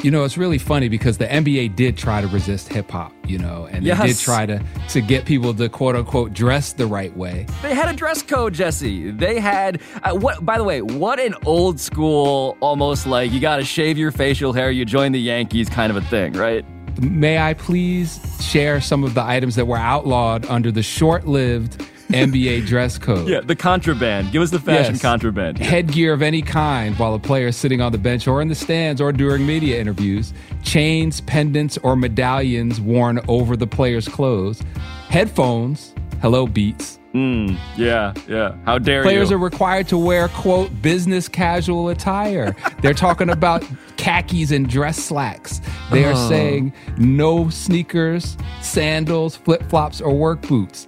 You 0.04 0.12
know, 0.12 0.24
it's 0.24 0.38
really 0.38 0.58
funny 0.58 0.88
because 0.88 1.18
the 1.18 1.28
NBA 1.28 1.76
did 1.76 1.98
try 1.98 2.22
to 2.22 2.28
resist 2.28 2.70
hip 2.70 2.90
hop, 2.90 3.12
you 3.28 3.38
know, 3.38 3.68
and 3.70 3.86
they 3.86 3.94
did 4.08 4.18
try 4.18 4.46
to 4.46 4.64
to 4.90 5.02
get 5.02 5.26
people 5.26 5.54
to 5.54 5.68
quote 5.68 5.98
unquote 5.98 6.32
dress 6.34 6.72
the 6.72 6.88
right 6.88 7.16
way. 7.18 7.46
They 7.62 7.76
had 7.76 7.90
a 7.90 7.94
dress 7.94 8.22
code, 8.22 8.54
Jesse. 8.54 9.12
They 9.12 9.42
had 9.42 9.82
uh, 10.04 10.16
what? 10.16 10.46
By 10.46 10.58
the 10.58 10.64
way, 10.64 10.82
what 10.82 11.20
an 11.20 11.36
old 11.46 11.82
school, 11.82 12.58
almost 12.62 13.08
like 13.08 13.34
you 13.34 13.42
got 13.42 13.58
to 13.58 13.66
shave 13.66 13.98
your 13.98 14.12
facial 14.12 14.54
hair, 14.54 14.72
you 14.72 14.86
join 14.86 15.12
the 15.12 15.20
Yankees 15.20 15.68
kind 15.68 15.92
of 15.92 15.98
a 15.98 16.02
thing, 16.08 16.32
right? 16.34 16.66
May 17.02 17.38
I 17.38 17.54
please 17.54 18.20
share 18.42 18.80
some 18.80 19.04
of 19.04 19.16
the 19.16 19.24
items 19.24 19.56
that 19.56 19.66
were 19.66 19.78
outlawed 19.78 20.46
under 20.46 20.72
the 20.72 20.84
short-lived 20.84 21.86
NBA 22.10 22.66
dress 22.66 22.98
code? 22.98 23.28
Yeah, 23.28 23.42
the 23.42 23.56
contraband. 23.56 24.32
Give 24.32 24.42
us 24.42 24.50
the 24.52 24.60
fashion 24.60 24.96
Yes. 24.96 25.02
contraband. 25.02 25.58
Headgear 25.60 26.14
of 26.14 26.22
any 26.22 26.42
kind 26.42 26.98
while 26.98 27.14
a 27.14 27.20
player 27.20 27.48
is 27.48 27.56
sitting 27.56 27.82
on 27.82 27.92
the 27.92 27.98
bench 27.98 28.28
or 28.28 28.42
in 28.42 28.48
the 28.48 28.56
stands 28.56 29.00
or 29.02 29.12
during 29.12 29.46
media 29.46 29.80
interviews. 29.80 30.34
Chains, 30.64 31.22
pendants, 31.22 31.78
or 31.84 31.96
medallions 31.96 32.82
worn 32.82 33.20
over 33.28 33.56
the 33.56 33.68
player's 33.68 34.08
clothes. 34.08 34.62
Headphones. 35.10 35.94
Hello, 36.22 36.46
Beats. 36.46 36.98
Mm, 37.16 37.58
yeah, 37.76 38.14
yeah. 38.28 38.54
How 38.66 38.78
dare 38.78 39.02
Players 39.02 39.32
you? 39.32 39.36
are 39.38 39.40
required 39.40 39.88
to 39.88 39.98
wear, 39.98 40.28
quote, 40.28 40.70
business 40.84 41.28
casual 41.28 41.90
attire. 41.90 42.56
They're 42.84 42.94
talking 42.94 43.30
about 43.32 43.66
khakis 43.98 44.52
and 44.52 44.70
dress 44.70 44.98
slacks. 44.98 45.60
They 45.92 46.06
are 46.06 46.14
Oh. 46.16 46.30
saying 46.30 46.72
no 47.00 47.50
sneakers, 47.50 48.38
sandals, 48.62 49.36
flip 49.36 49.64
flops, 49.70 50.02
or 50.02 50.14
work 50.14 50.42
boots. 50.48 50.88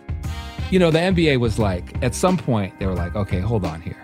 You 0.71 0.79
know, 0.79 0.89
the 0.89 0.99
NBA 0.99 1.37
was 1.37 1.59
like, 1.59 2.01
at 2.01 2.15
some 2.15 2.37
point, 2.37 2.79
they 2.79 2.85
were 2.85 2.95
like, 2.95 3.13
okay, 3.13 3.41
hold 3.41 3.65
on 3.65 3.81
here. 3.81 3.97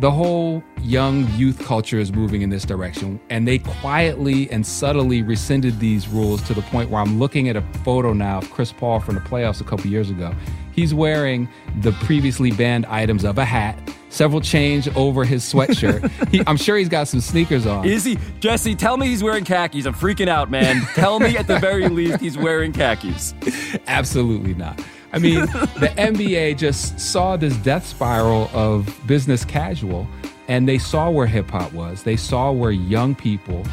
The 0.00 0.10
whole 0.10 0.60
young 0.82 1.30
youth 1.36 1.64
culture 1.64 2.00
is 2.00 2.12
moving 2.12 2.42
in 2.42 2.50
this 2.50 2.64
direction, 2.64 3.20
and 3.30 3.46
they 3.46 3.60
quietly 3.60 4.50
and 4.50 4.66
subtly 4.66 5.22
rescinded 5.22 5.78
these 5.78 6.08
rules 6.08 6.42
to 6.48 6.52
the 6.52 6.62
point 6.62 6.90
where 6.90 7.00
I'm 7.00 7.20
looking 7.20 7.48
at 7.48 7.54
a 7.54 7.62
photo 7.84 8.12
now 8.12 8.38
of 8.38 8.50
Chris 8.50 8.72
Paul 8.72 8.98
from 8.98 9.14
the 9.14 9.20
playoffs 9.20 9.60
a 9.60 9.64
couple 9.64 9.86
years 9.86 10.10
ago. 10.10 10.34
He's 10.72 10.92
wearing 10.92 11.48
the 11.80 11.92
previously 11.92 12.50
banned 12.50 12.86
items 12.86 13.24
of 13.24 13.38
a 13.38 13.44
hat, 13.44 13.78
several 14.08 14.40
change 14.40 14.88
over 14.96 15.24
his 15.24 15.44
sweatshirt. 15.44 16.10
he, 16.30 16.42
I'm 16.48 16.56
sure 16.56 16.76
he's 16.76 16.88
got 16.88 17.06
some 17.06 17.20
sneakers 17.20 17.66
on. 17.66 17.84
Is 17.84 18.02
he 18.02 18.18
Jesse? 18.40 18.74
Tell 18.74 18.96
me 18.96 19.06
he's 19.06 19.22
wearing 19.22 19.44
khakis. 19.44 19.86
I'm 19.86 19.94
freaking 19.94 20.26
out, 20.26 20.50
man. 20.50 20.82
tell 20.94 21.20
me 21.20 21.36
at 21.36 21.46
the 21.46 21.60
very 21.60 21.88
least 21.88 22.20
he's 22.20 22.36
wearing 22.36 22.72
khakis. 22.72 23.32
Absolutely 23.86 24.54
not. 24.54 24.82
I 25.14 25.18
mean, 25.20 25.40
the 25.78 25.92
NBA 25.96 26.58
just 26.58 26.98
saw 26.98 27.36
this 27.36 27.56
death 27.58 27.86
spiral 27.86 28.50
of 28.52 28.92
business 29.06 29.44
casual 29.44 30.08
and 30.48 30.68
they 30.68 30.76
saw 30.76 31.08
where 31.08 31.26
hip 31.26 31.48
hop 31.50 31.72
was. 31.72 32.02
They 32.02 32.16
saw 32.16 32.50
where 32.50 32.72
young 32.72 33.14
people, 33.14 33.64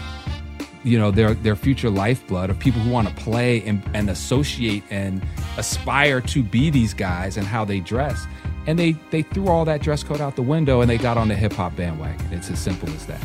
you 0.83 0.99
know, 0.99 1.09
their 1.09 1.33
their 1.33 1.55
future 1.55 1.89
lifeblood 1.89 2.51
of 2.51 2.59
people 2.59 2.79
who 2.81 2.91
want 2.91 3.07
to 3.09 3.15
play 3.15 3.63
and, 3.63 3.83
and 3.95 4.09
associate 4.11 4.83
and 4.91 5.25
aspire 5.57 6.21
to 6.21 6.43
be 6.43 6.69
these 6.69 6.93
guys 6.93 7.37
and 7.37 7.47
how 7.47 7.65
they 7.65 7.79
dress. 7.79 8.27
And 8.67 8.77
they 8.77 8.91
they 9.09 9.23
threw 9.23 9.47
all 9.47 9.65
that 9.65 9.81
dress 9.81 10.03
code 10.03 10.21
out 10.21 10.35
the 10.35 10.43
window 10.43 10.81
and 10.81 10.89
they 10.89 10.99
got 10.99 11.17
on 11.17 11.27
the 11.27 11.35
hip 11.35 11.53
hop 11.53 11.75
bandwagon. 11.75 12.31
It's 12.31 12.51
as 12.51 12.59
simple 12.59 12.89
as 12.89 13.07
that. 13.07 13.21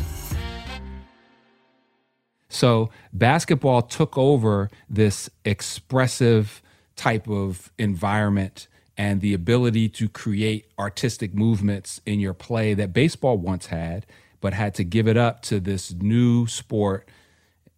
So 2.49 2.89
basketball 3.13 3.83
took 3.83 4.17
over 4.17 4.71
this 4.89 5.29
expressive 5.45 6.63
type 6.97 7.29
of 7.29 7.71
environment 7.79 8.69
and 8.97 9.21
the 9.21 9.35
ability 9.35 9.89
to 9.91 10.09
create 10.09 10.67
artistic 10.79 11.35
movements 11.35 12.01
in 12.07 12.19
your 12.19 12.35
play 12.35 12.75
that 12.75 12.93
baseball 12.93 13.37
once 13.37 13.67
had, 13.67 14.07
but 14.41 14.55
had 14.55 14.75
to 14.75 14.85
give 14.85 15.07
it 15.07 15.17
up 15.17 15.43
to 15.43 15.61
this 15.61 15.93
new 15.93 16.47
sport 16.47 17.09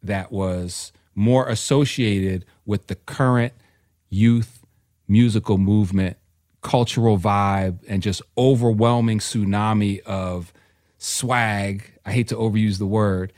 that 0.03 0.31
was 0.31 0.93
more 1.15 1.49
associated 1.49 2.45
with 2.65 2.87
the 2.87 2.95
current 2.95 3.53
youth 4.09 4.65
musical 5.09 5.59
movement, 5.59 6.17
cultural 6.63 7.19
vibe, 7.19 7.81
and 7.89 8.03
just 8.03 8.23
overwhelming 8.37 9.19
tsunami 9.19 10.01
of 10.03 10.53
swag. 10.99 11.83
I 12.07 12.13
hate 12.13 12.29
to 12.29 12.37
overuse 12.37 12.79
the 12.79 12.87
word. 12.87 13.33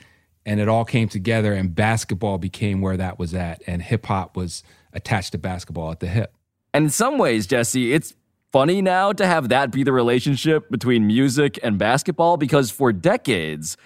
And 0.45 0.59
it 0.59 0.69
all 0.69 0.85
came 0.85 1.09
together, 1.09 1.53
and 1.53 1.75
basketball 1.75 2.39
became 2.39 2.81
where 2.81 2.97
that 2.97 3.19
was 3.19 3.35
at. 3.35 3.63
And 3.67 3.83
hip 3.83 4.07
hop 4.07 4.37
was 4.37 4.63
attached 4.93 5.33
to 5.33 5.39
basketball 5.39 5.91
at 5.91 6.01
the 6.01 6.09
hip. 6.09 6.35
And 6.73 6.85
in 6.85 6.91
some 6.91 7.19
ways, 7.19 7.47
Jesse, 7.47 7.93
it's 7.93 8.15
funny 8.53 8.83
now 8.83 9.13
to 9.13 9.27
have 9.27 9.49
that 9.49 9.71
be 9.71 9.83
the 9.83 9.93
relationship 9.93 10.71
between 10.71 11.07
music 11.07 11.59
and 11.63 11.79
basketball 11.79 12.37
because 12.37 12.71
for 12.71 12.93
decades, 12.93 13.77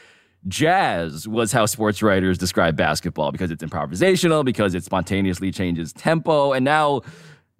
jazz 0.47 1.27
was 1.27 1.53
how 1.53 1.67
sports 1.67 2.03
writers 2.03 2.39
describe 2.39 2.77
basketball 2.77 3.33
because 3.33 3.51
it's 3.51 3.65
improvisational, 3.65 4.45
because 4.45 4.75
it 4.75 4.85
spontaneously 4.85 5.51
changes 5.51 5.93
tempo. 5.93 6.53
And 6.53 6.65
now 6.65 7.03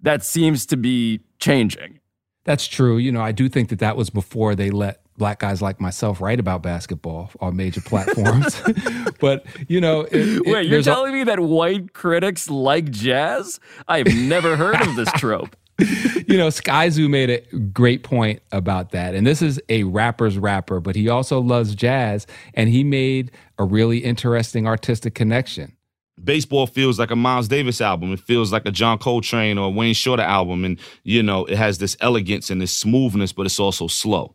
that 0.01 0.23
seems 0.23 0.65
to 0.67 0.77
be 0.77 1.21
changing. 1.39 1.99
That's 2.43 2.67
true. 2.67 2.97
You 2.97 3.11
know, 3.11 3.21
I 3.21 3.31
do 3.31 3.49
think 3.49 3.69
that 3.69 3.79
that 3.79 3.97
was 3.97 4.09
before 4.09 4.55
they 4.55 4.69
let 4.69 5.04
black 5.17 5.39
guys 5.39 5.61
like 5.61 5.79
myself 5.79 6.19
write 6.21 6.39
about 6.39 6.61
basketball 6.63 7.31
on 7.39 7.55
major 7.55 7.81
platforms. 7.81 8.61
but, 9.19 9.45
you 9.67 9.79
know, 9.79 10.01
it, 10.01 10.13
it- 10.13 10.41
Wait, 10.45 10.63
you're 10.63 10.71
there's 10.71 10.87
a- 10.87 10.91
telling 10.91 11.13
me 11.13 11.23
that 11.23 11.39
white 11.39 11.93
critics 11.93 12.49
like 12.49 12.91
jazz? 12.91 13.59
I've 13.87 14.07
never 14.07 14.55
heard 14.55 14.81
of 14.81 14.95
this 14.95 15.11
trope. 15.13 15.55
you 15.79 16.37
know, 16.37 16.47
Skyzoo 16.47 17.09
made 17.09 17.29
a 17.29 17.57
great 17.73 18.03
point 18.03 18.41
about 18.53 18.91
that. 18.91 19.13
And 19.13 19.27
this 19.27 19.41
is 19.41 19.59
a 19.67 19.83
rapper's 19.83 20.37
rapper, 20.37 20.79
but 20.79 20.95
he 20.95 21.09
also 21.09 21.41
loves 21.41 21.75
jazz. 21.75 22.25
And 22.53 22.69
he 22.69 22.83
made 22.85 23.31
a 23.57 23.65
really 23.65 23.97
interesting 23.99 24.67
artistic 24.67 25.15
connection. 25.15 25.75
baseball 26.23 26.65
feels 26.65 26.97
like 26.97 27.11
a 27.11 27.15
Miles 27.17 27.49
Davis 27.49 27.81
album. 27.81 28.13
It 28.13 28.21
feels 28.21 28.53
like 28.53 28.65
a 28.65 28.71
John 28.71 28.97
Coltrane 28.99 29.57
or 29.57 29.71
Wayne 29.73 29.93
Shorter 29.93 30.23
album. 30.23 30.63
And, 30.63 30.79
you 31.03 31.21
know, 31.21 31.43
it 31.45 31.57
has 31.57 31.77
this 31.77 31.97
elegance 31.99 32.49
and 32.49 32.61
this 32.61 32.71
smoothness, 32.71 33.33
but 33.33 33.45
it's 33.45 33.59
also 33.59 33.87
slow. 33.87 34.33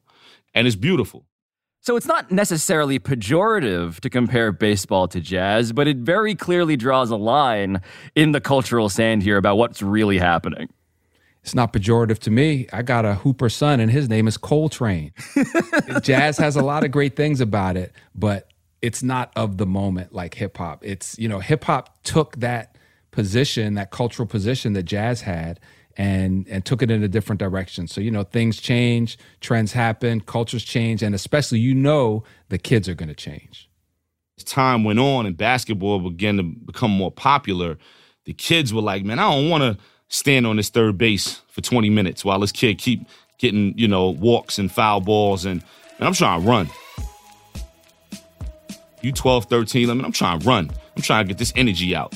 And 0.55 0.67
it's 0.67 0.77
beautiful. 0.77 1.27
So 1.83 1.97
it's 1.97 2.07
not 2.07 2.31
necessarily 2.31 2.99
pejorative 2.99 4.01
to 4.01 4.11
compare 4.11 4.53
baseball 4.53 5.09
to 5.09 5.21
jazz, 5.21 5.73
but 5.73 5.89
it 5.89 5.99
very 5.99 6.35
clearly 6.35 6.77
draws 6.77 7.11
a 7.11 7.17
line 7.17 7.81
in 8.15 8.33
the 8.33 8.41
cultural 8.41 8.91
sand 8.91 9.23
here 9.23 9.39
about 9.39 9.57
what's 9.57 9.81
really 9.81 10.19
happening. 10.19 10.69
It's 11.43 11.55
not 11.55 11.73
pejorative 11.73 12.19
to 12.21 12.31
me. 12.31 12.69
I 12.71 12.83
got 12.83 13.07
a 13.07 13.15
Hooper 13.15 13.49
son, 13.49 13.81
and 13.81 13.91
his 13.91 14.11
name 14.11 14.29
is 14.29 14.37
Coltrane. 14.37 15.13
Jazz 16.03 16.37
has 16.37 16.55
a 16.55 16.63
lot 16.63 16.85
of 16.85 16.91
great 16.91 17.17
things 17.17 17.41
about 17.41 17.79
it, 17.79 17.93
but 18.15 18.51
it's 18.83 19.03
not 19.03 19.33
of 19.37 19.57
the 19.57 19.65
moment 19.65 20.13
like 20.13 20.35
hip 20.35 20.59
hop. 20.59 20.85
It's, 20.85 21.19
you 21.19 21.29
know, 21.29 21.39
hip 21.39 21.65
hop 21.65 22.03
took 22.03 22.37
that 22.37 22.77
position, 23.11 23.75
that 23.75 23.91
cultural 23.91 24.27
position 24.27 24.75
that 24.75 24.85
jazz 24.85 25.23
had, 25.23 25.61
and 26.01 26.49
and 26.49 26.65
took 26.65 26.81
it 26.81 26.91
in 26.91 27.03
a 27.03 27.09
different 27.09 27.39
direction. 27.39 27.87
So 27.87 28.01
you 28.01 28.11
know 28.11 28.23
things 28.23 28.59
change, 28.59 29.19
trends 29.43 29.75
happen, 29.75 30.23
cultures 30.23 30.65
change, 30.65 31.03
and 31.03 31.15
especially 31.15 31.59
you 31.59 31.75
know 31.75 32.25
the 32.49 32.57
kids 32.57 32.89
are 32.89 32.95
going 32.95 33.11
to 33.11 33.15
change. 33.15 33.69
As 34.39 34.45
time 34.45 34.83
went 34.83 34.99
on 34.99 35.27
and 35.27 35.37
basketball 35.37 35.99
began 35.99 36.39
to 36.39 36.43
become 36.43 36.91
more 36.91 37.11
popular, 37.11 37.77
the 38.25 38.33
kids 38.33 38.73
were 38.73 38.81
like, 38.81 39.05
"Man, 39.05 39.19
I 39.19 39.31
don't 39.31 39.51
want 39.51 39.63
to 39.63 39.77
stand 40.09 40.47
on 40.47 40.57
this 40.57 40.71
third 40.71 40.97
base 40.97 41.43
for 41.49 41.61
20 41.61 41.91
minutes 41.91 42.25
while 42.25 42.41
this 42.41 42.51
kid 42.51 42.79
keep 42.79 43.07
getting 43.37 43.77
you 43.77 43.87
know 43.87 44.09
walks 44.09 44.59
and 44.59 44.73
foul 44.73 45.03
balls 45.03 45.45
and, 45.45 45.63
and 45.99 46.09
I'm 46.09 46.15
trying 46.15 46.41
to 46.41 46.49
run." 46.49 46.71
You 49.03 49.13
12, 49.13 49.47
13, 49.47 49.91
I 49.91 49.95
mean, 49.95 50.05
I'm 50.05 50.13
trying 50.13 50.41
to 50.41 50.49
run. 50.49 50.71
I'm 50.97 51.03
trying 51.03 51.25
to 51.25 51.29
get 51.29 51.37
this 51.37 51.53
energy 51.57 51.95
out. 51.95 52.15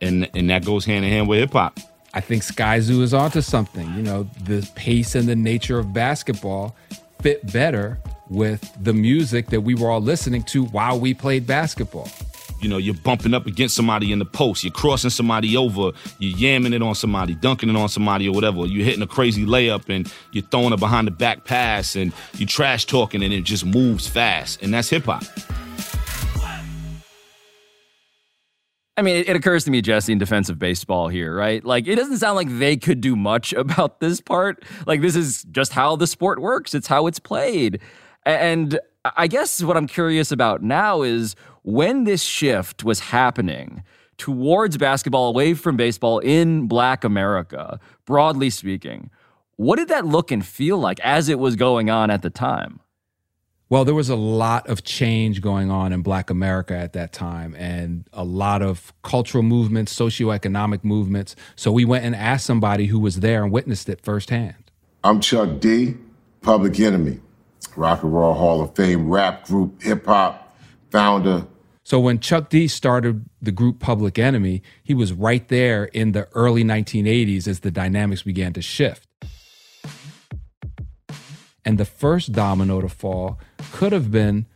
And 0.00 0.26
and 0.34 0.48
that 0.48 0.64
goes 0.64 0.86
hand 0.86 1.04
in 1.04 1.10
hand 1.10 1.28
with 1.28 1.38
hip 1.38 1.52
hop. 1.52 1.78
I 2.16 2.20
think 2.20 2.42
Skyzoo 2.42 3.02
is 3.02 3.12
onto 3.12 3.42
something. 3.42 3.94
You 3.94 4.02
know, 4.02 4.22
the 4.44 4.66
pace 4.74 5.14
and 5.14 5.28
the 5.28 5.36
nature 5.36 5.78
of 5.78 5.92
basketball 5.92 6.74
fit 7.20 7.52
better 7.52 7.98
with 8.30 8.74
the 8.82 8.94
music 8.94 9.50
that 9.50 9.60
we 9.60 9.74
were 9.74 9.90
all 9.90 10.00
listening 10.00 10.42
to 10.44 10.64
while 10.64 10.98
we 10.98 11.12
played 11.12 11.46
basketball. 11.46 12.08
You 12.62 12.70
know, 12.70 12.78
you're 12.78 12.94
bumping 12.94 13.34
up 13.34 13.46
against 13.46 13.76
somebody 13.76 14.12
in 14.12 14.18
the 14.18 14.24
post, 14.24 14.64
you're 14.64 14.72
crossing 14.72 15.10
somebody 15.10 15.58
over, 15.58 15.92
you're 16.18 16.38
yamming 16.38 16.72
it 16.72 16.80
on 16.80 16.94
somebody, 16.94 17.34
dunking 17.34 17.68
it 17.68 17.76
on 17.76 17.90
somebody 17.90 18.26
or 18.26 18.32
whatever. 18.32 18.64
You're 18.64 18.86
hitting 18.86 19.02
a 19.02 19.06
crazy 19.06 19.44
layup 19.44 19.90
and 19.90 20.10
you're 20.32 20.44
throwing 20.44 20.72
a 20.72 20.78
behind 20.78 21.08
the 21.08 21.10
back 21.10 21.44
pass 21.44 21.96
and 21.96 22.14
you're 22.38 22.48
trash 22.48 22.86
talking 22.86 23.22
and 23.22 23.34
it 23.34 23.44
just 23.44 23.66
moves 23.66 24.08
fast. 24.08 24.62
And 24.62 24.72
that's 24.72 24.88
hip 24.88 25.04
hop. 25.04 25.22
I 28.98 29.02
mean, 29.02 29.24
it, 29.26 29.36
occurs 29.36 29.64
to 29.64 29.70
me, 29.70 29.82
Jesse, 29.82 30.12
in 30.12 30.18
defense 30.18 30.48
of 30.48 30.58
baseball 30.58 31.08
here, 31.08 31.36
right? 31.36 31.62
Like, 31.62 31.86
it 31.86 31.96
doesn't 31.96 32.16
sound 32.16 32.36
like 32.36 32.48
they 32.58 32.78
could 32.78 33.02
do 33.02 33.14
much 33.14 33.52
about 33.52 34.00
this 34.00 34.20
part. 34.20 34.64
Like, 34.86 35.02
this 35.02 35.16
is 35.16 35.44
just 35.50 35.72
how 35.72 35.96
the 35.96 36.06
sport 36.06 36.40
works, 36.40 36.74
it's 36.74 36.86
how 36.86 37.06
it's 37.06 37.18
played. 37.18 37.80
And 38.24 38.78
I 39.16 39.26
guess 39.26 39.62
what 39.62 39.76
I'm 39.76 39.86
curious 39.86 40.32
about 40.32 40.62
now 40.62 41.02
is 41.02 41.36
when 41.62 42.04
this 42.04 42.22
shift 42.22 42.84
was 42.84 43.00
happening 43.00 43.84
towards 44.18 44.78
basketball, 44.78 45.28
away 45.28 45.54
from 45.54 45.76
baseball 45.76 46.18
in 46.20 46.66
Black 46.66 47.04
America, 47.04 47.78
broadly 48.06 48.50
speaking, 48.50 49.10
what 49.56 49.76
did 49.76 49.88
that 49.88 50.06
look 50.06 50.30
and 50.30 50.44
feel 50.44 50.78
like 50.78 50.98
as 51.00 51.28
it 51.28 51.38
was 51.38 51.54
going 51.54 51.90
on 51.90 52.10
at 52.10 52.22
the 52.22 52.30
time? 52.30 52.80
Well, 53.68 53.84
there 53.84 53.96
was 53.96 54.08
a 54.08 54.16
lot 54.16 54.68
of 54.68 54.84
change 54.84 55.40
going 55.40 55.72
on 55.72 55.92
in 55.92 56.02
Black 56.02 56.30
America 56.30 56.76
at 56.76 56.92
that 56.92 57.12
time 57.12 57.52
and 57.56 58.08
a 58.12 58.22
lot 58.22 58.62
of 58.62 58.92
cultural 59.02 59.42
movements, 59.42 59.92
socioeconomic 59.92 60.84
movements. 60.84 61.34
So 61.56 61.72
we 61.72 61.84
went 61.84 62.04
and 62.04 62.14
asked 62.14 62.46
somebody 62.46 62.86
who 62.86 63.00
was 63.00 63.20
there 63.20 63.42
and 63.42 63.50
witnessed 63.50 63.88
it 63.88 64.00
firsthand. 64.00 64.70
I'm 65.02 65.18
Chuck 65.20 65.58
D, 65.58 65.96
Public 66.42 66.78
Enemy, 66.78 67.18
Rock 67.74 68.04
and 68.04 68.14
Roll 68.14 68.34
Hall 68.34 68.62
of 68.62 68.76
Fame 68.76 69.10
rap 69.10 69.46
group, 69.46 69.82
hip 69.82 70.06
hop 70.06 70.56
founder. 70.92 71.48
So 71.82 71.98
when 71.98 72.20
Chuck 72.20 72.50
D 72.50 72.68
started 72.68 73.24
the 73.42 73.52
group 73.52 73.80
Public 73.80 74.16
Enemy, 74.16 74.62
he 74.84 74.94
was 74.94 75.12
right 75.12 75.46
there 75.48 75.86
in 75.86 76.12
the 76.12 76.28
early 76.34 76.62
1980s 76.62 77.48
as 77.48 77.60
the 77.60 77.72
dynamics 77.72 78.22
began 78.22 78.52
to 78.52 78.62
shift. 78.62 79.05
And 81.66 81.78
the 81.78 81.84
first 81.84 82.30
domino 82.30 82.80
to 82.80 82.88
fall 82.88 83.40
could 83.72 83.92
have 83.92 84.12
been 84.12 84.46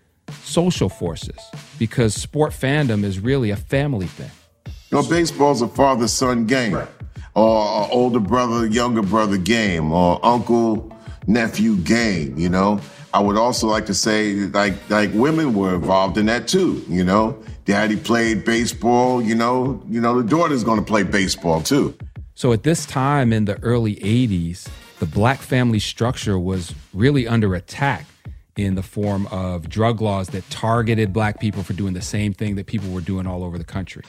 social 0.44 0.88
forces 0.88 1.38
because 1.76 2.14
sport 2.14 2.52
fandom 2.52 3.02
is 3.02 3.18
really 3.18 3.50
a 3.50 3.56
family 3.56 4.06
thing. 4.06 4.30
You 4.90 5.02
know, 5.02 5.08
baseball's 5.08 5.60
a 5.60 5.66
father 5.66 6.06
son 6.06 6.46
game, 6.46 6.72
right. 6.72 6.88
or 7.34 7.88
older 7.90 8.20
brother, 8.20 8.64
younger 8.64 9.02
brother 9.02 9.38
game, 9.38 9.92
or 9.92 10.24
uncle 10.24 10.96
nephew 11.26 11.76
game, 11.78 12.38
you 12.38 12.48
know? 12.48 12.80
I 13.12 13.18
would 13.18 13.36
also 13.36 13.66
like 13.66 13.86
to 13.86 13.94
say 13.94 14.34
like 14.34 14.74
like 14.88 15.10
women 15.12 15.54
were 15.54 15.74
involved 15.74 16.16
in 16.16 16.26
that 16.26 16.46
too, 16.46 16.84
you 16.88 17.02
know. 17.02 17.36
Daddy 17.64 17.96
played 17.96 18.44
baseball, 18.44 19.20
you 19.20 19.34
know, 19.34 19.82
you 19.88 20.00
know, 20.00 20.22
the 20.22 20.28
daughter's 20.28 20.62
gonna 20.62 20.82
play 20.82 21.02
baseball 21.02 21.60
too. 21.60 21.96
So 22.34 22.52
at 22.52 22.62
this 22.62 22.86
time 22.86 23.32
in 23.32 23.46
the 23.46 23.60
early 23.62 23.96
80s, 23.96 24.68
the 25.00 25.06
black 25.06 25.40
family 25.40 25.78
structure 25.78 26.38
was 26.38 26.74
really 26.92 27.26
under 27.26 27.54
attack 27.54 28.06
in 28.56 28.74
the 28.74 28.82
form 28.82 29.26
of 29.28 29.68
drug 29.68 30.02
laws 30.02 30.28
that 30.28 30.48
targeted 30.50 31.12
black 31.12 31.40
people 31.40 31.62
for 31.62 31.72
doing 31.72 31.94
the 31.94 32.02
same 32.02 32.34
thing 32.34 32.54
that 32.56 32.66
people 32.66 32.90
were 32.90 33.00
doing 33.00 33.26
all 33.26 33.42
over 33.42 33.56
the 33.56 33.64
country. 33.64 34.04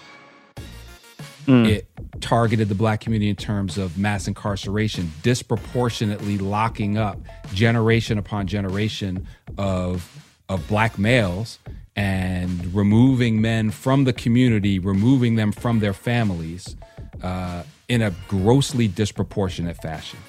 Mm. 1.47 1.67
It 1.67 1.87
targeted 2.19 2.67
the 2.67 2.75
black 2.75 2.99
community 2.99 3.29
in 3.29 3.37
terms 3.37 3.77
of 3.77 3.97
mass 3.97 4.27
incarceration, 4.27 5.11
disproportionately 5.23 6.37
locking 6.37 6.97
up 6.97 7.17
generation 7.53 8.17
upon 8.17 8.45
generation 8.45 9.25
of 9.57 10.07
of 10.49 10.67
black 10.67 10.99
males 10.99 11.59
and 11.95 12.75
removing 12.75 13.39
men 13.39 13.71
from 13.71 14.03
the 14.03 14.11
community, 14.11 14.77
removing 14.77 15.35
them 15.35 15.53
from 15.53 15.79
their 15.79 15.93
families 15.93 16.75
uh, 17.23 17.63
in 17.87 18.01
a 18.01 18.11
grossly 18.27 18.89
disproportionate 18.89 19.77
fashion. 19.77 20.19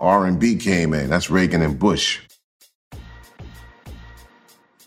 R&B 0.00 0.56
came 0.56 0.94
in. 0.94 1.10
That's 1.10 1.30
Reagan 1.30 1.62
and 1.62 1.78
Bush. 1.78 2.20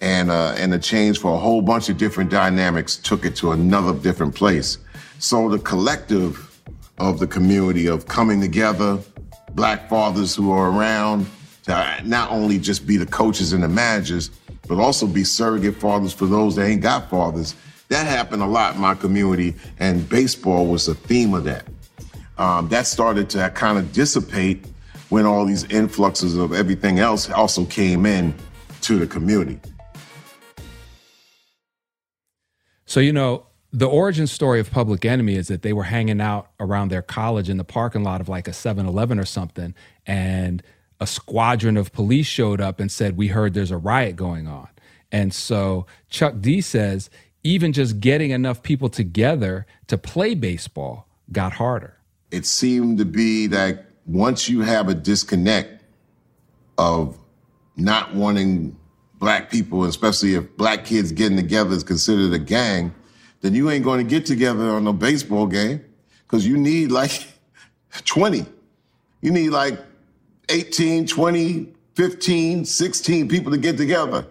And, 0.01 0.31
uh, 0.31 0.55
and 0.57 0.73
the 0.73 0.79
change 0.79 1.19
for 1.19 1.33
a 1.33 1.37
whole 1.37 1.61
bunch 1.61 1.87
of 1.87 1.97
different 1.97 2.29
dynamics 2.29 2.97
took 2.97 3.23
it 3.25 3.35
to 3.37 3.51
another 3.51 3.93
different 3.93 4.35
place. 4.35 4.79
So 5.19 5.47
the 5.47 5.59
collective 5.59 6.49
of 6.97 7.19
the 7.19 7.27
community 7.27 7.87
of 7.87 8.07
coming 8.07 8.41
together, 8.41 8.99
black 9.53 9.89
fathers 9.89 10.35
who 10.35 10.51
are 10.51 10.71
around 10.71 11.25
to 11.63 12.01
not 12.03 12.31
only 12.31 12.59
just 12.59 12.85
be 12.85 12.97
the 12.97 13.05
coaches 13.05 13.53
and 13.53 13.63
the 13.63 13.69
managers, 13.69 14.29
but 14.67 14.79
also 14.79 15.07
be 15.07 15.23
surrogate 15.23 15.75
fathers 15.75 16.13
for 16.13 16.25
those 16.25 16.55
that 16.55 16.65
ain't 16.65 16.81
got 16.81 17.09
fathers. 17.09 17.55
That 17.89 18.07
happened 18.07 18.41
a 18.41 18.47
lot 18.47 18.75
in 18.75 18.81
my 18.81 18.95
community, 18.95 19.55
and 19.79 20.07
baseball 20.09 20.65
was 20.65 20.87
the 20.87 20.95
theme 20.95 21.33
of 21.33 21.43
that. 21.43 21.65
Um, 22.37 22.67
that 22.69 22.87
started 22.87 23.29
to 23.31 23.49
kind 23.51 23.77
of 23.77 23.93
dissipate 23.93 24.65
when 25.13 25.27
all 25.27 25.45
these 25.45 25.63
influxes 25.65 26.35
of 26.35 26.53
everything 26.53 26.97
else 26.97 27.29
also 27.29 27.65
came 27.65 28.03
in 28.03 28.33
to 28.81 28.97
the 28.97 29.05
community. 29.05 29.59
So, 32.87 32.99
you 32.99 33.13
know, 33.13 33.45
the 33.71 33.85
origin 33.85 34.25
story 34.25 34.59
of 34.59 34.71
Public 34.71 35.05
Enemy 35.05 35.35
is 35.35 35.49
that 35.49 35.61
they 35.61 35.71
were 35.71 35.83
hanging 35.83 36.19
out 36.19 36.47
around 36.59 36.89
their 36.89 37.03
college 37.03 37.47
in 37.47 37.57
the 37.57 37.63
parking 37.63 38.03
lot 38.03 38.21
of 38.21 38.27
like 38.27 38.47
a 38.47 38.53
7 38.53 38.87
Eleven 38.87 39.19
or 39.19 39.25
something. 39.25 39.75
And 40.07 40.63
a 40.99 41.05
squadron 41.05 41.77
of 41.77 41.93
police 41.93 42.25
showed 42.25 42.59
up 42.59 42.79
and 42.79 42.91
said, 42.91 43.15
We 43.15 43.27
heard 43.27 43.53
there's 43.53 43.69
a 43.69 43.77
riot 43.77 44.15
going 44.15 44.47
on. 44.47 44.67
And 45.11 45.31
so 45.31 45.85
Chuck 46.09 46.37
D 46.39 46.59
says, 46.59 47.11
even 47.43 47.71
just 47.71 47.99
getting 47.99 48.31
enough 48.31 48.63
people 48.63 48.89
together 48.89 49.67
to 49.85 49.97
play 49.99 50.33
baseball 50.33 51.07
got 51.31 51.53
harder. 51.53 51.99
It 52.31 52.47
seemed 52.47 52.97
to 52.97 53.05
be 53.05 53.45
that 53.47 53.92
once 54.05 54.49
you 54.49 54.61
have 54.61 54.89
a 54.89 54.93
disconnect 54.93 55.83
of 56.77 57.17
not 57.75 58.13
wanting 58.13 58.75
black 59.15 59.49
people, 59.49 59.85
especially 59.85 60.35
if 60.35 60.55
black 60.57 60.85
kids 60.85 61.11
getting 61.11 61.37
together 61.37 61.71
is 61.71 61.83
considered 61.83 62.33
a 62.33 62.39
gang, 62.39 62.93
then 63.41 63.53
you 63.53 63.69
ain't 63.69 63.83
going 63.83 64.05
to 64.05 64.09
get 64.09 64.25
together 64.25 64.69
on 64.69 64.85
a 64.87 64.93
baseball 64.93 65.47
game 65.47 65.83
because 66.23 66.45
you 66.45 66.57
need 66.57 66.91
like 66.91 67.27
20. 68.05 68.45
You 69.21 69.31
need 69.31 69.49
like 69.51 69.79
18, 70.49 71.07
20, 71.07 71.73
15, 71.95 72.65
16 72.65 73.29
people 73.29 73.51
to 73.51 73.57
get 73.57 73.77
together. 73.77 74.27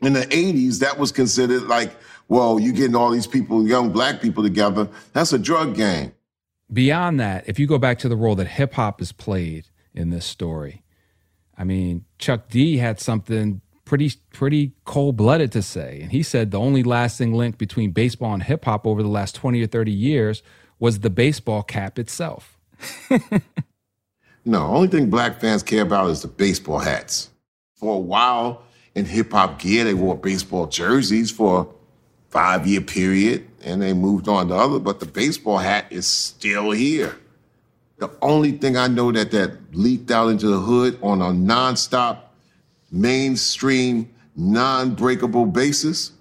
In 0.00 0.12
the 0.12 0.22
80s, 0.22 0.80
that 0.80 0.98
was 0.98 1.12
considered 1.12 1.62
like, 1.64 1.94
well, 2.28 2.58
you 2.58 2.72
getting 2.72 2.96
all 2.96 3.10
these 3.10 3.26
people, 3.26 3.66
young 3.66 3.90
black 3.90 4.20
people 4.20 4.42
together, 4.42 4.88
that's 5.12 5.32
a 5.32 5.38
drug 5.38 5.76
gang 5.76 6.12
beyond 6.72 7.20
that, 7.20 7.48
if 7.48 7.58
you 7.58 7.66
go 7.66 7.78
back 7.78 7.98
to 8.00 8.08
the 8.08 8.16
role 8.16 8.34
that 8.36 8.46
hip 8.46 8.74
hop 8.74 9.00
has 9.00 9.12
played 9.12 9.66
in 9.94 10.10
this 10.10 10.24
story, 10.24 10.82
I 11.56 11.64
mean, 11.64 12.04
Chuck 12.18 12.48
D 12.48 12.78
had 12.78 13.00
something 13.00 13.60
pretty 13.84 14.12
pretty 14.32 14.72
cold 14.84 15.16
blooded 15.16 15.52
to 15.52 15.62
say, 15.62 16.00
and 16.02 16.10
he 16.10 16.22
said 16.22 16.50
the 16.50 16.58
only 16.58 16.82
lasting 16.82 17.34
link 17.34 17.58
between 17.58 17.92
baseball 17.92 18.34
and 18.34 18.42
hip 18.42 18.64
hop 18.64 18.86
over 18.86 19.02
the 19.02 19.08
last 19.08 19.34
twenty 19.34 19.62
or 19.62 19.66
thirty 19.66 19.92
years 19.92 20.42
was 20.78 21.00
the 21.00 21.10
baseball 21.10 21.62
cap 21.62 21.98
itself. 21.98 22.58
no, 24.44 24.66
only 24.66 24.88
thing 24.88 25.08
black 25.08 25.40
fans 25.40 25.62
care 25.62 25.82
about 25.82 26.10
is 26.10 26.22
the 26.22 26.28
baseball 26.28 26.78
hats. 26.78 27.30
For 27.76 27.94
a 27.94 27.98
while 27.98 28.62
in 28.94 29.04
hip 29.04 29.32
hop 29.32 29.58
gear, 29.58 29.84
they 29.84 29.94
wore 29.94 30.16
baseball 30.16 30.66
jerseys 30.66 31.30
for 31.30 31.60
a 31.60 31.66
five 32.30 32.66
year 32.66 32.80
period 32.80 33.46
and 33.64 33.80
they 33.80 33.92
moved 33.92 34.28
on 34.28 34.48
to 34.48 34.54
other, 34.54 34.78
but 34.78 35.00
the 35.00 35.06
baseball 35.06 35.58
hat 35.58 35.86
is 35.90 36.06
still 36.06 36.70
here. 36.70 37.16
The 37.98 38.10
only 38.20 38.52
thing 38.52 38.76
I 38.76 38.88
know 38.88 39.12
that 39.12 39.30
that 39.30 39.74
leaked 39.74 40.10
out 40.10 40.28
into 40.28 40.48
the 40.48 40.58
hood 40.58 40.98
on 41.02 41.22
a 41.22 41.26
nonstop, 41.26 42.18
mainstream, 42.90 44.10
non-breakable 44.36 45.46
basis, 45.46 46.12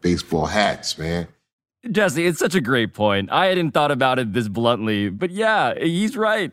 baseball 0.00 0.46
hats, 0.46 0.98
man. 0.98 1.28
Jesse, 1.90 2.26
it's 2.26 2.38
such 2.38 2.54
a 2.54 2.60
great 2.60 2.94
point. 2.94 3.30
I 3.30 3.46
hadn't 3.46 3.72
thought 3.72 3.90
about 3.90 4.18
it 4.18 4.32
this 4.32 4.48
bluntly, 4.48 5.10
but 5.10 5.30
yeah, 5.30 5.74
he's 5.78 6.16
right. 6.16 6.52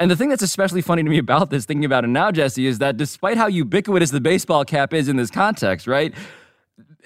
And 0.00 0.10
the 0.10 0.16
thing 0.16 0.28
that's 0.28 0.42
especially 0.42 0.82
funny 0.82 1.02
to 1.02 1.08
me 1.08 1.18
about 1.26 1.50
this, 1.50 1.64
thinking 1.64 1.84
about 1.84 2.04
it 2.04 2.08
now, 2.08 2.30
Jesse, 2.30 2.66
is 2.66 2.78
that 2.78 2.96
despite 2.96 3.36
how 3.36 3.46
ubiquitous 3.46 4.10
the 4.10 4.20
baseball 4.20 4.64
cap 4.64 4.92
is 4.92 5.08
in 5.08 5.16
this 5.16 5.30
context, 5.30 5.86
right? 5.86 6.14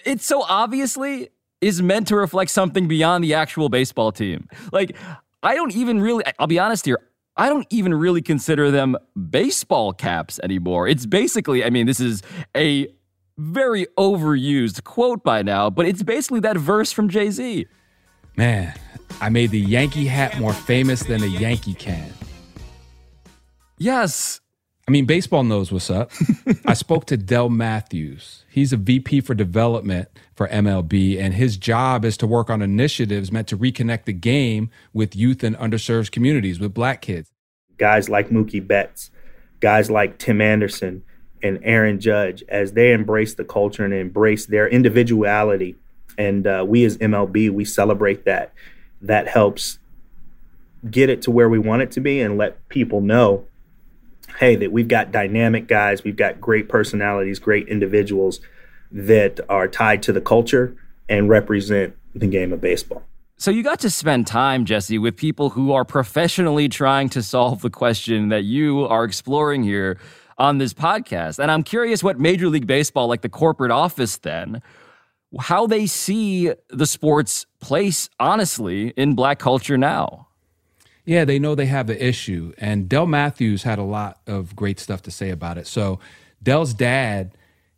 It's 0.04 0.24
so 0.24 0.42
obviously 0.42 1.30
is 1.62 1.80
meant 1.80 2.08
to 2.08 2.16
reflect 2.16 2.50
something 2.50 2.88
beyond 2.88 3.24
the 3.24 3.32
actual 3.32 3.68
baseball 3.68 4.12
team. 4.12 4.48
Like, 4.72 4.96
I 5.42 5.54
don't 5.54 5.74
even 5.74 6.00
really, 6.00 6.24
I'll 6.38 6.46
be 6.46 6.58
honest 6.58 6.84
here, 6.84 6.98
I 7.36 7.48
don't 7.48 7.66
even 7.70 7.94
really 7.94 8.20
consider 8.20 8.70
them 8.70 8.96
baseball 9.30 9.92
caps 9.92 10.38
anymore. 10.42 10.86
It's 10.86 11.06
basically, 11.06 11.64
I 11.64 11.70
mean, 11.70 11.86
this 11.86 12.00
is 12.00 12.22
a 12.54 12.88
very 13.38 13.86
overused 13.96 14.84
quote 14.84 15.24
by 15.24 15.42
now, 15.42 15.70
but 15.70 15.86
it's 15.86 16.02
basically 16.02 16.40
that 16.40 16.58
verse 16.58 16.92
from 16.92 17.08
Jay 17.08 17.30
Z. 17.30 17.66
Man, 18.36 18.74
I 19.20 19.28
made 19.30 19.50
the 19.50 19.60
Yankee 19.60 20.06
hat 20.06 20.38
more 20.38 20.52
famous 20.52 21.02
than 21.04 21.22
a 21.22 21.26
Yankee 21.26 21.74
can. 21.74 22.12
Yes. 23.78 24.40
I 24.86 24.90
mean, 24.90 25.06
baseball 25.06 25.44
knows 25.44 25.72
what's 25.72 25.90
up. 25.90 26.10
I 26.66 26.74
spoke 26.74 27.06
to 27.06 27.16
Del 27.16 27.48
Matthews. 27.48 28.44
He's 28.50 28.72
a 28.72 28.76
VP 28.76 29.22
for 29.22 29.34
development 29.34 30.08
for 30.42 30.48
MLB, 30.48 31.20
and 31.20 31.34
his 31.34 31.56
job 31.56 32.04
is 32.04 32.16
to 32.16 32.26
work 32.26 32.50
on 32.50 32.62
initiatives 32.62 33.30
meant 33.30 33.46
to 33.46 33.56
reconnect 33.56 34.06
the 34.06 34.12
game 34.12 34.70
with 34.92 35.14
youth 35.14 35.44
and 35.44 35.56
underserved 35.56 36.10
communities, 36.10 36.58
with 36.58 36.74
black 36.74 37.00
kids. 37.00 37.30
Guys 37.78 38.08
like 38.08 38.30
Mookie 38.30 38.66
Betts, 38.66 39.12
guys 39.60 39.88
like 39.88 40.18
Tim 40.18 40.40
Anderson, 40.40 41.04
and 41.44 41.60
Aaron 41.62 42.00
Judge, 42.00 42.42
as 42.48 42.72
they 42.72 42.92
embrace 42.92 43.34
the 43.34 43.44
culture 43.44 43.84
and 43.84 43.94
embrace 43.94 44.46
their 44.46 44.66
individuality, 44.66 45.76
and 46.18 46.44
uh, 46.44 46.64
we 46.66 46.84
as 46.84 46.98
MLB, 46.98 47.48
we 47.48 47.64
celebrate 47.64 48.24
that. 48.24 48.52
That 49.00 49.28
helps 49.28 49.78
get 50.90 51.08
it 51.08 51.22
to 51.22 51.30
where 51.30 51.48
we 51.48 51.60
want 51.60 51.82
it 51.82 51.92
to 51.92 52.00
be 52.00 52.20
and 52.20 52.36
let 52.36 52.68
people 52.68 53.00
know 53.00 53.46
hey, 54.38 54.56
that 54.56 54.72
we've 54.72 54.88
got 54.88 55.12
dynamic 55.12 55.68
guys, 55.68 56.02
we've 56.02 56.16
got 56.16 56.40
great 56.40 56.66
personalities, 56.66 57.38
great 57.38 57.68
individuals 57.68 58.40
that 58.92 59.40
are 59.48 59.66
tied 59.66 60.02
to 60.04 60.12
the 60.12 60.20
culture 60.20 60.76
and 61.08 61.28
represent 61.28 61.96
the 62.14 62.26
game 62.26 62.52
of 62.52 62.60
baseball. 62.60 63.02
So 63.36 63.50
you 63.50 63.64
got 63.64 63.80
to 63.80 63.90
spend 63.90 64.26
time, 64.26 64.64
Jesse, 64.64 64.98
with 64.98 65.16
people 65.16 65.50
who 65.50 65.72
are 65.72 65.84
professionally 65.84 66.68
trying 66.68 67.08
to 67.08 67.22
solve 67.22 67.62
the 67.62 67.70
question 67.70 68.28
that 68.28 68.44
you 68.44 68.86
are 68.86 69.04
exploring 69.04 69.64
here 69.64 69.98
on 70.38 70.58
this 70.58 70.72
podcast. 70.72 71.38
And 71.40 71.50
I'm 71.50 71.64
curious 71.64 72.04
what 72.04 72.20
Major 72.20 72.48
League 72.48 72.66
Baseball, 72.66 73.08
like 73.08 73.22
the 73.22 73.28
corporate 73.28 73.72
office, 73.72 74.18
then, 74.18 74.62
how 75.40 75.66
they 75.66 75.86
see 75.86 76.52
the 76.68 76.86
sport's 76.86 77.46
place, 77.60 78.08
honestly, 78.20 78.88
in 78.90 79.14
black 79.14 79.38
culture 79.38 79.78
now. 79.78 80.28
Yeah, 81.04 81.24
they 81.24 81.38
know 81.38 81.54
they 81.54 81.66
have 81.66 81.90
an 81.90 81.98
issue. 81.98 82.52
And 82.58 82.88
Del 82.88 83.06
Matthews 83.06 83.64
had 83.64 83.78
a 83.78 83.82
lot 83.82 84.20
of 84.26 84.54
great 84.54 84.78
stuff 84.78 85.02
to 85.02 85.10
say 85.10 85.30
about 85.30 85.58
it. 85.58 85.66
So 85.66 85.98
Del's 86.42 86.74
dad 86.74 87.36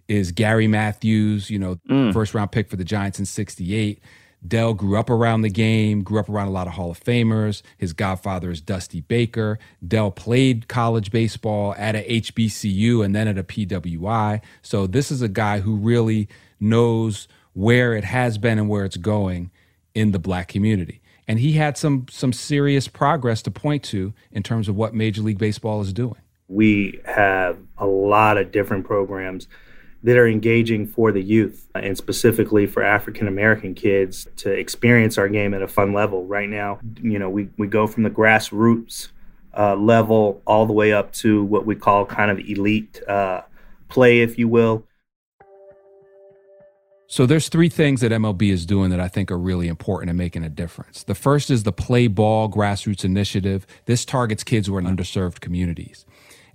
is 0.09 0.33
Gary 0.33 0.67
Matthews, 0.67 1.51
you 1.51 1.59
know, 1.59 1.77
mm. 1.89 2.13
first 2.13 2.35
round 2.35 2.53
pick 2.53 2.69
for 2.69 2.77
the 2.77 2.85
Giants 2.85 3.19
in 3.19 3.27
68. 3.27 4.01
Del 4.47 4.75
grew 4.75 4.99
up 4.99 5.09
around 5.09 5.41
the 5.41 5.51
game, 5.51 6.03
grew 6.03 6.21
up 6.21 6.29
around 6.29 6.49
a 6.49 6.51
lot 6.51 6.67
of 6.67 6.75
Hall 6.75 6.91
of 6.91 7.03
Famers. 7.03 7.63
His 7.79 7.95
godfather 7.95 8.51
is 8.51 8.61
Dusty 8.61 9.01
Baker. 9.01 9.59
Del 9.87 10.11
played 10.11 10.69
college 10.69 11.11
baseball 11.11 11.75
at 11.79 11.97
a 11.97 12.21
HBCU 12.21 13.03
and 13.03 13.15
then 13.15 13.27
at 13.27 13.39
a 13.39 13.45
PWI. 13.45 14.43
So 14.61 14.87
this 14.87 15.11
is 15.11 15.23
a 15.23 15.29
guy 15.29 15.61
who 15.61 15.77
really 15.77 16.29
knows 16.61 17.27
where 17.55 17.95
it 17.95 18.05
has 18.05 18.37
been 18.37 18.59
and 18.59 18.69
where 18.69 18.85
it's 18.85 18.99
going 18.99 19.51
in 19.95 20.11
the 20.11 20.19
black 20.19 20.49
community 20.49 21.01
and 21.27 21.39
he 21.39 21.53
had 21.53 21.77
some 21.77 22.07
some 22.11 22.33
serious 22.33 22.89
progress 22.89 23.43
to 23.43 23.51
point 23.51 23.83
to 23.85 24.13
in 24.33 24.43
terms 24.43 24.69
of 24.69 24.77
what 24.77 24.95
Major 24.95 25.23
League 25.23 25.39
Baseball 25.39 25.81
is 25.81 25.93
doing. 25.93 26.17
We 26.49 27.01
have 27.07 27.59
a 27.79 27.87
lot 27.87 28.37
of 28.37 28.53
different 28.53 28.85
programs 28.85 29.49
that 30.05 30.19
are 30.19 30.29
engaging 30.29 30.87
for 30.87 31.13
the 31.13 31.23
youth 31.23 31.67
and 31.75 31.97
specifically 31.97 32.67
for 32.67 32.83
African 32.83 33.27
American 33.27 33.75
kids 33.75 34.29
to 34.37 34.51
experience 34.53 35.17
our 35.17 35.29
game 35.29 35.55
at 35.55 35.63
a 35.63 35.67
fun 35.69 35.95
level. 35.95 36.27
Right 36.27 36.49
now, 36.49 36.79
you 37.03 37.19
know, 37.19 37.31
we, 37.31 37.49
we 37.57 37.67
go 37.67 37.87
from 37.87 38.03
the 38.03 38.11
grassroots 38.11 39.09
uh, 39.57 39.75
level 39.77 40.43
all 40.47 40.67
the 40.67 40.75
way 40.75 40.93
up 40.93 41.13
to 41.13 41.43
what 41.45 41.65
we 41.65 41.75
call 41.75 42.05
kind 42.05 42.31
of 42.31 42.39
elite 42.39 43.03
uh, 43.09 43.41
play, 43.89 44.21
if 44.21 44.39
you 44.39 44.47
will. 44.47 44.85
So 47.07 47.25
there's 47.25 47.49
three 47.49 47.69
things 47.71 48.01
that 48.03 48.13
MLB 48.13 48.51
is 48.51 48.67
doing 48.67 48.91
that 48.91 49.01
I 49.01 49.09
think 49.09 49.31
are 49.31 49.39
really 49.39 49.69
important 49.69 50.11
and 50.11 50.19
making 50.19 50.43
a 50.43 50.49
difference. 50.51 51.05
The 51.05 51.15
first 51.15 51.49
is 51.49 51.63
the 51.63 51.73
Play 51.73 52.09
Ball 52.09 52.51
Grassroots 52.51 53.05
Initiative. 53.05 53.67
This 53.87 54.05
targets 54.05 54.45
kids 54.45 54.67
who 54.67 54.75
are 54.75 54.81
in 54.81 54.87
underserved 54.87 55.41
communities. 55.41 56.05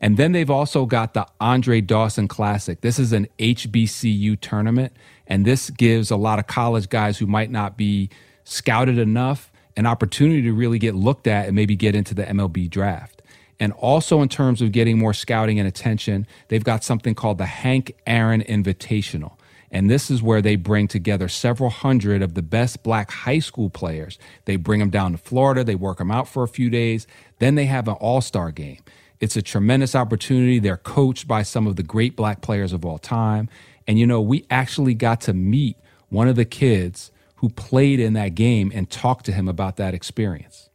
And 0.01 0.17
then 0.17 0.31
they've 0.31 0.49
also 0.49 0.85
got 0.85 1.13
the 1.13 1.27
Andre 1.41 1.81
Dawson 1.81 2.27
Classic. 2.27 2.81
This 2.81 2.99
is 2.99 3.11
an 3.11 3.27
HBCU 3.37 4.39
tournament, 4.39 4.93
and 5.27 5.45
this 5.45 5.69
gives 5.69 6.09
a 6.09 6.15
lot 6.15 6.39
of 6.39 6.47
college 6.47 6.89
guys 6.89 7.17
who 7.17 7.27
might 7.27 7.51
not 7.51 7.77
be 7.77 8.09
scouted 8.43 8.97
enough 8.97 9.51
an 9.75 9.85
opportunity 9.85 10.41
to 10.41 10.51
really 10.51 10.79
get 10.79 10.95
looked 10.95 11.27
at 11.27 11.47
and 11.47 11.55
maybe 11.55 11.75
get 11.75 11.95
into 11.95 12.13
the 12.13 12.23
MLB 12.23 12.69
draft. 12.69 13.21
And 13.59 13.73
also, 13.73 14.21
in 14.21 14.29
terms 14.29 14.61
of 14.61 14.71
getting 14.71 14.97
more 14.97 15.13
scouting 15.13 15.59
and 15.59 15.67
attention, 15.67 16.27
they've 16.47 16.63
got 16.63 16.83
something 16.83 17.13
called 17.13 17.37
the 17.37 17.45
Hank 17.45 17.95
Aaron 18.07 18.41
Invitational. 18.41 19.33
And 19.71 19.89
this 19.89 20.09
is 20.09 20.23
where 20.23 20.41
they 20.41 20.55
bring 20.55 20.87
together 20.87 21.27
several 21.27 21.69
hundred 21.69 22.21
of 22.21 22.33
the 22.33 22.41
best 22.41 22.83
black 22.83 23.11
high 23.11 23.39
school 23.39 23.69
players. 23.69 24.17
They 24.45 24.55
bring 24.55 24.79
them 24.79 24.89
down 24.89 25.11
to 25.11 25.17
Florida, 25.17 25.63
they 25.63 25.75
work 25.75 25.99
them 25.99 26.09
out 26.09 26.27
for 26.27 26.43
a 26.43 26.47
few 26.47 26.69
days, 26.69 27.05
then 27.39 27.55
they 27.55 27.65
have 27.65 27.87
an 27.87 27.95
all 27.95 28.21
star 28.21 28.51
game. 28.51 28.79
It's 29.19 29.35
a 29.35 29.41
tremendous 29.41 29.95
opportunity. 29.95 30.59
They're 30.59 30.77
coached 30.77 31.27
by 31.27 31.43
some 31.43 31.67
of 31.67 31.75
the 31.75 31.83
great 31.83 32.15
black 32.15 32.41
players 32.41 32.71
of 32.71 32.85
all 32.85 32.97
time. 32.97 33.49
And, 33.87 33.99
you 33.99 34.07
know, 34.07 34.21
we 34.21 34.45
actually 34.49 34.93
got 34.93 35.21
to 35.21 35.33
meet 35.33 35.77
one 36.09 36.27
of 36.27 36.35
the 36.35 36.45
kids 36.45 37.11
who 37.35 37.49
played 37.49 37.99
in 37.99 38.13
that 38.13 38.35
game 38.35 38.71
and 38.73 38.89
talk 38.89 39.23
to 39.23 39.31
him 39.31 39.47
about 39.47 39.77
that 39.77 39.93
experience. 39.93 40.69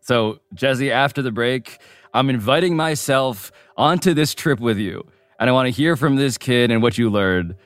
So, 0.00 0.40
Jesse, 0.54 0.90
after 0.90 1.22
the 1.22 1.30
break, 1.30 1.78
I'm 2.14 2.28
inviting 2.28 2.76
myself 2.76 3.52
onto 3.76 4.14
this 4.14 4.34
trip 4.34 4.60
with 4.60 4.78
you. 4.78 5.06
And 5.38 5.48
I 5.48 5.52
want 5.52 5.66
to 5.66 5.70
hear 5.70 5.96
from 5.96 6.16
this 6.16 6.38
kid 6.38 6.70
and 6.70 6.82
what 6.82 6.98
you 6.98 7.10
learned 7.10 7.56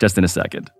just 0.00 0.18
in 0.18 0.24
a 0.24 0.28
second. 0.28 0.70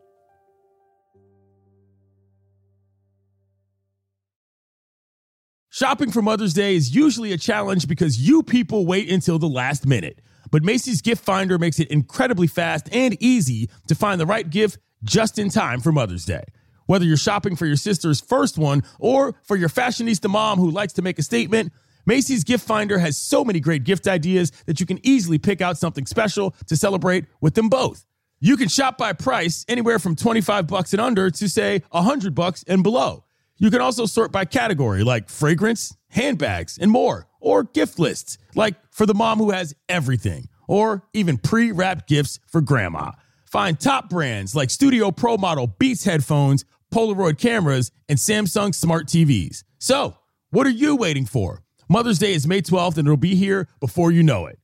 Shopping 5.82 6.12
for 6.12 6.22
Mother's 6.22 6.54
Day 6.54 6.76
is 6.76 6.94
usually 6.94 7.32
a 7.32 7.36
challenge 7.36 7.88
because 7.88 8.16
you 8.16 8.44
people 8.44 8.86
wait 8.86 9.10
until 9.10 9.40
the 9.40 9.48
last 9.48 9.84
minute. 9.84 10.20
But 10.52 10.62
Macy's 10.62 11.02
Gift 11.02 11.24
Finder 11.24 11.58
makes 11.58 11.80
it 11.80 11.90
incredibly 11.90 12.46
fast 12.46 12.88
and 12.92 13.20
easy 13.20 13.68
to 13.88 13.96
find 13.96 14.20
the 14.20 14.24
right 14.24 14.48
gift 14.48 14.78
just 15.02 15.40
in 15.40 15.48
time 15.48 15.80
for 15.80 15.90
Mother's 15.90 16.24
Day. 16.24 16.44
Whether 16.86 17.04
you're 17.04 17.16
shopping 17.16 17.56
for 17.56 17.66
your 17.66 17.74
sister's 17.74 18.20
first 18.20 18.58
one 18.58 18.84
or 19.00 19.34
for 19.42 19.56
your 19.56 19.68
fashionista 19.68 20.30
mom 20.30 20.60
who 20.60 20.70
likes 20.70 20.92
to 20.92 21.02
make 21.02 21.18
a 21.18 21.22
statement, 21.24 21.72
Macy's 22.06 22.44
Gift 22.44 22.64
Finder 22.64 23.00
has 23.00 23.18
so 23.18 23.44
many 23.44 23.58
great 23.58 23.82
gift 23.82 24.06
ideas 24.06 24.52
that 24.66 24.78
you 24.78 24.86
can 24.86 25.04
easily 25.04 25.38
pick 25.38 25.60
out 25.60 25.78
something 25.78 26.06
special 26.06 26.54
to 26.68 26.76
celebrate 26.76 27.24
with 27.40 27.54
them 27.54 27.68
both. 27.68 28.06
You 28.38 28.56
can 28.56 28.68
shop 28.68 28.98
by 28.98 29.14
price 29.14 29.64
anywhere 29.66 29.98
from 29.98 30.14
25 30.14 30.68
bucks 30.68 30.92
and 30.92 31.00
under 31.00 31.28
to 31.28 31.48
say 31.48 31.82
100 31.90 32.36
bucks 32.36 32.64
and 32.68 32.84
below. 32.84 33.24
You 33.62 33.70
can 33.70 33.80
also 33.80 34.06
sort 34.06 34.32
by 34.32 34.44
category 34.44 35.04
like 35.04 35.28
fragrance, 35.28 35.96
handbags, 36.08 36.78
and 36.78 36.90
more, 36.90 37.28
or 37.38 37.62
gift 37.62 37.96
lists 38.00 38.36
like 38.56 38.74
for 38.90 39.06
the 39.06 39.14
mom 39.14 39.38
who 39.38 39.52
has 39.52 39.72
everything, 39.88 40.48
or 40.66 41.04
even 41.14 41.38
pre-wrapped 41.38 42.08
gifts 42.08 42.40
for 42.48 42.60
grandma. 42.60 43.12
Find 43.46 43.78
top 43.78 44.10
brands 44.10 44.56
like 44.56 44.68
Studio 44.68 45.12
Pro 45.12 45.36
Model 45.36 45.68
Beats 45.68 46.02
headphones, 46.02 46.64
Polaroid 46.92 47.38
cameras, 47.38 47.92
and 48.08 48.18
Samsung 48.18 48.74
smart 48.74 49.06
TVs. 49.06 49.62
So, 49.78 50.16
what 50.50 50.66
are 50.66 50.70
you 50.70 50.96
waiting 50.96 51.24
for? 51.24 51.62
Mother's 51.88 52.18
Day 52.18 52.32
is 52.32 52.48
May 52.48 52.62
12th 52.62 52.98
and 52.98 53.06
it'll 53.06 53.16
be 53.16 53.36
here 53.36 53.68
before 53.78 54.10
you 54.10 54.24
know 54.24 54.46
it. 54.46 54.58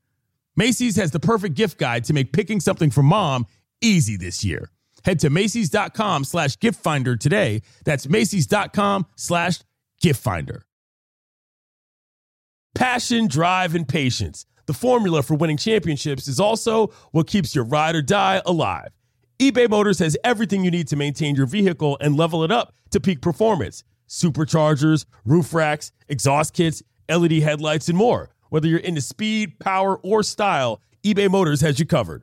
Macy's 0.56 0.96
has 0.96 1.12
the 1.12 1.20
perfect 1.20 1.54
gift 1.54 1.78
guide 1.78 2.02
to 2.02 2.12
make 2.12 2.32
picking 2.32 2.58
something 2.58 2.90
for 2.90 3.04
mom 3.04 3.46
easy 3.80 4.16
this 4.16 4.44
year. 4.44 4.72
Head 5.04 5.20
to 5.20 5.30
Macy's.com 5.30 6.24
slash 6.24 6.58
gift 6.58 6.80
finder 6.80 7.16
today. 7.16 7.62
That's 7.84 8.08
Macy's.com 8.08 9.06
slash 9.16 9.60
gift 10.00 10.22
finder. 10.22 10.64
Passion, 12.74 13.26
drive, 13.26 13.74
and 13.74 13.88
patience. 13.88 14.46
The 14.66 14.74
formula 14.74 15.22
for 15.22 15.34
winning 15.34 15.56
championships 15.56 16.28
is 16.28 16.38
also 16.38 16.88
what 17.10 17.26
keeps 17.26 17.54
your 17.54 17.64
ride 17.64 17.94
or 17.94 18.02
die 18.02 18.42
alive. 18.44 18.90
eBay 19.38 19.68
Motors 19.68 19.98
has 20.00 20.16
everything 20.22 20.64
you 20.64 20.70
need 20.70 20.88
to 20.88 20.96
maintain 20.96 21.34
your 21.34 21.46
vehicle 21.46 21.96
and 22.00 22.16
level 22.16 22.44
it 22.44 22.52
up 22.52 22.74
to 22.90 23.00
peak 23.00 23.20
performance 23.20 23.84
superchargers, 24.08 25.04
roof 25.24 25.52
racks, 25.52 25.92
exhaust 26.08 26.54
kits 26.54 26.82
LED 27.08 27.32
headlights, 27.32 27.88
and 27.88 27.96
more. 27.96 28.30
Whether 28.50 28.68
you're 28.68 28.78
into 28.78 29.00
speed, 29.00 29.58
power, 29.58 29.96
or 29.98 30.22
style, 30.22 30.80
eBay 31.04 31.30
Motors 31.30 31.60
has 31.60 31.78
you 31.78 31.86
covered. 31.86 32.22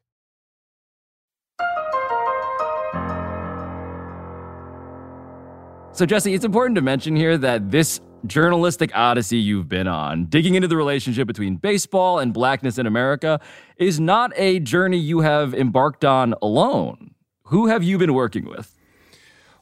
So, 5.93 6.05
Jesse, 6.05 6.33
it's 6.33 6.45
important 6.45 6.75
to 6.75 6.81
mention 6.81 7.15
here 7.17 7.37
that 7.37 7.69
this 7.69 7.99
journalistic 8.25 8.95
odyssey 8.95 9.37
you've 9.37 9.67
been 9.67 9.87
on, 9.87 10.25
digging 10.25 10.55
into 10.55 10.67
the 10.67 10.77
relationship 10.77 11.27
between 11.27 11.57
baseball 11.57 12.19
and 12.19 12.33
blackness 12.33 12.77
in 12.77 12.87
America, 12.87 13.41
is 13.77 13.99
not 13.99 14.31
a 14.37 14.59
journey 14.59 14.97
you 14.97 15.19
have 15.19 15.53
embarked 15.53 16.05
on 16.05 16.33
alone. 16.41 17.11
Who 17.45 17.67
have 17.67 17.83
you 17.83 17.97
been 17.97 18.13
working 18.13 18.45
with? 18.45 18.77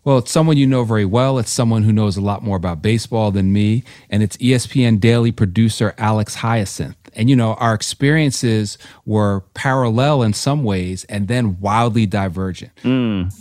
Well, 0.03 0.19
it's 0.19 0.31
someone 0.31 0.55
you 0.55 0.67
know 0.67 0.83
very 0.83 1.03
well. 1.03 1.39
It's 1.39 1.51
someone 1.51 1.83
who 1.83 1.91
knows 1.91 2.15
a 2.15 2.21
lot 2.21 2.43
more 2.43 2.57
about 2.57 2.81
baseball 2.81 3.31
than 3.31 3.51
me. 3.51 3.83
And 4.09 4.23
it's 4.23 4.37
ESPN 4.37 4.99
daily 4.99 5.31
producer 5.31 5.93
Alex 5.97 6.35
Hyacinth. 6.35 6.95
And, 7.15 7.29
you 7.29 7.35
know, 7.35 7.55
our 7.55 7.73
experiences 7.73 8.77
were 9.05 9.41
parallel 9.55 10.21
in 10.21 10.33
some 10.33 10.63
ways 10.63 11.05
and 11.05 11.27
then 11.27 11.59
wildly 11.59 12.05
divergent. 12.05 12.71
Mm. 12.83 13.33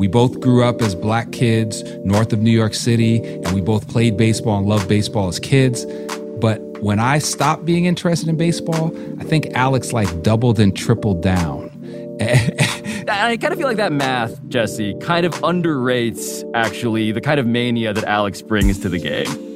We 0.00 0.08
both 0.08 0.40
grew 0.40 0.64
up 0.64 0.80
as 0.80 0.94
black 0.94 1.30
kids 1.30 1.82
north 2.06 2.32
of 2.32 2.40
New 2.40 2.50
York 2.50 2.72
City, 2.72 3.18
and 3.18 3.52
we 3.52 3.60
both 3.60 3.86
played 3.86 4.16
baseball 4.16 4.56
and 4.56 4.66
loved 4.66 4.88
baseball 4.88 5.28
as 5.28 5.38
kids. 5.38 5.84
But 6.40 6.58
when 6.82 6.98
I 6.98 7.18
stopped 7.18 7.66
being 7.66 7.84
interested 7.84 8.26
in 8.26 8.38
baseball, 8.38 8.96
I 9.20 9.24
think 9.24 9.48
Alex 9.52 9.92
like 9.92 10.22
doubled 10.22 10.58
and 10.58 10.74
tripled 10.74 11.22
down. 11.22 11.68
I 12.18 13.36
kind 13.38 13.52
of 13.52 13.58
feel 13.58 13.68
like 13.68 13.76
that 13.76 13.92
math, 13.92 14.42
Jesse, 14.48 14.94
kind 15.02 15.26
of 15.26 15.34
underrates 15.42 16.50
actually 16.54 17.12
the 17.12 17.20
kind 17.20 17.38
of 17.38 17.46
mania 17.46 17.92
that 17.92 18.04
Alex 18.04 18.40
brings 18.40 18.78
to 18.78 18.88
the 18.88 18.98
game. 18.98 19.49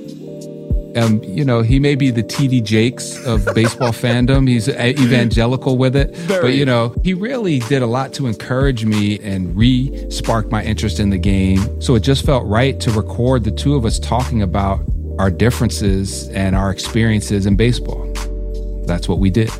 Um, 0.97 1.22
you 1.24 1.45
know, 1.45 1.62
he 1.62 1.78
may 1.78 1.95
be 1.95 2.11
the 2.11 2.22
TD 2.22 2.62
Jakes 2.62 3.24
of 3.24 3.47
baseball 3.55 3.88
fandom. 3.92 4.49
He's 4.49 4.68
evangelical 4.68 5.76
with 5.76 5.97
it. 5.97 6.14
Very. 6.16 6.42
But, 6.42 6.55
you 6.55 6.64
know, 6.64 6.95
he 7.03 7.14
really 7.14 7.59
did 7.61 7.82
a 7.82 7.86
lot 7.86 8.12
to 8.14 8.26
encourage 8.26 8.84
me 8.84 9.18
and 9.20 9.57
re 9.57 10.11
spark 10.11 10.51
my 10.51 10.62
interest 10.62 11.01
in 11.01 11.11
the 11.11 11.18
game. 11.18 11.80
So 11.80 11.95
it 11.95 12.01
just 12.01 12.24
felt 12.24 12.47
right 12.47 12.78
to 12.80 12.90
record 12.92 13.45
the 13.45 13.51
two 13.51 13.74
of 13.74 13.84
us 13.84 13.99
talking 13.99 14.42
about 14.42 14.80
our 15.18 15.30
differences 15.30 16.28
and 16.28 16.57
our 16.57 16.70
experiences 16.70 17.47
in 17.47 17.57
baseball. 17.57 18.12
That's 18.86 19.09
what 19.09 19.18
we 19.18 19.30
did. 19.30 19.51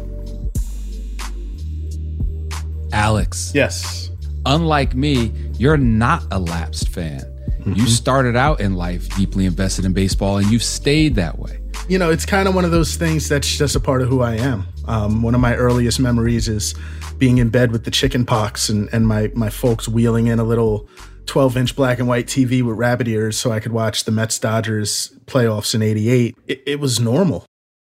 Alex. 2.93 3.53
Yes. 3.55 4.11
Unlike 4.47 4.95
me, 4.95 5.33
you're 5.59 5.77
not 5.77 6.25
a 6.31 6.39
lapsed 6.39 6.89
fan. 6.89 7.34
Mm-hmm. 7.65 7.81
You 7.81 7.87
started 7.87 8.37
out 8.37 8.61
in 8.61 8.75
life 8.75 9.09
deeply 9.17 9.47
invested 9.47 9.85
in 9.85 9.93
baseball 9.93 10.39
and 10.39 10.49
you've 10.49 10.63
stayed 10.63 11.15
that 11.17 11.39
way. 11.39 11.61
You 11.89 11.99
know, 11.99 12.11
it's 12.11 12.27
kind 12.27 12.49
of 12.49 12.55
one 12.55 12.65
of 12.65 12.71
those 12.71 12.97
things 12.97 13.29
that's 13.29 13.49
just 13.49 13.77
a 13.77 13.81
part 13.81 14.03
of 14.03 14.09
who 14.09 14.23
I 14.23 14.35
am. 14.35 14.67
Um, 14.87 15.23
one 15.23 15.35
of 15.35 15.41
my 15.41 15.55
earliest 15.55 16.01
memories 16.01 16.49
is 16.49 16.75
being 17.19 17.39
in 17.39 17.49
bed 17.49 17.73
with 17.73 17.85
the 17.85 17.91
chicken 17.91 18.25
pox 18.27 18.69
and, 18.69 18.89
and 18.93 19.07
my, 19.07 19.31
my 19.35 19.51
folks 19.51 19.89
wheeling 19.89 20.27
in 20.27 20.39
a 20.39 20.45
little 20.45 20.89
12 21.27 21.57
inch 21.57 21.77
black 21.77 21.99
and 21.99 22.09
white 22.09 22.27
TV 22.27 22.63
with 22.63 22.77
rabbit 22.77 23.09
ears 23.09 23.39
so 23.39 23.51
I 23.51 23.61
could 23.61 23.73
watch 23.73 24.05
the 24.05 24.13
Mets 24.13 24.39
Dodgers 24.39 25.13
playoffs 25.27 25.75
in 25.75 25.83
88. 25.83 26.37
It, 26.47 26.63
it 26.67 26.81
was 26.81 27.01
normal. 27.01 27.47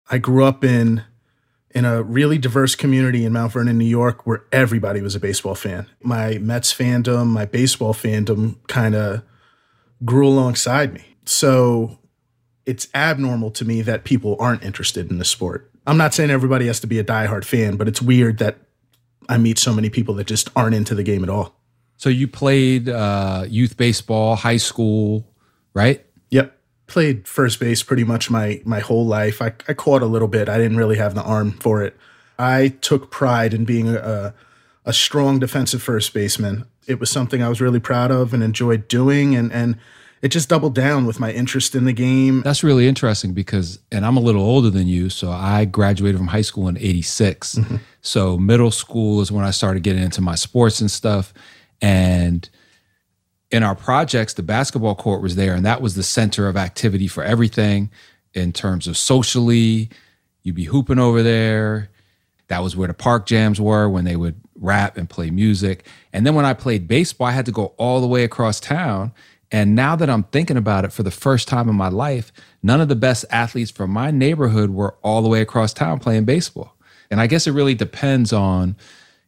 I 0.09 0.17
grew 0.17 0.43
up 0.43 0.63
in 0.63 1.03
in 1.71 1.86
a 1.86 2.01
really 2.01 2.39
diverse 2.39 2.75
community 2.75 3.23
in 3.23 3.34
Mount 3.34 3.51
Vernon, 3.51 3.78
New 3.78 3.86
York, 3.86 4.25
where 4.25 4.45
everybody 4.51 5.01
was 5.01 5.13
a 5.13 5.19
baseball 5.19 5.53
fan. 5.53 5.86
My 6.01 6.39
Mets 6.39 6.73
fandom, 6.73 7.28
my 7.28 7.45
baseball 7.45 7.93
fandom 7.93 8.55
kind 8.67 8.95
of 8.95 9.21
grew 10.06 10.28
alongside 10.28 10.93
me. 10.93 11.04
So 11.26 12.00
it's 12.66 12.88
abnormal 12.93 13.52
to 13.52 13.66
me 13.66 13.82
that 13.82 14.04
people 14.04 14.36
aren't 14.39 14.64
interested 14.64 15.10
in 15.10 15.18
the 15.18 15.26
sport. 15.26 15.72
I'm 15.86 15.98
not 15.98 16.14
saying 16.14 16.30
everybody 16.30 16.68
has 16.68 16.80
to 16.82 16.88
be 16.88 17.00
a 17.00 17.04
diehard 17.04 17.45
fan, 17.45 17.78
but 17.78 17.88
it's 17.88 18.02
weird 18.02 18.39
that 18.39 18.58
I 19.30 19.38
meet 19.38 19.58
so 19.58 19.74
many 19.74 19.89
people 19.89 20.16
that 20.16 20.28
just 20.28 20.50
aren't 20.56 20.76
into 20.76 20.93
the 20.93 21.04
game 21.04 21.24
at 21.24 21.30
all. 21.30 21.56
So 21.95 22.10
you 22.10 22.28
played 22.28 22.89
uh, 22.89 23.45
youth 23.48 23.78
baseball, 23.78 24.36
high 24.36 24.58
school, 24.58 25.28
right? 25.74 26.06
Yep. 26.30 26.56
Played 26.88 27.28
first 27.28 27.60
base 27.60 27.84
pretty 27.84 28.04
much 28.04 28.30
my 28.30 28.62
my 28.64 28.80
whole 28.80 29.06
life. 29.06 29.41
I, 29.41 29.48
I 29.68 29.74
caught 29.74 30.02
a 30.02 30.06
little 30.06 30.28
bit. 30.28 30.48
I 30.48 30.58
didn't 30.58 30.78
really 30.78 30.98
have 30.98 31.16
the 31.16 31.24
arm 31.24 31.54
for 31.54 31.82
it. 31.84 31.98
I 32.38 32.70
took 32.82 33.10
pride 33.10 33.54
in 33.54 33.66
being 33.66 33.89
a, 33.89 34.34
a 34.86 34.93
strong 34.93 35.39
defensive 35.39 35.82
first 35.82 36.14
baseman 36.14 36.66
it 36.88 37.00
was 37.00 37.10
something 37.10 37.44
I 37.44 37.50
was 37.50 37.62
really 37.62 37.80
proud 37.80 38.12
of 38.12 38.34
and 38.34 38.42
enjoyed 38.42 38.88
doing. 38.88 39.36
And, 39.36 39.52
and 39.52 39.78
it 40.22 40.30
just 40.30 40.50
doubled 40.50 40.74
down 40.74 41.06
with 41.06 41.20
my 41.20 41.32
interest 41.32 41.76
in 41.76 41.86
the 41.86 41.94
game. 41.94 42.42
That's 42.42 42.64
really 42.64 42.88
interesting 42.88 43.34
because, 43.34 43.80
and 43.92 44.06
I'm 44.06 44.18
a 44.18 44.22
little 44.22 44.42
older 44.42 44.70
than 44.70 44.88
you, 44.88 45.10
so 45.10 45.30
I 45.30 45.66
graduated 45.66 46.18
from 46.18 46.28
high 46.28 46.42
school 46.42 46.68
in 46.68 46.78
86. 46.78 47.56
Mm-hmm. 47.56 47.76
So 48.02 48.38
middle 48.38 48.72
school 48.72 49.22
is 49.22 49.32
when 49.32 49.46
I 49.46 49.52
started 49.52 49.84
getting 49.84 50.02
into 50.02 50.22
my 50.22 50.36
sports 50.36 50.82
and 50.82 50.90
stuff. 50.90 51.34
And 51.82 52.50
in 53.52 53.64
our 53.64 53.76
projects, 53.76 54.34
the 54.34 54.44
basketball 54.44 54.96
court 54.96 55.22
was 55.22 55.36
there, 55.36 55.54
and 55.54 55.66
that 55.66 55.82
was 55.82 55.96
the 55.96 56.04
center 56.04 56.48
of 56.48 56.58
activity 56.58 57.08
for 57.08 57.24
everything 57.24 57.92
in 58.34 58.52
terms 58.52 58.88
of 58.88 58.98
socially. 58.98 59.90
You'd 60.44 60.56
be 60.56 60.66
hooping 60.66 61.00
over 61.00 61.22
there. 61.22 61.90
That 62.48 62.64
was 62.64 62.76
where 62.76 62.88
the 62.88 62.94
park 62.94 63.26
jams 63.26 63.60
were 63.60 63.90
when 63.90 64.06
they 64.06 64.16
would 64.16 64.40
rap 64.60 64.97
and 64.97 65.10
play 65.10 65.30
music. 65.30 65.86
And 66.14 66.26
then 66.26 66.36
when 66.36 66.45
I 66.45 66.53
played 66.53 66.88
baseball, 66.88 67.28
I 67.28 67.32
had 67.32 67.45
to 67.45 67.51
go 67.51 67.74
all 67.78 68.01
the 68.01 68.08
way 68.08 68.24
across 68.24 68.60
town. 68.60 69.14
And 69.51 69.76
now 69.76 69.95
that 69.95 70.10
I'm 70.10 70.24
thinking 70.24 70.58
about 70.58 70.84
it 70.84 70.91
for 70.91 71.03
the 71.03 71.12
first 71.12 71.47
time 71.47 71.70
in 71.70 71.76
my 71.76 71.88
life, 71.89 72.32
none 72.62 72.82
of 72.82 72.89
the 72.89 72.95
best 72.95 73.24
athletes 73.30 73.72
from 73.72 73.91
my 73.91 74.12
neighborhood 74.12 74.72
were 74.72 74.95
all 75.03 75.22
the 75.22 75.30
way 75.30 75.41
across 75.41 75.74
town 75.74 75.99
playing 75.99 76.26
baseball. 76.26 76.76
And 77.10 77.22
I 77.22 77.28
guess 77.28 77.47
it 77.47 77.51
really 77.51 77.76
depends 77.76 78.34
on, 78.34 78.76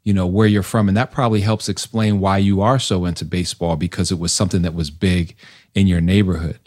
you 0.03 0.13
know, 0.13 0.27
where 0.27 0.47
you're 0.47 0.63
from. 0.63 0.89
And 0.89 0.97
that 0.97 1.11
probably 1.11 1.41
helps 1.41 1.69
explain 1.69 2.19
why 2.19 2.38
you 2.38 2.61
are 2.61 2.80
so 2.80 3.05
into 3.05 3.23
baseball 3.23 3.77
because 3.77 4.11
it 4.11 4.19
was 4.19 4.34
something 4.34 4.61
that 4.63 4.73
was 4.73 4.89
big 4.89 5.36
in 5.73 5.88
your 5.88 6.01
neighborhood, 6.01 6.59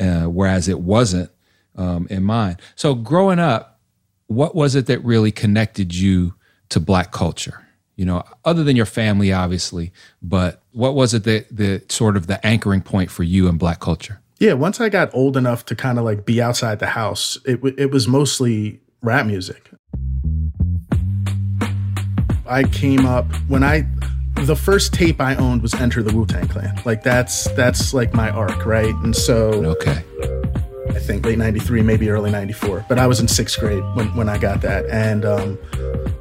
uh, 0.00 0.24
whereas 0.24 0.66
it 0.66 0.80
wasn't 0.80 1.30
um, 1.76 2.08
in 2.10 2.24
mine. 2.24 2.56
So 2.74 2.94
growing 2.94 3.38
up, 3.38 3.80
what 4.26 4.56
was 4.56 4.74
it 4.74 4.86
that 4.86 5.04
really 5.04 5.30
connected 5.30 5.94
you 5.94 6.34
to 6.70 6.80
Black 6.80 7.12
culture? 7.12 7.65
You 7.96 8.04
know, 8.04 8.22
other 8.44 8.62
than 8.62 8.76
your 8.76 8.86
family, 8.86 9.32
obviously, 9.32 9.92
but 10.22 10.62
what 10.72 10.94
was 10.94 11.14
it 11.14 11.24
that 11.24 11.46
the 11.50 11.82
sort 11.88 12.16
of 12.16 12.26
the 12.26 12.44
anchoring 12.46 12.82
point 12.82 13.10
for 13.10 13.22
you 13.22 13.48
in 13.48 13.56
black 13.56 13.80
culture? 13.80 14.20
Yeah, 14.38 14.52
once 14.52 14.80
I 14.80 14.90
got 14.90 15.12
old 15.14 15.36
enough 15.36 15.64
to 15.66 15.74
kind 15.74 15.98
of 15.98 16.04
like 16.04 16.26
be 16.26 16.42
outside 16.42 16.78
the 16.78 16.88
house, 16.88 17.38
it 17.46 17.58
it 17.78 17.90
was 17.90 18.06
mostly 18.06 18.80
rap 19.00 19.24
music. 19.24 19.70
I 22.46 22.64
came 22.64 23.06
up 23.06 23.26
when 23.48 23.64
I 23.64 23.86
the 24.34 24.56
first 24.56 24.92
tape 24.92 25.20
I 25.20 25.34
owned 25.36 25.62
was 25.62 25.72
Enter 25.74 26.02
the 26.02 26.14
Wu 26.14 26.26
Tang 26.26 26.46
Clan. 26.48 26.78
Like 26.84 27.02
that's 27.02 27.50
that's 27.52 27.94
like 27.94 28.12
my 28.12 28.28
arc, 28.28 28.66
right? 28.66 28.94
And 28.96 29.16
so 29.16 29.64
okay, 29.64 30.04
I 30.90 30.98
think 30.98 31.24
late 31.24 31.38
'93, 31.38 31.80
maybe 31.80 32.10
early 32.10 32.30
'94. 32.30 32.84
But 32.90 32.98
I 32.98 33.06
was 33.06 33.20
in 33.20 33.28
sixth 33.28 33.58
grade 33.58 33.82
when 33.94 34.14
when 34.16 34.28
I 34.28 34.36
got 34.36 34.60
that, 34.60 34.84
and 34.86 35.24
um, 35.24 35.58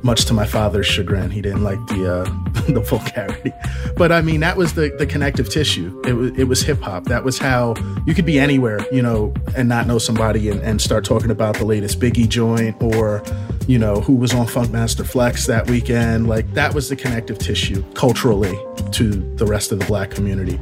much 0.06 0.26
to 0.26 0.34
my 0.34 0.46
father's 0.46 0.86
chagrin. 0.86 1.32
He 1.32 1.42
didn't 1.42 1.64
like 1.64 1.80
the 1.88 2.22
uh, 2.22 2.24
the 2.72 2.80
vulgarity, 2.80 3.52
but 3.98 4.12
I 4.12 4.22
mean 4.22 4.40
that 4.42 4.56
was 4.56 4.74
the 4.74 4.96
the 5.00 5.06
connective 5.06 5.50
tissue. 5.50 6.00
It 6.06 6.14
was 6.14 6.32
it 6.38 6.44
was 6.46 6.62
hip 6.62 6.80
hop. 6.82 7.06
That 7.06 7.24
was 7.24 7.40
how 7.40 7.74
you 8.06 8.14
could 8.14 8.26
be 8.26 8.40
anywhere, 8.40 8.80
you 8.92 9.02
know, 9.02 9.34
and 9.58 9.68
not 9.68 9.88
know 9.88 9.98
somebody 9.98 10.50
and, 10.50 10.62
and 10.62 10.80
start 10.80 11.04
talking 11.04 11.32
about 11.32 11.58
the 11.58 11.66
latest 11.66 12.00
Biggie 12.00 12.30
joint 12.30 12.82
or 12.82 13.24
you 13.68 13.80
know 13.80 14.00
who 14.00 14.16
was 14.16 14.34
on 14.34 14.46
Funkmaster 14.46 15.06
Flex 15.06 15.48
that 15.48 15.70
weekend. 15.70 16.30
Like 16.30 16.54
that 16.54 16.76
was 16.76 16.88
the 16.88 16.96
connective 16.96 17.40
tissue 17.40 17.84
culturally 17.94 18.58
to 18.92 19.10
the 19.36 19.46
rest 19.46 19.72
of 19.72 19.80
the 19.80 19.86
black 19.86 20.12
community. 20.12 20.60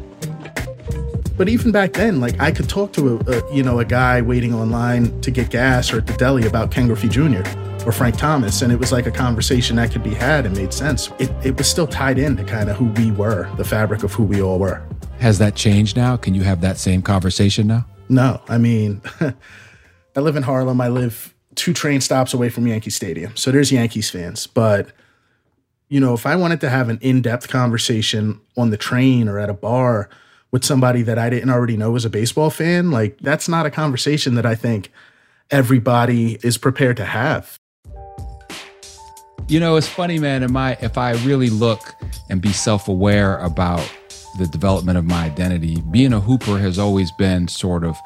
But 1.36 1.50
even 1.50 1.72
back 1.72 1.94
then, 1.94 2.22
like 2.22 2.40
I 2.40 2.52
could 2.52 2.70
talk 2.70 2.94
to 2.94 3.18
a, 3.18 3.32
a, 3.32 3.54
you 3.54 3.64
know 3.64 3.80
a 3.80 3.86
guy 3.86 4.22
waiting 4.22 4.54
online 4.54 5.20
to 5.22 5.32
get 5.32 5.50
gas 5.50 5.92
or 5.92 5.98
at 5.98 6.08
the 6.08 6.14
deli 6.14 6.48
about 6.48 6.72
Ken 6.72 6.88
Griffey 6.88 7.10
Jr. 7.10 7.44
or 7.86 7.92
Frank 7.92 8.18
Thomas, 8.18 8.62
and 8.62 8.72
it 8.72 8.80
was 8.80 8.92
like 8.92 9.06
a 9.06 9.12
conversation 9.12 9.76
that 9.76 9.92
could 9.92 10.04
be 10.04 10.14
had 10.14 10.46
and 10.46 10.56
made 10.56 10.74
sense. 10.74 11.12
It, 11.20 11.32
it 11.46 11.58
was 11.58 11.70
still 11.70 11.88
tied 11.88 12.18
into 12.18 12.44
kind 12.44 12.70
of 12.70 12.78
who 12.78 12.86
we 12.86 13.12
were, 13.12 13.50
the 13.58 13.66
fabric 13.66 14.04
of 14.04 14.14
who 14.14 14.24
we 14.24 14.42
all 14.42 14.60
were. 14.60 14.82
Has 15.20 15.40
that 15.40 15.56
changed 15.56 15.96
now? 15.96 16.18
Can 16.18 16.34
you 16.34 16.44
have 16.44 16.62
that 16.62 16.78
same 16.78 17.02
conversation 17.02 17.68
now? 17.68 17.86
No, 18.10 18.42
I 18.48 18.58
mean. 18.58 19.02
I 20.16 20.20
live 20.20 20.36
in 20.36 20.44
Harlem. 20.44 20.80
I 20.80 20.90
live 20.90 21.34
two 21.56 21.74
train 21.74 22.02
stops 22.02 22.34
away 22.34 22.50
from 22.50 22.68
Yankee 22.68 22.90
Stadium. 22.90 23.36
So 23.36 23.52
there's 23.52 23.72
Yankees 23.72 24.10
fans. 24.10 24.48
But, 24.48 24.90
you 25.90 26.00
know, 26.00 26.14
if 26.14 26.26
I 26.26 26.36
wanted 26.36 26.62
to 26.62 26.70
have 26.70 26.90
an 26.90 27.00
in 27.02 27.22
depth 27.22 27.48
conversation 27.48 28.40
on 28.58 28.70
the 28.70 28.78
train 28.78 29.28
or 29.28 29.40
at 29.40 29.50
a 29.50 29.54
bar 29.54 30.10
with 30.52 30.64
somebody 30.64 31.02
that 31.04 31.18
I 31.18 31.30
didn't 31.30 31.50
already 31.50 31.78
know 31.78 31.92
was 31.92 32.06
a 32.06 32.10
baseball 32.10 32.50
fan, 32.50 32.92
like 32.92 33.18
that's 33.20 33.50
not 33.50 33.66
a 33.66 33.72
conversation 33.72 34.36
that 34.36 34.46
I 34.46 34.56
think 34.56 34.92
everybody 35.50 36.38
is 36.44 36.58
prepared 36.58 36.98
to 36.98 37.06
have. 37.06 37.60
You 39.48 39.60
know, 39.60 39.76
it's 39.76 39.88
funny, 39.88 40.20
man. 40.20 40.44
Am 40.44 40.56
I 40.56 40.78
if 40.82 40.98
I 40.98 41.12
really 41.24 41.50
look 41.50 41.96
and 42.30 42.42
be 42.42 42.52
self-aware 42.52 43.38
about 43.40 43.88
the 44.38 44.48
development 44.48 44.98
of 44.98 45.06
my 45.06 45.26
identity, 45.26 45.82
being 45.92 46.14
a 46.14 46.20
hooper 46.20 46.58
has 46.58 46.80
always 46.80 47.12
been 47.12 47.48
sort 47.48 47.84
of 47.84 47.98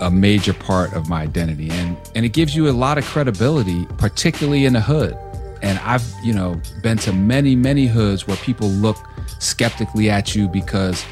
a 0.00 0.10
major 0.10 0.52
part 0.52 0.92
of 0.92 1.08
my 1.08 1.22
identity. 1.22 1.70
And 1.70 1.96
and 2.14 2.24
it 2.24 2.30
gives 2.30 2.54
you 2.54 2.68
a 2.68 2.72
lot 2.72 2.98
of 2.98 3.04
credibility 3.04 3.86
particularly 3.98 4.64
in 4.64 4.74
the 4.74 4.80
hood. 4.80 5.16
And 5.62 5.78
i've 5.80 6.04
you 6.22 6.34
know 6.34 6.60
been 6.82 6.98
to 6.98 7.12
many 7.12 7.56
many 7.56 7.86
hoods 7.86 8.26
where 8.26 8.36
people 8.38 8.68
look 8.68 8.96
skeptically 9.38 10.10
at 10.10 10.34
you 10.36 10.48
because 10.48 11.04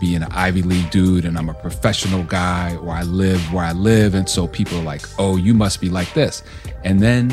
being 0.00 0.22
an 0.22 0.32
ivy 0.32 0.62
league 0.62 0.90
dude 0.90 1.24
and 1.24 1.38
i'm 1.38 1.48
a 1.48 1.54
professional 1.54 2.24
guy 2.24 2.74
or 2.82 2.90
i 2.90 3.02
live 3.02 3.40
where 3.52 3.64
i 3.64 3.72
live. 3.72 4.14
And 4.14 4.28
so 4.28 4.46
people 4.48 4.78
are 4.78 4.82
like 4.84 5.02
oh 5.18 5.36
you 5.36 5.54
must 5.54 5.80
be 5.80 5.88
like 5.88 6.12
this. 6.14 6.42
And 6.84 7.00
then 7.00 7.32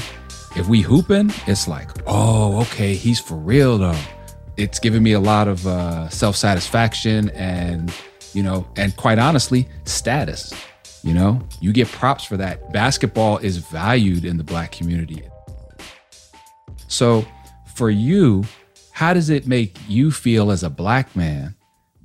if 0.56 0.68
we 0.68 0.82
hooping 0.82 1.32
it's 1.48 1.68
like 1.68 1.90
oh 2.08 2.62
okay 2.62 2.94
he's 2.96 3.20
for 3.20 3.36
real 3.36 3.78
though 3.78 4.00
it's 4.58 4.80
given 4.80 5.02
me 5.02 5.14
a 5.14 5.20
lot 5.20 5.48
of 5.48 5.66
uh, 5.66 6.10
self-satisfaction 6.10 7.30
and 7.30 7.94
you 8.34 8.44
know 8.44 8.68
and 8.76 8.96
quite 8.98 9.20
honestly 9.20 9.68
status 9.86 10.54
you 11.04 11.14
know, 11.14 11.42
you 11.62 11.72
get 11.72 11.88
props 11.88 12.24
for 12.24 12.38
that. 12.38 12.74
Basketball 12.74 13.38
is 13.38 13.58
valued 13.58 14.26
in 14.26 14.38
the 14.38 14.44
black 14.44 14.72
community. 14.72 15.24
So, 16.88 17.26
for 17.76 17.90
you, 17.90 18.44
how 18.92 19.14
does 19.14 19.30
it 19.30 19.48
make 19.48 19.78
you 19.88 20.12
feel 20.12 20.52
as 20.52 20.64
a 20.64 20.70
black 20.70 21.16
man 21.16 21.56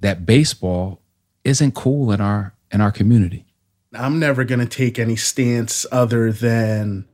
that 0.01 0.25
baseball 0.25 1.01
isn't 1.43 1.75
cool 1.75 2.13
in 2.13 2.21
our 2.21 2.55
in 2.71 2.81
our 2.81 2.93
community? 2.93 3.47
I'm 3.93 4.19
never 4.19 4.45
going 4.45 4.61
to 4.61 4.67
take 4.67 4.99
any 4.99 5.17
stance 5.17 5.87
other 5.91 6.31
than 6.31 7.07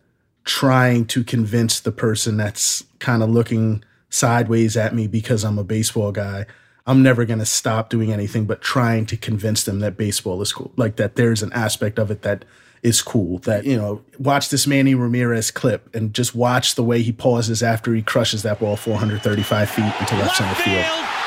trying 0.50 1.06
to 1.06 1.22
convince 1.22 1.78
the 1.78 1.92
person 1.92 2.36
that's 2.36 2.84
kind 2.98 3.22
of 3.22 3.30
looking 3.30 3.84
sideways 4.08 4.76
at 4.76 4.94
me 4.94 5.06
because 5.06 5.44
I'm 5.44 5.58
a 5.58 5.64
baseball 5.64 6.10
guy 6.10 6.46
I'm 6.90 7.04
never 7.04 7.24
going 7.24 7.38
to 7.38 7.46
stop 7.46 7.88
doing 7.88 8.12
anything 8.12 8.46
but 8.46 8.60
trying 8.60 9.06
to 9.06 9.16
convince 9.16 9.62
them 9.62 9.78
that 9.78 9.96
baseball 9.96 10.42
is 10.42 10.52
cool. 10.52 10.72
Like 10.76 10.96
that 10.96 11.14
there's 11.14 11.40
an 11.40 11.52
aspect 11.52 12.00
of 12.00 12.10
it 12.10 12.22
that 12.22 12.44
is 12.82 13.00
cool. 13.00 13.38
That, 13.38 13.64
you 13.64 13.76
know, 13.76 14.02
watch 14.18 14.48
this 14.48 14.66
Manny 14.66 14.96
Ramirez 14.96 15.52
clip 15.52 15.94
and 15.94 16.12
just 16.12 16.34
watch 16.34 16.74
the 16.74 16.82
way 16.82 17.02
he 17.02 17.12
pauses 17.12 17.62
after 17.62 17.94
he 17.94 18.02
crushes 18.02 18.42
that 18.42 18.58
ball 18.58 18.76
435 18.76 19.70
feet 19.70 19.84
into 20.00 20.16
left, 20.16 20.36
center 20.36 20.54
field. 20.54 20.84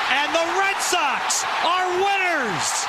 And 0.09 0.35
the 0.35 0.45
Red 0.59 0.75
Sox 0.81 1.45
are 1.63 1.87
winners. 1.95 2.85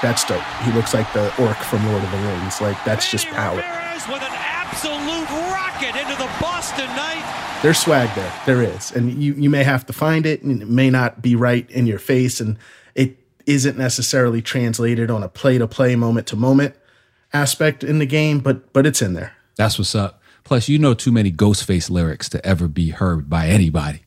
That's 0.00 0.24
dope. 0.24 0.42
He 0.62 0.72
looks 0.72 0.94
like 0.94 1.12
the 1.12 1.26
orc 1.44 1.58
from 1.58 1.86
Lord 1.86 2.02
of 2.02 2.10
the 2.12 2.16
Rings. 2.16 2.62
Like 2.62 2.82
that's 2.84 3.10
just 3.10 3.26
power. 3.26 3.62
Ramirez 4.72 4.84
with 4.84 4.92
an 4.92 5.02
absolute 5.02 5.52
rocket 5.52 5.96
into 5.96 6.16
the 6.16 6.30
Boston 6.40 6.86
night 6.96 7.42
there's 7.62 7.78
swag 7.78 8.12
there. 8.16 8.32
There 8.44 8.60
is. 8.60 8.90
And 8.90 9.22
you, 9.22 9.34
you 9.34 9.48
may 9.48 9.62
have 9.62 9.86
to 9.86 9.92
find 9.92 10.26
it 10.26 10.42
and 10.42 10.60
it 10.60 10.68
may 10.68 10.90
not 10.90 11.22
be 11.22 11.36
right 11.36 11.70
in 11.70 11.86
your 11.86 12.00
face. 12.00 12.40
And 12.40 12.58
it 12.96 13.16
isn't 13.46 13.78
necessarily 13.78 14.42
translated 14.42 15.12
on 15.12 15.22
a 15.22 15.28
play 15.28 15.58
to 15.58 15.68
play, 15.68 15.94
moment 15.94 16.26
to 16.28 16.36
moment 16.36 16.74
aspect 17.32 17.84
in 17.84 18.00
the 18.00 18.06
game, 18.06 18.40
but 18.40 18.72
but 18.72 18.84
it's 18.84 19.00
in 19.00 19.14
there. 19.14 19.36
That's 19.56 19.78
what's 19.78 19.94
up. 19.94 20.20
Plus, 20.42 20.68
you 20.68 20.76
know 20.76 20.92
too 20.92 21.12
many 21.12 21.30
Ghostface 21.30 21.88
lyrics 21.88 22.28
to 22.30 22.44
ever 22.44 22.66
be 22.66 22.90
heard 22.90 23.30
by 23.30 23.46
anybody. 23.46 24.02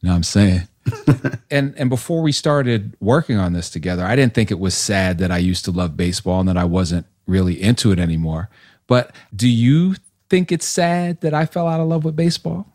You 0.00 0.08
know 0.08 0.10
what 0.12 0.16
I'm 0.16 0.22
saying? 0.22 0.68
and 1.50 1.74
and 1.76 1.90
before 1.90 2.22
we 2.22 2.32
started 2.32 2.96
working 2.98 3.36
on 3.36 3.52
this 3.52 3.68
together, 3.68 4.06
I 4.06 4.16
didn't 4.16 4.32
think 4.32 4.50
it 4.50 4.58
was 4.58 4.74
sad 4.74 5.18
that 5.18 5.30
I 5.30 5.38
used 5.38 5.66
to 5.66 5.70
love 5.70 5.98
baseball 5.98 6.40
and 6.40 6.48
that 6.48 6.56
I 6.56 6.64
wasn't 6.64 7.04
really 7.26 7.60
into 7.60 7.92
it 7.92 7.98
anymore. 7.98 8.48
But 8.86 9.14
do 9.34 9.48
you 9.48 9.96
think 10.28 10.52
it's 10.52 10.66
sad 10.66 11.20
that 11.20 11.34
I 11.34 11.46
fell 11.46 11.66
out 11.66 11.80
of 11.80 11.88
love 11.88 12.04
with 12.04 12.16
baseball? 12.16 12.66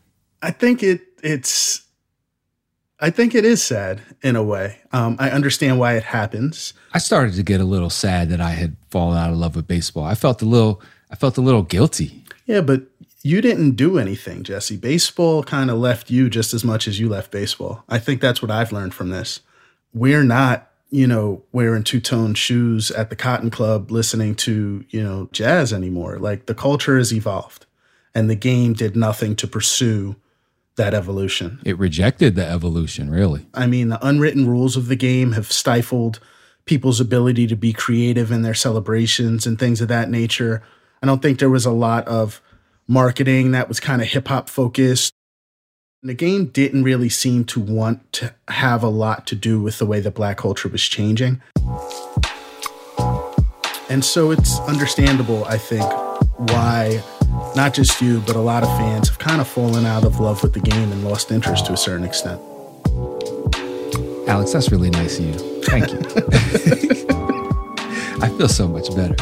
I 0.42 0.52
think 0.52 0.84
it 0.84 1.02
it's 1.24 1.84
I 3.00 3.10
think 3.10 3.34
it 3.34 3.46
is 3.46 3.64
sad 3.64 4.02
in 4.22 4.36
a 4.36 4.44
way. 4.44 4.80
Um, 4.92 5.16
I 5.20 5.32
understand 5.32 5.80
why 5.80 5.96
it 5.96 6.04
happens. 6.04 6.74
I 6.94 7.00
started 7.00 7.34
to 7.36 7.44
get 7.44 7.60
a 7.60 7.66
little 7.66 7.90
sad 7.90 8.30
that 8.30 8.40
I 8.40 8.52
had 8.52 8.76
fallen 8.90 9.18
out 9.18 9.32
of 9.32 9.38
love 9.38 9.56
with 9.56 9.68
baseball. 9.68 10.04
I 10.04 10.16
felt 10.16 10.42
a 10.42 10.46
little 10.46 10.82
I 11.10 11.16
felt 11.16 11.38
a 11.38 11.42
little 11.42 11.64
guilty. 11.64 12.24
Yeah, 12.46 12.62
but 12.62 12.84
you 13.24 13.42
didn't 13.42 13.72
do 13.72 14.00
anything, 14.00 14.44
Jesse. 14.44 14.78
Baseball 14.78 15.44
kind 15.44 15.70
of 15.70 15.78
left 15.78 16.10
you 16.10 16.30
just 16.30 16.54
as 16.54 16.64
much 16.64 16.88
as 16.88 17.00
you 17.00 17.08
left 17.08 17.32
baseball. 17.32 17.84
I 17.88 18.00
think 18.00 18.20
that's 18.22 18.42
what 18.42 18.52
I've 18.52 18.72
learned 18.72 18.94
from 18.94 19.10
this. 19.10 19.42
We're 19.94 20.24
not, 20.24 20.71
you 20.92 21.08
know, 21.08 21.42
wearing 21.54 21.84
two-tone 21.84 22.34
shoes 22.34 22.92
at 22.92 23.10
the 23.10 23.16
Cotton 23.16 23.50
Club 23.50 23.90
listening 23.92 24.36
to, 24.36 24.86
you 24.90 25.02
know, 25.02 25.30
jazz 25.32 25.72
anymore. 25.72 26.20
Like 26.20 26.46
the 26.46 26.54
culture 26.54 26.98
has 26.98 27.14
evolved 27.14 27.66
and 28.14 28.30
the 28.30 28.36
game 28.36 28.74
did 28.74 28.96
nothing 28.96 29.36
to 29.38 29.48
pursue 29.48 30.18
that 30.76 30.94
evolution. 30.94 31.60
It 31.66 31.78
rejected 31.78 32.36
the 32.36 32.46
evolution, 32.46 33.10
really. 33.10 33.46
I 33.54 33.68
mean, 33.68 33.90
the 33.90 34.06
unwritten 34.06 34.48
rules 34.48 34.76
of 34.76 34.88
the 34.88 34.96
game 34.96 35.32
have 35.32 35.52
stifled 35.52 36.20
people's 36.66 37.00
ability 37.00 37.48
to 37.48 37.56
be 37.56 37.74
creative 37.74 38.32
in 38.32 38.42
their 38.42 38.54
celebrations 38.54 39.48
and 39.48 39.58
things 39.58 39.82
of 39.82 39.88
that 39.88 40.10
nature. 40.10 40.62
I 41.02 41.08
don't 41.08 41.22
think 41.22 41.40
there 41.40 41.50
was 41.50 41.66
a 41.66 41.72
lot 41.72 42.08
of 42.08 42.42
marketing 42.88 43.52
that 43.52 43.68
was 43.68 43.80
kind 43.80 44.02
of 44.02 44.08
hip 44.10 44.28
hop 44.28 44.50
focused. 44.50 45.14
The 46.04 46.16
game 46.16 46.48
didn't 46.48 46.84
really 46.84 47.10
seem 47.10 47.46
to 47.46 47.60
want 47.60 48.12
to 48.14 48.34
have 48.48 48.82
a 48.82 48.88
lot 48.88 49.28
to 49.28 49.36
do 49.36 49.62
with 49.62 49.78
the 49.78 49.86
way 49.86 50.00
that 50.00 50.16
black 50.16 50.38
culture 50.38 50.68
was 50.68 50.82
changing. 50.82 51.40
And 53.88 54.04
so 54.04 54.32
it's 54.32 54.58
understandable, 54.62 55.46
I 55.46 55.60
think, 55.60 55.84
why 56.50 57.04
not 57.56 57.76
just 57.76 58.02
you, 58.02 58.20
but 58.22 58.36
a 58.36 58.40
lot 58.40 58.64
of 58.64 58.70
fans 58.80 59.10
have 59.10 59.20
kind 59.20 59.40
of 59.40 59.48
fallen 59.48 59.86
out 59.86 60.04
of 60.04 60.20
love 60.20 60.42
with 60.42 60.54
the 60.54 60.60
game 60.60 60.92
and 60.92 61.04
lost 61.04 61.32
interest 61.32 61.68
to 61.68 61.74
a 61.74 61.78
certain 61.78 62.04
extent. 62.04 62.42
Alex, 64.28 64.54
that's 64.54 64.72
really 64.72 64.90
nice 64.90 65.20
of 65.20 65.26
you. 65.26 65.34
Thank 65.66 65.92
you. 65.92 66.00
I 68.24 68.30
feel 68.40 68.50
so 68.50 68.68
much 68.68 68.90
better. 68.96 69.14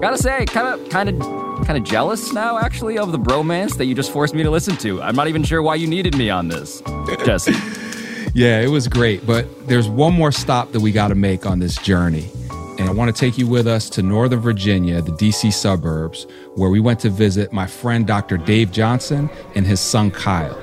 Gotta 0.00 0.16
say, 0.16 0.46
kind 0.46 0.68
of, 0.68 0.88
kind 0.88 1.10
of, 1.10 1.47
kind 1.68 1.76
of 1.76 1.84
jealous 1.84 2.32
now, 2.32 2.56
actually, 2.56 2.96
of 2.96 3.12
the 3.12 3.18
bromance 3.18 3.76
that 3.76 3.84
you 3.84 3.94
just 3.94 4.10
forced 4.10 4.34
me 4.34 4.42
to 4.42 4.50
listen 4.50 4.74
to. 4.78 5.02
I'm 5.02 5.14
not 5.14 5.28
even 5.28 5.42
sure 5.42 5.60
why 5.60 5.74
you 5.74 5.86
needed 5.86 6.16
me 6.16 6.30
on 6.30 6.48
this, 6.48 6.82
Jesse. 7.26 7.52
yeah, 8.34 8.62
it 8.62 8.70
was 8.70 8.88
great, 8.88 9.26
but 9.26 9.68
there's 9.68 9.86
one 9.86 10.14
more 10.14 10.32
stop 10.32 10.72
that 10.72 10.80
we 10.80 10.92
got 10.92 11.08
to 11.08 11.14
make 11.14 11.44
on 11.44 11.58
this 11.58 11.76
journey 11.76 12.30
and 12.78 12.88
I 12.88 12.92
want 12.92 13.14
to 13.14 13.20
take 13.20 13.36
you 13.36 13.48
with 13.48 13.66
us 13.66 13.90
to 13.90 14.02
Northern 14.02 14.38
Virginia, 14.38 15.02
the 15.02 15.10
DC 15.10 15.52
suburbs, 15.52 16.28
where 16.54 16.70
we 16.70 16.78
went 16.78 17.00
to 17.00 17.10
visit 17.10 17.52
my 17.52 17.66
friend 17.66 18.06
Dr. 18.06 18.38
Dave 18.38 18.70
Johnson 18.70 19.28
and 19.56 19.66
his 19.66 19.80
son 19.80 20.12
Kyle. 20.12 20.54
Uh, 20.54 20.60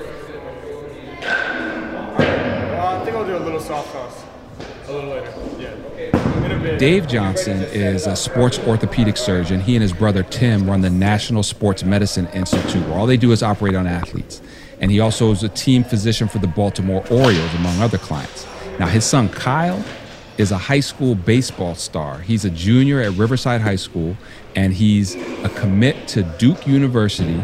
I 2.18 3.02
think 3.04 3.14
I'll 3.14 3.26
do 3.26 3.36
a 3.36 3.44
little 3.44 3.60
soft 3.60 3.92
toss 3.92 4.24
a 4.88 4.92
little 4.92 5.10
later. 5.10 5.30
Yeah. 5.58 5.76
Dave 6.78 7.08
Johnson 7.08 7.62
is 7.72 8.06
a 8.06 8.14
sports 8.14 8.58
orthopedic 8.58 9.16
surgeon. 9.16 9.60
He 9.60 9.76
and 9.76 9.82
his 9.82 9.94
brother 9.94 10.22
Tim 10.22 10.68
run 10.68 10.82
the 10.82 10.90
National 10.90 11.42
Sports 11.42 11.82
Medicine 11.84 12.26
Institute, 12.34 12.86
where 12.86 12.98
all 12.98 13.06
they 13.06 13.16
do 13.16 13.32
is 13.32 13.42
operate 13.42 13.74
on 13.74 13.86
athletes. 13.86 14.42
And 14.78 14.90
he 14.90 15.00
also 15.00 15.30
is 15.30 15.42
a 15.42 15.48
team 15.48 15.84
physician 15.84 16.28
for 16.28 16.38
the 16.38 16.46
Baltimore 16.46 17.02
Orioles, 17.10 17.54
among 17.54 17.80
other 17.80 17.96
clients. 17.96 18.46
Now, 18.78 18.88
his 18.88 19.06
son 19.06 19.30
Kyle 19.30 19.82
is 20.36 20.52
a 20.52 20.58
high 20.58 20.80
school 20.80 21.14
baseball 21.14 21.74
star. 21.76 22.18
He's 22.18 22.44
a 22.44 22.50
junior 22.50 23.00
at 23.00 23.12
Riverside 23.12 23.62
High 23.62 23.76
School, 23.76 24.14
and 24.54 24.74
he's 24.74 25.14
a 25.44 25.48
commit 25.54 26.06
to 26.08 26.24
Duke 26.24 26.66
University. 26.66 27.42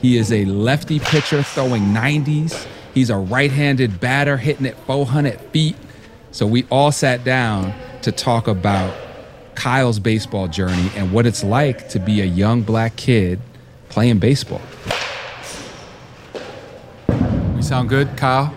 He 0.00 0.16
is 0.16 0.32
a 0.32 0.46
lefty 0.46 1.00
pitcher 1.00 1.42
throwing 1.42 1.82
90s. 1.82 2.66
He's 2.94 3.10
a 3.10 3.18
right 3.18 3.50
handed 3.50 4.00
batter 4.00 4.38
hitting 4.38 4.64
at 4.64 4.78
400 4.86 5.38
feet. 5.52 5.76
So 6.30 6.46
we 6.46 6.64
all 6.70 6.92
sat 6.92 7.24
down 7.24 7.74
to 8.04 8.12
talk 8.12 8.48
about 8.48 8.94
Kyle's 9.54 9.98
baseball 9.98 10.46
journey 10.46 10.90
and 10.94 11.10
what 11.10 11.24
it's 11.24 11.42
like 11.42 11.88
to 11.88 11.98
be 11.98 12.20
a 12.20 12.26
young 12.26 12.60
black 12.60 12.96
kid 12.96 13.40
playing 13.88 14.18
baseball. 14.18 14.60
We 17.56 17.62
sound 17.62 17.88
good, 17.88 18.14
Kyle? 18.14 18.54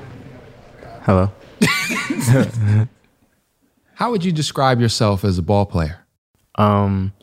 Hello. 1.03 1.31
How 3.93 4.11
would 4.11 4.25
you 4.25 4.33
describe 4.33 4.81
yourself 4.81 5.23
as 5.23 5.37
a 5.37 5.41
ball 5.41 5.65
player? 5.65 6.05
Um, 6.55 7.13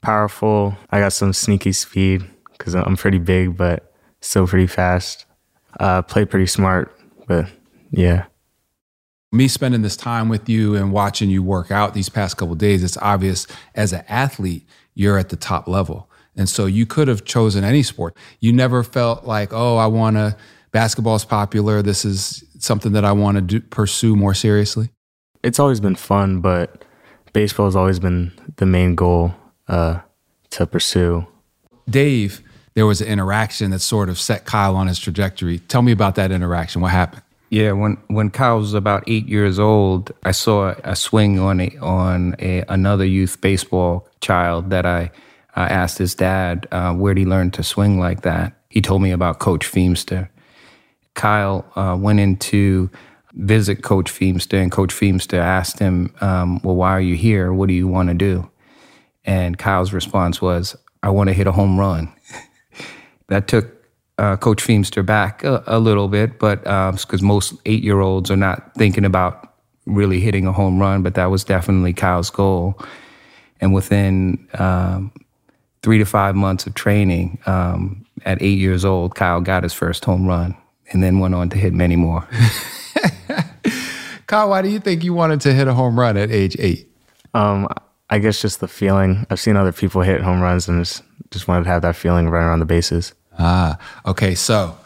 powerful. 0.00 0.76
I 0.90 0.98
got 0.98 1.12
some 1.12 1.32
sneaky 1.32 1.70
speed 1.70 2.24
because 2.58 2.74
I'm 2.74 2.96
pretty 2.96 3.18
big, 3.18 3.56
but 3.56 3.94
still 4.20 4.48
pretty 4.48 4.66
fast. 4.66 5.26
Uh, 5.78 6.02
play 6.02 6.24
pretty 6.24 6.46
smart, 6.46 6.92
but 7.28 7.46
yeah. 7.92 8.24
Me 9.32 9.46
spending 9.46 9.82
this 9.82 9.96
time 9.96 10.28
with 10.28 10.48
you 10.48 10.74
and 10.74 10.92
watching 10.92 11.30
you 11.30 11.42
work 11.42 11.70
out 11.70 11.94
these 11.94 12.08
past 12.08 12.36
couple 12.36 12.54
days, 12.56 12.82
it's 12.82 12.96
obvious 12.96 13.46
as 13.76 13.92
an 13.92 14.04
athlete, 14.08 14.66
you're 14.94 15.18
at 15.18 15.28
the 15.28 15.36
top 15.36 15.68
level. 15.68 16.10
And 16.36 16.48
so 16.48 16.66
you 16.66 16.84
could 16.84 17.06
have 17.06 17.24
chosen 17.24 17.62
any 17.62 17.82
sport. 17.84 18.16
You 18.40 18.52
never 18.52 18.82
felt 18.82 19.24
like, 19.24 19.52
oh, 19.52 19.76
I 19.76 19.86
want 19.86 20.16
to, 20.16 20.36
basketball's 20.72 21.24
popular. 21.24 21.80
This 21.80 22.04
is 22.04 22.42
something 22.58 22.92
that 22.92 23.04
I 23.04 23.12
want 23.12 23.36
to 23.36 23.40
do, 23.40 23.60
pursue 23.60 24.16
more 24.16 24.34
seriously. 24.34 24.90
It's 25.44 25.60
always 25.60 25.80
been 25.80 25.94
fun, 25.94 26.40
but 26.40 26.84
baseball 27.32 27.66
has 27.66 27.76
always 27.76 28.00
been 28.00 28.32
the 28.56 28.66
main 28.66 28.96
goal 28.96 29.34
uh, 29.68 30.00
to 30.50 30.66
pursue. 30.66 31.26
Dave, 31.88 32.42
there 32.74 32.86
was 32.86 33.00
an 33.00 33.06
interaction 33.06 33.70
that 33.70 33.80
sort 33.80 34.08
of 34.08 34.18
set 34.18 34.44
Kyle 34.44 34.76
on 34.76 34.88
his 34.88 34.98
trajectory. 34.98 35.60
Tell 35.60 35.82
me 35.82 35.92
about 35.92 36.16
that 36.16 36.32
interaction. 36.32 36.80
What 36.82 36.90
happened? 36.90 37.22
Yeah, 37.50 37.72
when 37.72 37.96
when 38.06 38.30
Kyle 38.30 38.58
was 38.58 38.74
about 38.74 39.02
eight 39.08 39.28
years 39.28 39.58
old, 39.58 40.12
I 40.22 40.30
saw 40.30 40.74
a 40.84 40.94
swing 40.94 41.40
on 41.40 41.60
a, 41.60 41.76
on 41.78 42.36
a, 42.38 42.64
another 42.68 43.04
youth 43.04 43.40
baseball 43.40 44.08
child 44.20 44.70
that 44.70 44.86
I 44.86 45.10
uh, 45.56 45.66
asked 45.68 45.98
his 45.98 46.14
dad, 46.14 46.68
uh, 46.70 46.94
where'd 46.94 47.18
he 47.18 47.24
learn 47.24 47.50
to 47.52 47.64
swing 47.64 47.98
like 47.98 48.22
that? 48.22 48.52
He 48.68 48.80
told 48.80 49.02
me 49.02 49.10
about 49.10 49.40
Coach 49.40 49.66
Feemster. 49.66 50.28
Kyle 51.14 51.66
uh, 51.74 51.96
went 52.00 52.20
in 52.20 52.36
to 52.36 52.88
visit 53.32 53.82
Coach 53.82 54.12
Feemster, 54.12 54.62
and 54.62 54.70
Coach 54.70 54.94
Feemster 54.94 55.38
asked 55.38 55.80
him, 55.80 56.14
um, 56.20 56.60
Well, 56.62 56.76
why 56.76 56.90
are 56.90 57.00
you 57.00 57.16
here? 57.16 57.52
What 57.52 57.68
do 57.68 57.74
you 57.74 57.88
want 57.88 58.10
to 58.10 58.14
do? 58.14 58.48
And 59.24 59.58
Kyle's 59.58 59.92
response 59.92 60.40
was, 60.40 60.76
I 61.02 61.10
want 61.10 61.28
to 61.28 61.34
hit 61.34 61.48
a 61.48 61.52
home 61.52 61.80
run. 61.80 62.12
that 63.26 63.48
took 63.48 63.79
uh, 64.20 64.36
Coach 64.36 64.62
Feemster 64.62 65.04
back 65.04 65.42
a, 65.44 65.64
a 65.66 65.80
little 65.80 66.06
bit, 66.06 66.38
but 66.38 66.62
because 66.62 67.22
um, 67.22 67.26
most 67.26 67.54
eight 67.64 67.82
year 67.82 68.00
olds 68.00 68.30
are 68.30 68.36
not 68.36 68.74
thinking 68.74 69.06
about 69.06 69.54
really 69.86 70.20
hitting 70.20 70.46
a 70.46 70.52
home 70.52 70.78
run, 70.78 71.02
but 71.02 71.14
that 71.14 71.26
was 71.26 71.42
definitely 71.42 71.94
Kyle's 71.94 72.28
goal. 72.28 72.78
And 73.62 73.72
within 73.72 74.46
um, 74.54 75.10
three 75.82 75.96
to 75.98 76.04
five 76.04 76.36
months 76.36 76.66
of 76.66 76.74
training, 76.74 77.38
um, 77.46 78.04
at 78.26 78.42
eight 78.42 78.58
years 78.58 78.84
old, 78.84 79.14
Kyle 79.14 79.40
got 79.40 79.62
his 79.62 79.72
first 79.72 80.04
home 80.04 80.26
run 80.26 80.54
and 80.92 81.02
then 81.02 81.18
went 81.18 81.34
on 81.34 81.48
to 81.48 81.56
hit 81.56 81.72
many 81.72 81.96
more. 81.96 82.28
Kyle, 84.26 84.50
why 84.50 84.60
do 84.60 84.68
you 84.68 84.80
think 84.80 85.02
you 85.02 85.14
wanted 85.14 85.40
to 85.40 85.54
hit 85.54 85.66
a 85.66 85.72
home 85.72 85.98
run 85.98 86.18
at 86.18 86.30
age 86.30 86.56
eight? 86.58 86.94
Um, 87.32 87.68
I 88.10 88.18
guess 88.18 88.42
just 88.42 88.60
the 88.60 88.68
feeling. 88.68 89.26
I've 89.30 89.40
seen 89.40 89.56
other 89.56 89.72
people 89.72 90.02
hit 90.02 90.20
home 90.20 90.42
runs 90.42 90.68
and 90.68 90.84
just, 90.84 91.02
just 91.30 91.48
wanted 91.48 91.64
to 91.64 91.70
have 91.70 91.82
that 91.82 91.96
feeling 91.96 92.28
running 92.28 92.48
around 92.48 92.58
the 92.58 92.66
bases. 92.66 93.14
Ah, 93.40 93.78
okay. 94.04 94.34
So 94.34 94.76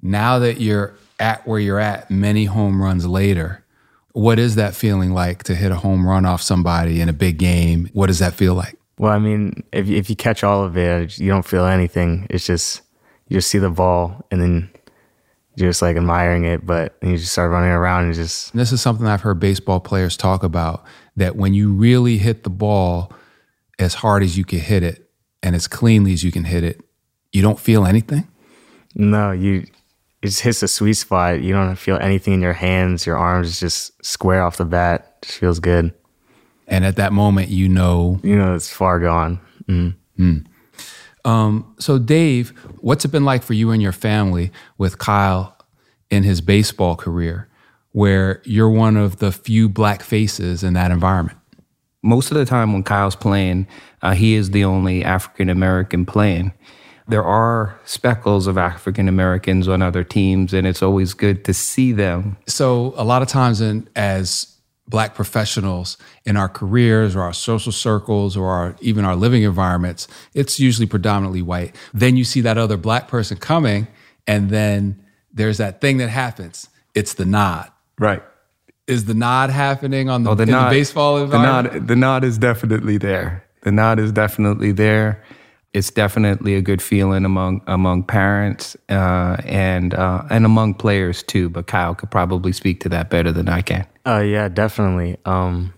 now 0.00 0.38
that 0.38 0.60
you're 0.60 0.94
at 1.18 1.46
where 1.46 1.58
you're 1.58 1.80
at, 1.80 2.10
many 2.10 2.44
home 2.44 2.80
runs 2.80 3.06
later, 3.06 3.64
what 4.12 4.38
is 4.38 4.54
that 4.54 4.74
feeling 4.74 5.12
like 5.12 5.42
to 5.44 5.54
hit 5.54 5.72
a 5.72 5.76
home 5.76 6.06
run 6.06 6.24
off 6.24 6.40
somebody 6.40 7.00
in 7.00 7.08
a 7.08 7.12
big 7.12 7.38
game? 7.38 7.90
What 7.92 8.06
does 8.06 8.20
that 8.20 8.34
feel 8.34 8.54
like? 8.54 8.78
Well, 8.98 9.12
I 9.12 9.18
mean, 9.18 9.64
if 9.72 9.88
if 9.88 10.08
you 10.08 10.16
catch 10.16 10.44
all 10.44 10.64
of 10.64 10.76
it, 10.76 11.18
you 11.18 11.28
don't 11.28 11.44
feel 11.44 11.66
anything. 11.66 12.26
It's 12.30 12.46
just 12.46 12.82
you 13.28 13.38
just 13.38 13.50
see 13.50 13.58
the 13.58 13.70
ball 13.70 14.24
and 14.30 14.40
then 14.40 14.70
you're 15.56 15.70
just 15.70 15.82
like 15.82 15.96
admiring 15.96 16.44
it, 16.44 16.64
but 16.64 16.96
you 17.02 17.16
just 17.16 17.32
start 17.32 17.50
running 17.50 17.70
around 17.70 18.04
and 18.04 18.14
just. 18.14 18.54
This 18.54 18.72
is 18.72 18.80
something 18.80 19.06
I've 19.06 19.22
heard 19.22 19.40
baseball 19.40 19.80
players 19.80 20.16
talk 20.16 20.42
about 20.44 20.84
that 21.16 21.34
when 21.34 21.54
you 21.54 21.72
really 21.72 22.18
hit 22.18 22.44
the 22.44 22.50
ball 22.50 23.12
as 23.78 23.94
hard 23.94 24.22
as 24.22 24.38
you 24.38 24.44
can 24.44 24.60
hit 24.60 24.82
it 24.82 25.10
and 25.42 25.56
as 25.56 25.66
cleanly 25.66 26.12
as 26.12 26.22
you 26.22 26.30
can 26.30 26.44
hit 26.44 26.62
it, 26.62 26.80
you 27.36 27.42
don't 27.42 27.60
feel 27.60 27.84
anything? 27.84 28.26
No, 28.94 29.30
you 29.30 29.66
it 30.22 30.28
just 30.28 30.40
hits 30.40 30.62
a 30.62 30.68
sweet 30.68 30.94
spot. 30.94 31.42
You 31.42 31.52
don't 31.52 31.76
feel 31.76 31.98
anything 31.98 32.32
in 32.32 32.40
your 32.40 32.54
hands, 32.54 33.04
your 33.04 33.18
arms 33.18 33.60
just 33.60 33.92
square 34.04 34.42
off 34.42 34.56
the 34.56 34.64
bat. 34.64 35.18
It 35.22 35.26
just 35.26 35.38
feels 35.38 35.60
good. 35.60 35.92
And 36.66 36.84
at 36.84 36.96
that 36.96 37.12
moment, 37.12 37.48
you 37.48 37.68
know, 37.68 38.18
you 38.22 38.36
know, 38.36 38.54
it's 38.54 38.70
far 38.70 38.98
gone. 38.98 39.38
Mm. 39.68 39.94
Mm. 40.18 40.46
Um, 41.24 41.74
so, 41.78 41.98
Dave, 41.98 42.50
what's 42.80 43.04
it 43.04 43.08
been 43.08 43.26
like 43.26 43.42
for 43.42 43.52
you 43.52 43.70
and 43.70 43.82
your 43.82 43.92
family 43.92 44.50
with 44.78 44.98
Kyle 44.98 45.56
in 46.10 46.22
his 46.22 46.40
baseball 46.40 46.96
career, 46.96 47.48
where 47.92 48.40
you're 48.44 48.70
one 48.70 48.96
of 48.96 49.18
the 49.18 49.30
few 49.30 49.68
black 49.68 50.02
faces 50.02 50.64
in 50.64 50.72
that 50.72 50.90
environment? 50.90 51.38
Most 52.02 52.30
of 52.30 52.36
the 52.38 52.46
time 52.46 52.72
when 52.72 52.82
Kyle's 52.82 53.16
playing, 53.16 53.66
uh, 54.00 54.14
he 54.14 54.34
is 54.34 54.52
the 54.52 54.64
only 54.64 55.04
African 55.04 55.50
American 55.50 56.06
playing 56.06 56.52
there 57.08 57.24
are 57.24 57.78
speckles 57.84 58.46
of 58.46 58.58
African 58.58 59.08
Americans 59.08 59.68
on 59.68 59.82
other 59.82 60.02
teams, 60.02 60.52
and 60.52 60.66
it's 60.66 60.82
always 60.82 61.14
good 61.14 61.44
to 61.44 61.54
see 61.54 61.92
them. 61.92 62.36
So, 62.46 62.94
a 62.96 63.04
lot 63.04 63.22
of 63.22 63.28
times, 63.28 63.60
in, 63.60 63.88
as 63.94 64.56
black 64.88 65.14
professionals 65.14 65.98
in 66.24 66.36
our 66.36 66.48
careers 66.48 67.16
or 67.16 67.22
our 67.22 67.32
social 67.32 67.72
circles 67.72 68.36
or 68.36 68.48
our, 68.48 68.76
even 68.80 69.04
our 69.04 69.16
living 69.16 69.42
environments, 69.42 70.06
it's 70.34 70.60
usually 70.60 70.86
predominantly 70.86 71.42
white. 71.42 71.74
Then 71.92 72.16
you 72.16 72.24
see 72.24 72.40
that 72.42 72.58
other 72.58 72.76
black 72.76 73.08
person 73.08 73.36
coming, 73.36 73.86
and 74.26 74.50
then 74.50 75.02
there's 75.32 75.58
that 75.58 75.80
thing 75.80 75.98
that 75.98 76.08
happens. 76.08 76.68
It's 76.94 77.14
the 77.14 77.24
nod. 77.24 77.70
Right. 77.98 78.22
Is 78.86 79.04
the 79.04 79.14
nod 79.14 79.50
happening 79.50 80.08
on 80.08 80.22
the, 80.22 80.30
oh, 80.30 80.34
the, 80.34 80.46
nod, 80.46 80.70
the 80.70 80.78
baseball 80.78 81.18
environment? 81.18 81.72
The 81.72 81.78
nod, 81.78 81.88
the 81.88 81.96
nod 81.96 82.24
is 82.24 82.38
definitely 82.38 82.98
there. 82.98 83.44
The 83.62 83.72
nod 83.72 83.98
is 83.98 84.12
definitely 84.12 84.70
there 84.70 85.22
it's 85.76 85.90
definitely 85.90 86.54
a 86.54 86.62
good 86.62 86.80
feeling 86.80 87.26
among 87.26 87.60
among 87.66 88.02
parents 88.02 88.78
uh, 88.88 89.36
and 89.44 89.92
uh, 89.92 90.22
and 90.30 90.46
among 90.46 90.72
players 90.72 91.22
too. 91.22 91.50
But 91.50 91.66
Kyle 91.66 91.94
could 91.94 92.10
probably 92.10 92.52
speak 92.52 92.80
to 92.80 92.88
that 92.88 93.10
better 93.10 93.30
than 93.30 93.46
I 93.46 93.60
can. 93.60 93.86
Uh, 94.06 94.20
yeah, 94.20 94.48
definitely. 94.48 95.18
Um, 95.26 95.74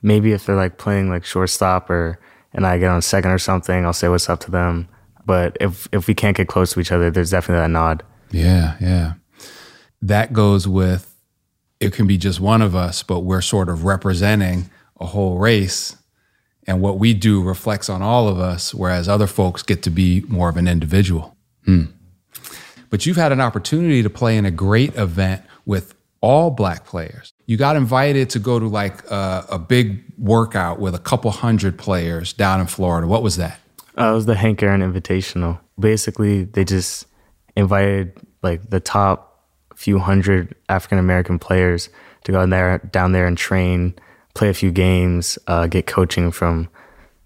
maybe 0.00 0.30
if 0.30 0.46
they're 0.46 0.54
like 0.54 0.78
playing 0.78 1.08
like 1.08 1.24
shortstop 1.24 1.90
or 1.90 2.20
and 2.52 2.64
I 2.64 2.78
get 2.78 2.88
on 2.88 3.02
second 3.02 3.32
or 3.32 3.38
something, 3.38 3.84
I'll 3.84 3.92
say 3.92 4.08
what's 4.08 4.30
up 4.30 4.38
to 4.40 4.52
them. 4.52 4.88
But 5.26 5.56
if 5.60 5.88
if 5.90 6.06
we 6.06 6.14
can't 6.14 6.36
get 6.36 6.46
close 6.46 6.72
to 6.74 6.80
each 6.80 6.92
other, 6.92 7.10
there's 7.10 7.30
definitely 7.30 7.62
that 7.62 7.70
nod. 7.70 8.04
Yeah, 8.30 8.76
yeah. 8.80 9.14
That 10.02 10.32
goes 10.32 10.68
with 10.68 11.16
it 11.80 11.92
can 11.92 12.06
be 12.06 12.16
just 12.16 12.38
one 12.38 12.62
of 12.62 12.76
us, 12.76 13.02
but 13.02 13.20
we're 13.20 13.40
sort 13.40 13.68
of 13.68 13.84
representing 13.84 14.70
a 15.00 15.06
whole 15.06 15.38
race 15.38 15.96
and 16.66 16.80
what 16.80 16.98
we 16.98 17.14
do 17.14 17.42
reflects 17.42 17.88
on 17.88 18.02
all 18.02 18.28
of 18.28 18.38
us, 18.38 18.74
whereas 18.74 19.08
other 19.08 19.26
folks 19.26 19.62
get 19.62 19.82
to 19.82 19.90
be 19.90 20.24
more 20.28 20.48
of 20.48 20.56
an 20.56 20.68
individual. 20.68 21.36
Hmm. 21.64 21.84
But 22.90 23.06
you've 23.06 23.16
had 23.16 23.32
an 23.32 23.40
opportunity 23.40 24.02
to 24.02 24.10
play 24.10 24.36
in 24.36 24.44
a 24.44 24.50
great 24.50 24.94
event 24.96 25.42
with 25.64 25.94
all 26.20 26.50
black 26.50 26.84
players. 26.84 27.32
You 27.46 27.56
got 27.56 27.74
invited 27.76 28.30
to 28.30 28.38
go 28.38 28.58
to 28.58 28.68
like 28.68 29.04
a, 29.10 29.46
a 29.50 29.58
big 29.58 30.04
workout 30.18 30.78
with 30.78 30.94
a 30.94 30.98
couple 30.98 31.30
hundred 31.30 31.78
players 31.78 32.32
down 32.32 32.60
in 32.60 32.66
Florida. 32.66 33.06
What 33.06 33.22
was 33.22 33.36
that? 33.36 33.58
Uh, 33.98 34.10
it 34.10 34.14
was 34.14 34.26
the 34.26 34.36
Hank 34.36 34.62
Aaron 34.62 34.80
Invitational. 34.80 35.58
Basically, 35.78 36.44
they 36.44 36.64
just 36.64 37.06
invited 37.56 38.12
like 38.42 38.70
the 38.70 38.80
top 38.80 39.48
few 39.74 39.98
hundred 39.98 40.54
African 40.68 40.98
American 40.98 41.38
players 41.38 41.88
to 42.24 42.32
go 42.32 42.46
there 42.46 42.78
down 42.78 43.12
there 43.12 43.26
and 43.26 43.36
train 43.36 43.94
play 44.34 44.48
a 44.48 44.54
few 44.54 44.70
games, 44.70 45.38
uh, 45.46 45.66
get 45.66 45.86
coaching 45.86 46.30
from 46.30 46.68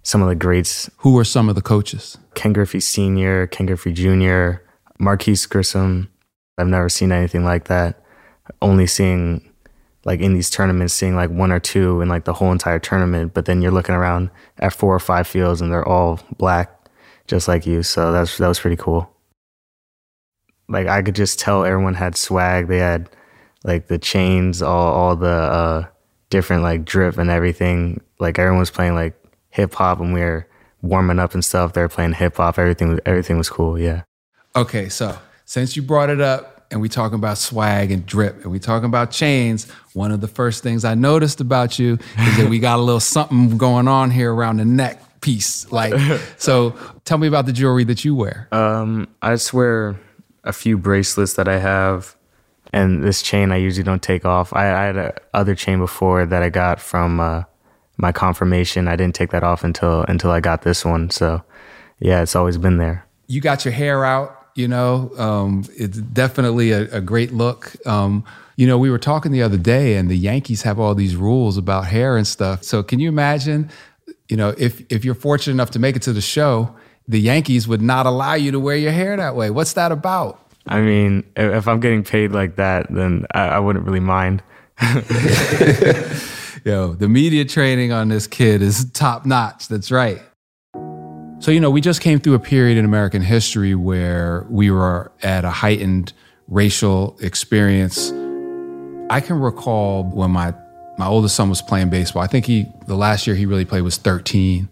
some 0.03 0.23
of 0.23 0.29
the 0.29 0.35
greats. 0.35 0.91
Who 0.99 1.15
were 1.15 1.25
some 1.25 1.49
of 1.49 1.55
the 1.55 1.63
coaches? 1.63 2.19
Ken 2.35 2.53
Griffey 2.53 2.81
Sr., 2.81 3.47
Ken 3.47 3.67
Griffey 3.67 3.93
Jr., 3.93 4.63
Marquis 4.99 5.47
Grissom. 5.49 6.11
I've 6.59 6.69
never 6.69 6.89
seen 6.89 7.13
anything 7.13 7.45
like 7.45 7.65
that. 7.65 8.03
Only 8.63 8.87
seeing 8.87 9.53
like 10.07 10.21
in 10.21 10.35
these 10.35 10.49
tournaments, 10.49 10.95
seeing 10.95 11.17
like 11.17 11.31
one 11.31 11.51
or 11.51 11.59
two 11.59 12.01
in 12.01 12.09
like 12.09 12.25
the 12.25 12.33
whole 12.33 12.53
entire 12.53 12.79
tournament, 12.79 13.35
but 13.35 13.45
then 13.45 13.61
you're 13.61 13.73
looking 13.73 13.95
around 13.95 14.31
at 14.59 14.73
four 14.73 14.95
or 14.95 15.01
five 15.01 15.27
fields 15.27 15.61
and 15.61 15.71
they're 15.71 15.87
all 15.87 16.21
black, 16.39 16.89
just 17.27 17.49
like 17.49 17.67
you. 17.67 17.83
So 17.83 18.13
that's 18.13 18.39
that 18.39 18.47
was 18.47 18.61
pretty 18.61 18.77
cool. 18.77 19.11
Like 20.69 20.87
I 20.87 21.03
could 21.03 21.17
just 21.17 21.41
tell 21.41 21.65
everyone 21.65 21.95
had 21.95 22.17
swag. 22.17 22.69
They 22.69 22.79
had 22.79 23.11
like 23.65 23.89
the 23.89 23.99
chains, 23.99 24.63
all 24.63 24.95
all 24.95 25.17
the 25.17 25.27
uh, 25.27 25.87
different 26.31 26.63
like 26.63 26.85
drip 26.85 27.19
and 27.19 27.31
everything. 27.31 28.01
Like 28.19 28.39
everyone 28.39 28.61
was 28.61 28.71
playing 28.71 28.95
like 28.95 29.15
hip 29.51 29.75
hop 29.75 30.01
and 30.01 30.13
we 30.13 30.21
were 30.21 30.47
warming 30.83 31.19
up 31.19 31.35
and 31.35 31.45
stuff. 31.45 31.73
They 31.73 31.81
were 31.81 31.89
playing 31.89 32.13
hip 32.13 32.37
hop. 32.37 32.59
Everything 32.59 32.89
was 32.89 33.01
everything 33.07 33.39
was 33.39 33.49
cool. 33.49 33.79
Yeah. 33.79 34.03
Okay, 34.55 34.89
so 34.89 35.19
since 35.45 35.77
you 35.77 35.83
brought 35.83 36.11
it 36.11 36.21
up 36.21 36.67
and 36.71 36.81
we 36.81 36.89
talking 36.89 37.17
about 37.17 37.39
swag 37.39 37.91
and 37.91 38.05
drip 38.07 38.43
and 38.43 38.51
we 38.51 38.59
talking 38.59 38.87
about 38.87 39.11
chains, 39.11 39.71
one 39.93 40.11
of 40.11 40.21
the 40.21 40.29
first 40.29 40.63
things 40.63 40.85
I 40.85 40.95
noticed 40.95 41.41
about 41.41 41.79
you 41.79 41.99
is 42.19 42.37
that 42.39 42.49
we 42.49 42.59
got 42.59 42.79
a 42.79 42.83
little 42.83 43.01
something 43.01 43.57
going 43.59 43.87
on 43.87 44.11
here 44.11 44.33
around 44.33 44.57
the 44.57 44.65
neck 44.65 45.03
piece. 45.21 45.71
Like, 45.71 45.95
so 46.39 46.77
tell 47.05 47.19
me 47.19 47.29
about 47.29 47.47
the 47.47 47.53
jewelry 47.53 47.85
that 47.85 48.05
you 48.05 48.15
wear. 48.15 48.49
Um, 48.51 49.09
I 49.23 49.35
just 49.35 49.53
wear 49.53 49.97
a 50.43 50.53
few 50.53 50.79
bracelets 50.79 51.35
that 51.35 51.49
I 51.49 51.59
have 51.59 52.16
and 52.77 53.03
this 53.03 53.23
chain 53.23 53.53
I 53.53 53.57
usually 53.57 53.85
don't 53.85 54.03
take 54.03 54.25
off. 54.25 54.53
I, 54.53 54.67
I 54.69 54.85
had 54.85 54.97
a 54.97 55.15
other 55.33 55.55
chain 55.55 55.79
before 55.79 56.27
that 56.27 56.43
I 56.43 56.51
got 56.51 56.81
from 56.81 57.21
uh, 57.21 57.45
my 57.97 58.13
confirmation. 58.13 58.87
I 58.87 58.97
didn't 58.97 59.15
take 59.15 59.31
that 59.31 59.43
off 59.43 59.65
until 59.65 60.03
until 60.03 60.31
I 60.31 60.41
got 60.41 60.63
this 60.63 60.85
one. 60.85 61.11
So 61.11 61.43
yeah, 62.01 62.23
it's 62.23 62.37
always 62.37 62.59
been 62.59 62.77
there. 62.77 63.07
You 63.29 63.41
got 63.41 63.65
your 63.65 63.73
hair 63.73 64.05
out 64.05 64.47
You 64.55 64.69
know, 64.69 65.11
um, 65.19 65.65
it's 65.77 65.99
definitely 65.99 66.73
a, 66.73 66.83
a 66.93 67.01
great 67.01 67.33
look. 67.33 67.75
Um, 67.87 68.25
you 68.57 68.67
know, 68.67 68.79
we 68.79 68.91
were 68.91 68.99
talking 68.99 69.33
the 69.33 69.43
other 69.43 69.59
day, 69.59 69.97
and 69.97 70.11
the 70.11 70.17
Yankees 70.17 70.63
have 70.63 70.81
all 70.81 70.95
these 70.95 71.15
rules 71.15 71.59
about 71.59 71.87
hair 71.87 72.17
and 72.17 72.27
stuff. 72.27 72.63
So, 72.63 72.83
can 72.83 72.99
you 72.99 73.09
imagine? 73.09 73.71
You 74.29 74.37
know, 74.37 74.55
if 74.59 74.83
if 74.91 75.05
you're 75.05 75.15
fortunate 75.15 75.53
enough 75.53 75.71
to 75.73 75.79
make 75.79 75.97
it 75.97 76.03
to 76.03 76.13
the 76.13 76.23
show, 76.23 76.75
the 77.09 77.21
Yankees 77.21 77.69
would 77.69 77.83
not 77.83 78.07
allow 78.07 78.35
you 78.35 78.51
to 78.53 78.61
wear 78.61 78.77
your 78.77 78.93
hair 78.93 79.17
that 79.17 79.37
way. 79.37 79.51
What's 79.51 79.75
that 79.75 79.93
about? 79.93 80.46
I 80.69 80.81
mean, 80.81 81.25
if 81.37 81.69
I'm 81.69 81.81
getting 81.81 82.03
paid 82.03 82.33
like 82.33 82.57
that, 82.57 82.87
then 82.91 83.27
I, 83.33 83.49
I 83.49 83.59
wouldn't 83.59 83.85
really 83.85 84.01
mind. 84.01 84.43
Yo, 86.65 86.95
the 86.95 87.09
media 87.09 87.45
training 87.45 87.93
on 87.93 88.09
this 88.09 88.27
kid 88.27 88.63
is 88.63 88.91
top 88.91 89.25
notch. 89.25 89.69
That's 89.69 89.93
right. 89.93 90.21
So, 91.39 91.51
you 91.53 91.61
know, 91.61 91.71
we 91.71 91.81
just 91.81 92.01
came 92.01 92.19
through 92.19 92.35
a 92.35 92.41
period 92.41 92.79
in 92.79 92.85
American 92.85 93.23
history 93.23 93.75
where 93.75 94.47
we 94.51 94.71
were 94.71 95.13
at 95.23 95.45
a 95.45 95.51
heightened 95.51 96.13
racial 96.49 97.17
experience. 97.21 98.11
I 99.11 99.21
can 99.21 99.39
recall 99.39 100.05
when 100.05 100.31
my 100.31 100.55
my 100.99 101.07
oldest 101.07 101.37
son 101.37 101.51
was 101.51 101.61
playing 101.61 101.91
baseball. 101.91 102.23
I 102.23 102.27
think 102.27 102.47
he 102.47 102.67
the 102.87 102.97
last 102.97 103.27
year 103.27 103.37
he 103.37 103.47
really 103.47 103.65
played 103.65 103.83
was 103.83 103.99
13. 103.99 104.69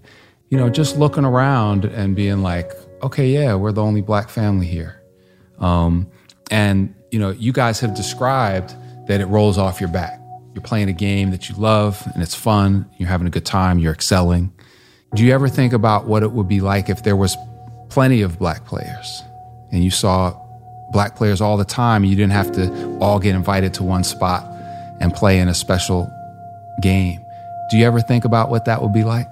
You 0.49 0.59
know, 0.59 0.71
just 0.71 0.97
looking 0.97 1.25
around 1.25 1.85
and 1.85 2.17
being 2.17 2.43
like, 2.43 2.73
okay, 3.03 3.29
yeah, 3.29 3.55
we're 3.55 3.73
the 3.73 3.83
only 3.83 4.01
black 4.01 4.29
family 4.29 4.67
here. 4.67 5.01
Um, 5.65 6.11
and 6.51 6.95
you 7.11 7.19
know, 7.19 7.31
you 7.31 7.53
guys 7.53 7.81
have 7.81 7.95
described 7.95 8.75
that 9.07 9.21
it 9.21 9.27
rolls 9.27 9.57
off 9.57 9.81
your 9.81 9.89
back. 9.89 10.21
You're 10.53 10.63
playing 10.63 10.89
a 10.89 10.93
game 10.93 11.31
that 11.31 11.49
you 11.49 11.55
love 11.57 12.03
and 12.13 12.23
it's 12.23 12.35
fun. 12.35 12.89
You're 12.99 13.09
having 13.09 13.27
a 13.27 13.31
good 13.31 13.47
time. 13.47 13.79
You're 13.79 13.93
excelling. 13.93 14.53
Do 15.15 15.25
you 15.25 15.33
ever 15.33 15.49
think 15.49 15.73
about 15.73 16.07
what 16.07 16.23
it 16.23 16.33
would 16.33 16.49
be 16.49 16.61
like 16.61 16.91
if 16.91 17.03
there 17.03 17.17
was 17.17 17.37
plenty 17.89 18.21
of 18.23 18.39
black 18.39 18.67
players 18.67 19.23
and 19.73 19.83
you 19.83 19.91
saw 19.91 20.39
black 20.93 21.17
players 21.17 21.41
all 21.41 21.57
the 21.57 21.65
time 21.65 22.03
and 22.03 22.11
you 22.11 22.17
didn't 22.17 22.33
have 22.33 22.53
to 22.53 22.99
all 23.01 23.19
get 23.19 23.35
invited 23.35 23.73
to 23.75 23.83
one 23.83 24.05
spot 24.05 24.45
and 25.01 25.15
play 25.15 25.39
in 25.39 25.49
a 25.49 25.55
special 25.55 26.11
game? 26.83 27.25
Do 27.71 27.79
you 27.79 27.87
ever 27.87 28.01
think 28.01 28.25
about 28.25 28.51
what 28.51 28.67
that 28.67 28.83
would 28.83 28.93
be 28.93 29.05
like? 29.05 29.27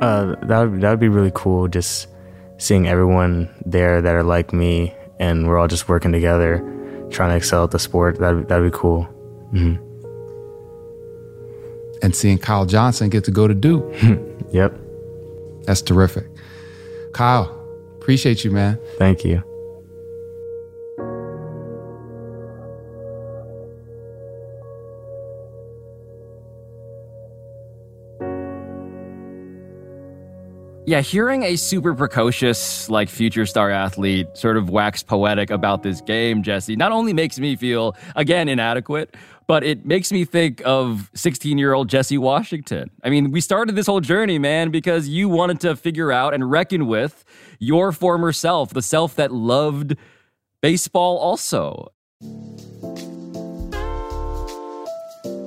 Uh, 0.00 0.36
that 0.46 0.70
would, 0.70 0.80
that 0.80 0.90
would 0.90 1.00
be 1.00 1.08
really 1.08 1.32
cool. 1.34 1.68
Just 1.68 2.08
seeing 2.56 2.88
everyone 2.88 3.48
there 3.66 4.00
that 4.00 4.14
are 4.14 4.22
like 4.22 4.52
me 4.52 4.94
and 5.22 5.46
we're 5.46 5.56
all 5.56 5.68
just 5.68 5.88
working 5.88 6.10
together, 6.10 6.58
trying 7.10 7.30
to 7.30 7.36
excel 7.36 7.62
at 7.62 7.70
the 7.70 7.78
sport. 7.78 8.18
That 8.18 8.48
that'd 8.48 8.72
be 8.72 8.76
cool. 8.76 9.08
Mm-hmm. 9.52 9.76
And 12.02 12.16
seeing 12.16 12.38
Kyle 12.38 12.66
Johnson 12.66 13.08
get 13.08 13.22
to 13.24 13.30
go 13.30 13.46
to 13.48 13.54
Duke. 13.54 13.84
Yep. 14.52 14.78
That's 15.64 15.80
terrific. 15.80 16.26
Kyle, 17.14 17.48
appreciate 17.96 18.44
you, 18.44 18.50
man. 18.50 18.78
Thank 18.98 19.24
you. 19.24 19.42
Yeah, 30.84 31.00
hearing 31.00 31.44
a 31.44 31.54
super 31.54 31.94
precocious, 31.94 32.90
like 32.90 33.08
future 33.08 33.46
star 33.46 33.70
athlete 33.70 34.26
sort 34.34 34.56
of 34.56 34.68
wax 34.68 35.00
poetic 35.00 35.50
about 35.50 35.84
this 35.84 36.00
game, 36.00 36.42
Jesse, 36.42 36.74
not 36.74 36.90
only 36.90 37.12
makes 37.12 37.38
me 37.38 37.54
feel, 37.54 37.96
again, 38.16 38.48
inadequate, 38.48 39.14
but 39.46 39.62
it 39.62 39.86
makes 39.86 40.10
me 40.10 40.24
think 40.24 40.60
of 40.64 41.08
16 41.14 41.56
year 41.56 41.72
old 41.72 41.88
Jesse 41.88 42.18
Washington. 42.18 42.90
I 43.04 43.10
mean, 43.10 43.30
we 43.30 43.40
started 43.40 43.76
this 43.76 43.86
whole 43.86 44.00
journey, 44.00 44.40
man, 44.40 44.72
because 44.72 45.08
you 45.08 45.28
wanted 45.28 45.60
to 45.60 45.76
figure 45.76 46.10
out 46.10 46.34
and 46.34 46.50
reckon 46.50 46.88
with 46.88 47.24
your 47.60 47.92
former 47.92 48.32
self, 48.32 48.70
the 48.70 48.82
self 48.82 49.14
that 49.14 49.30
loved 49.30 49.94
baseball 50.62 51.16
also. 51.16 51.92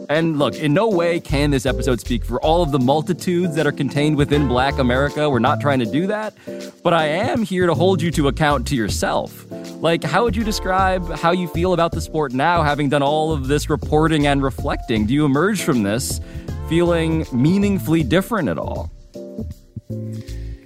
And 0.09 0.37
look, 0.37 0.55
in 0.55 0.73
no 0.73 0.89
way 0.89 1.19
can 1.19 1.51
this 1.51 1.65
episode 1.65 1.99
speak 1.99 2.23
for 2.23 2.39
all 2.41 2.61
of 2.61 2.71
the 2.71 2.79
multitudes 2.79 3.55
that 3.55 3.65
are 3.65 3.71
contained 3.71 4.17
within 4.17 4.47
Black 4.47 4.77
America. 4.77 5.29
We're 5.29 5.39
not 5.39 5.59
trying 5.59 5.79
to 5.79 5.85
do 5.85 6.07
that. 6.07 6.35
But 6.83 6.93
I 6.93 7.07
am 7.07 7.43
here 7.43 7.65
to 7.65 7.73
hold 7.73 8.01
you 8.01 8.11
to 8.11 8.27
account 8.27 8.67
to 8.67 8.75
yourself. 8.75 9.45
Like, 9.81 10.03
how 10.03 10.23
would 10.23 10.35
you 10.35 10.43
describe 10.43 11.09
how 11.15 11.31
you 11.31 11.47
feel 11.47 11.73
about 11.73 11.91
the 11.91 12.01
sport 12.01 12.33
now, 12.33 12.61
having 12.63 12.89
done 12.89 13.01
all 13.01 13.31
of 13.31 13.47
this 13.47 13.69
reporting 13.69 14.27
and 14.27 14.43
reflecting? 14.43 15.05
Do 15.05 15.13
you 15.13 15.25
emerge 15.25 15.63
from 15.63 15.83
this 15.83 16.21
feeling 16.69 17.25
meaningfully 17.31 18.03
different 18.03 18.49
at 18.49 18.57
all? 18.57 18.91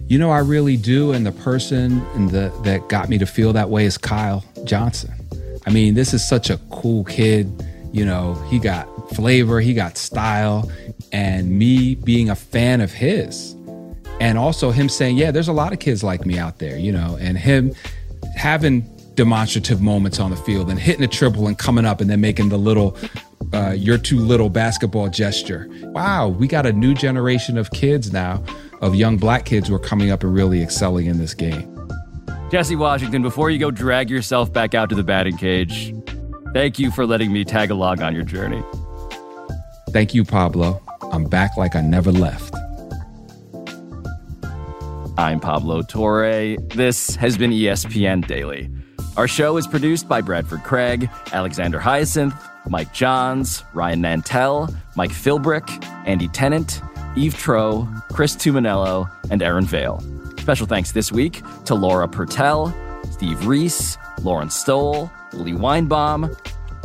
You 0.07 0.17
know, 0.17 0.31
I 0.31 0.39
really 0.39 0.75
do. 0.75 1.11
And 1.11 1.25
the 1.25 1.31
person 1.31 1.99
the, 2.27 2.51
that 2.63 2.89
got 2.89 3.09
me 3.09 3.17
to 3.19 3.25
feel 3.25 3.53
that 3.53 3.69
way 3.69 3.85
is 3.85 3.97
Kyle 3.97 4.43
Johnson. 4.65 5.13
I 5.65 5.71
mean, 5.71 5.93
this 5.93 6.13
is 6.13 6.27
such 6.27 6.49
a 6.49 6.57
cool 6.71 7.03
kid. 7.03 7.47
You 7.91 8.05
know, 8.05 8.35
he 8.49 8.59
got 8.59 8.87
flavor, 9.15 9.59
he 9.59 9.73
got 9.73 9.97
style, 9.97 10.71
and 11.11 11.57
me 11.57 11.95
being 11.95 12.29
a 12.29 12.35
fan 12.35 12.81
of 12.81 12.91
his. 12.91 13.53
And 14.19 14.37
also 14.37 14.71
him 14.71 14.89
saying, 14.89 15.17
Yeah, 15.17 15.31
there's 15.31 15.47
a 15.47 15.53
lot 15.53 15.73
of 15.73 15.79
kids 15.79 16.03
like 16.03 16.25
me 16.25 16.37
out 16.37 16.59
there, 16.59 16.77
you 16.77 16.91
know, 16.91 17.17
and 17.19 17.37
him 17.37 17.73
having 18.35 18.81
demonstrative 19.15 19.81
moments 19.81 20.19
on 20.19 20.31
the 20.31 20.37
field 20.37 20.69
and 20.69 20.79
hitting 20.79 21.03
a 21.03 21.07
triple 21.07 21.47
and 21.47 21.57
coming 21.57 21.85
up 21.85 21.99
and 21.99 22.09
then 22.09 22.21
making 22.21 22.49
the 22.49 22.57
little 22.57 22.97
uh, 23.53 23.73
you're 23.75 23.97
too 23.97 24.19
little 24.19 24.49
basketball 24.49 25.09
gesture. 25.09 25.67
Wow, 25.85 26.27
we 26.27 26.47
got 26.47 26.65
a 26.65 26.73
new 26.73 26.93
generation 26.93 27.57
of 27.57 27.71
kids 27.71 28.13
now, 28.13 28.43
of 28.81 28.95
young 28.95 29.17
black 29.17 29.45
kids 29.45 29.67
who 29.67 29.75
are 29.75 29.79
coming 29.79 30.11
up 30.11 30.23
and 30.23 30.33
really 30.33 30.61
excelling 30.61 31.07
in 31.07 31.17
this 31.17 31.33
game. 31.33 31.75
Jesse 32.51 32.75
Washington, 32.75 33.21
before 33.21 33.49
you 33.49 33.59
go 33.59 33.71
drag 33.71 34.09
yourself 34.09 34.51
back 34.51 34.73
out 34.73 34.89
to 34.89 34.95
the 34.95 35.03
batting 35.03 35.37
cage, 35.37 35.93
thank 36.53 36.79
you 36.79 36.91
for 36.91 37.05
letting 37.05 37.31
me 37.31 37.43
tag 37.43 37.71
along 37.71 38.01
on 38.01 38.13
your 38.13 38.23
journey. 38.23 38.63
Thank 39.89 40.13
you, 40.13 40.23
Pablo. 40.23 40.81
I'm 41.11 41.25
back 41.25 41.57
like 41.57 41.75
I 41.75 41.81
never 41.81 42.11
left. 42.11 42.53
I'm 45.17 45.39
Pablo 45.39 45.81
Torre. 45.81 46.55
This 46.75 47.15
has 47.15 47.37
been 47.37 47.51
ESPN 47.51 48.25
Daily. 48.25 48.69
Our 49.17 49.27
show 49.27 49.57
is 49.57 49.67
produced 49.67 50.07
by 50.07 50.21
Bradford 50.21 50.63
Craig, 50.63 51.09
Alexander 51.33 51.79
Hyacinth, 51.79 52.33
Mike 52.69 52.93
Johns, 52.93 53.63
Ryan 53.73 54.01
Nantel, 54.01 54.73
Mike 54.95 55.11
Philbrick, 55.11 55.67
Andy 56.05 56.29
Tennant, 56.29 56.81
Eve 57.17 57.33
Troeh, 57.33 58.07
Chris 58.09 58.35
Tuminello, 58.35 59.09
and 59.29 59.41
Aaron 59.41 59.65
Vale. 59.65 60.01
Special 60.37 60.67
thanks 60.67 60.93
this 60.93 61.11
week 61.11 61.41
to 61.65 61.75
Laura 61.75 62.07
Pertell, 62.07 62.73
Steve 63.11 63.45
Reese, 63.45 63.97
Lauren 64.21 64.49
Stoll, 64.49 65.11
Lee 65.33 65.53
Weinbaum, 65.53 66.35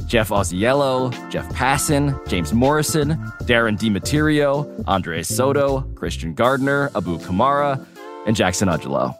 Jeff 0.06 0.28
Osiello, 0.28 1.10
Jeff 1.30 1.48
Passan, 1.50 2.26
James 2.28 2.52
Morrison, 2.52 3.10
Darren 3.44 3.78
DiMatterio, 3.78 4.84
Andre 4.86 5.22
Soto, 5.22 5.82
Christian 5.94 6.34
Gardner, 6.34 6.90
Abu 6.94 7.18
Kamara, 7.18 7.84
and 8.26 8.36
Jackson 8.36 8.68
Ugelo. 8.68 9.16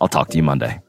I'll 0.00 0.08
talk 0.08 0.28
to 0.30 0.36
you 0.36 0.42
Monday. 0.42 0.80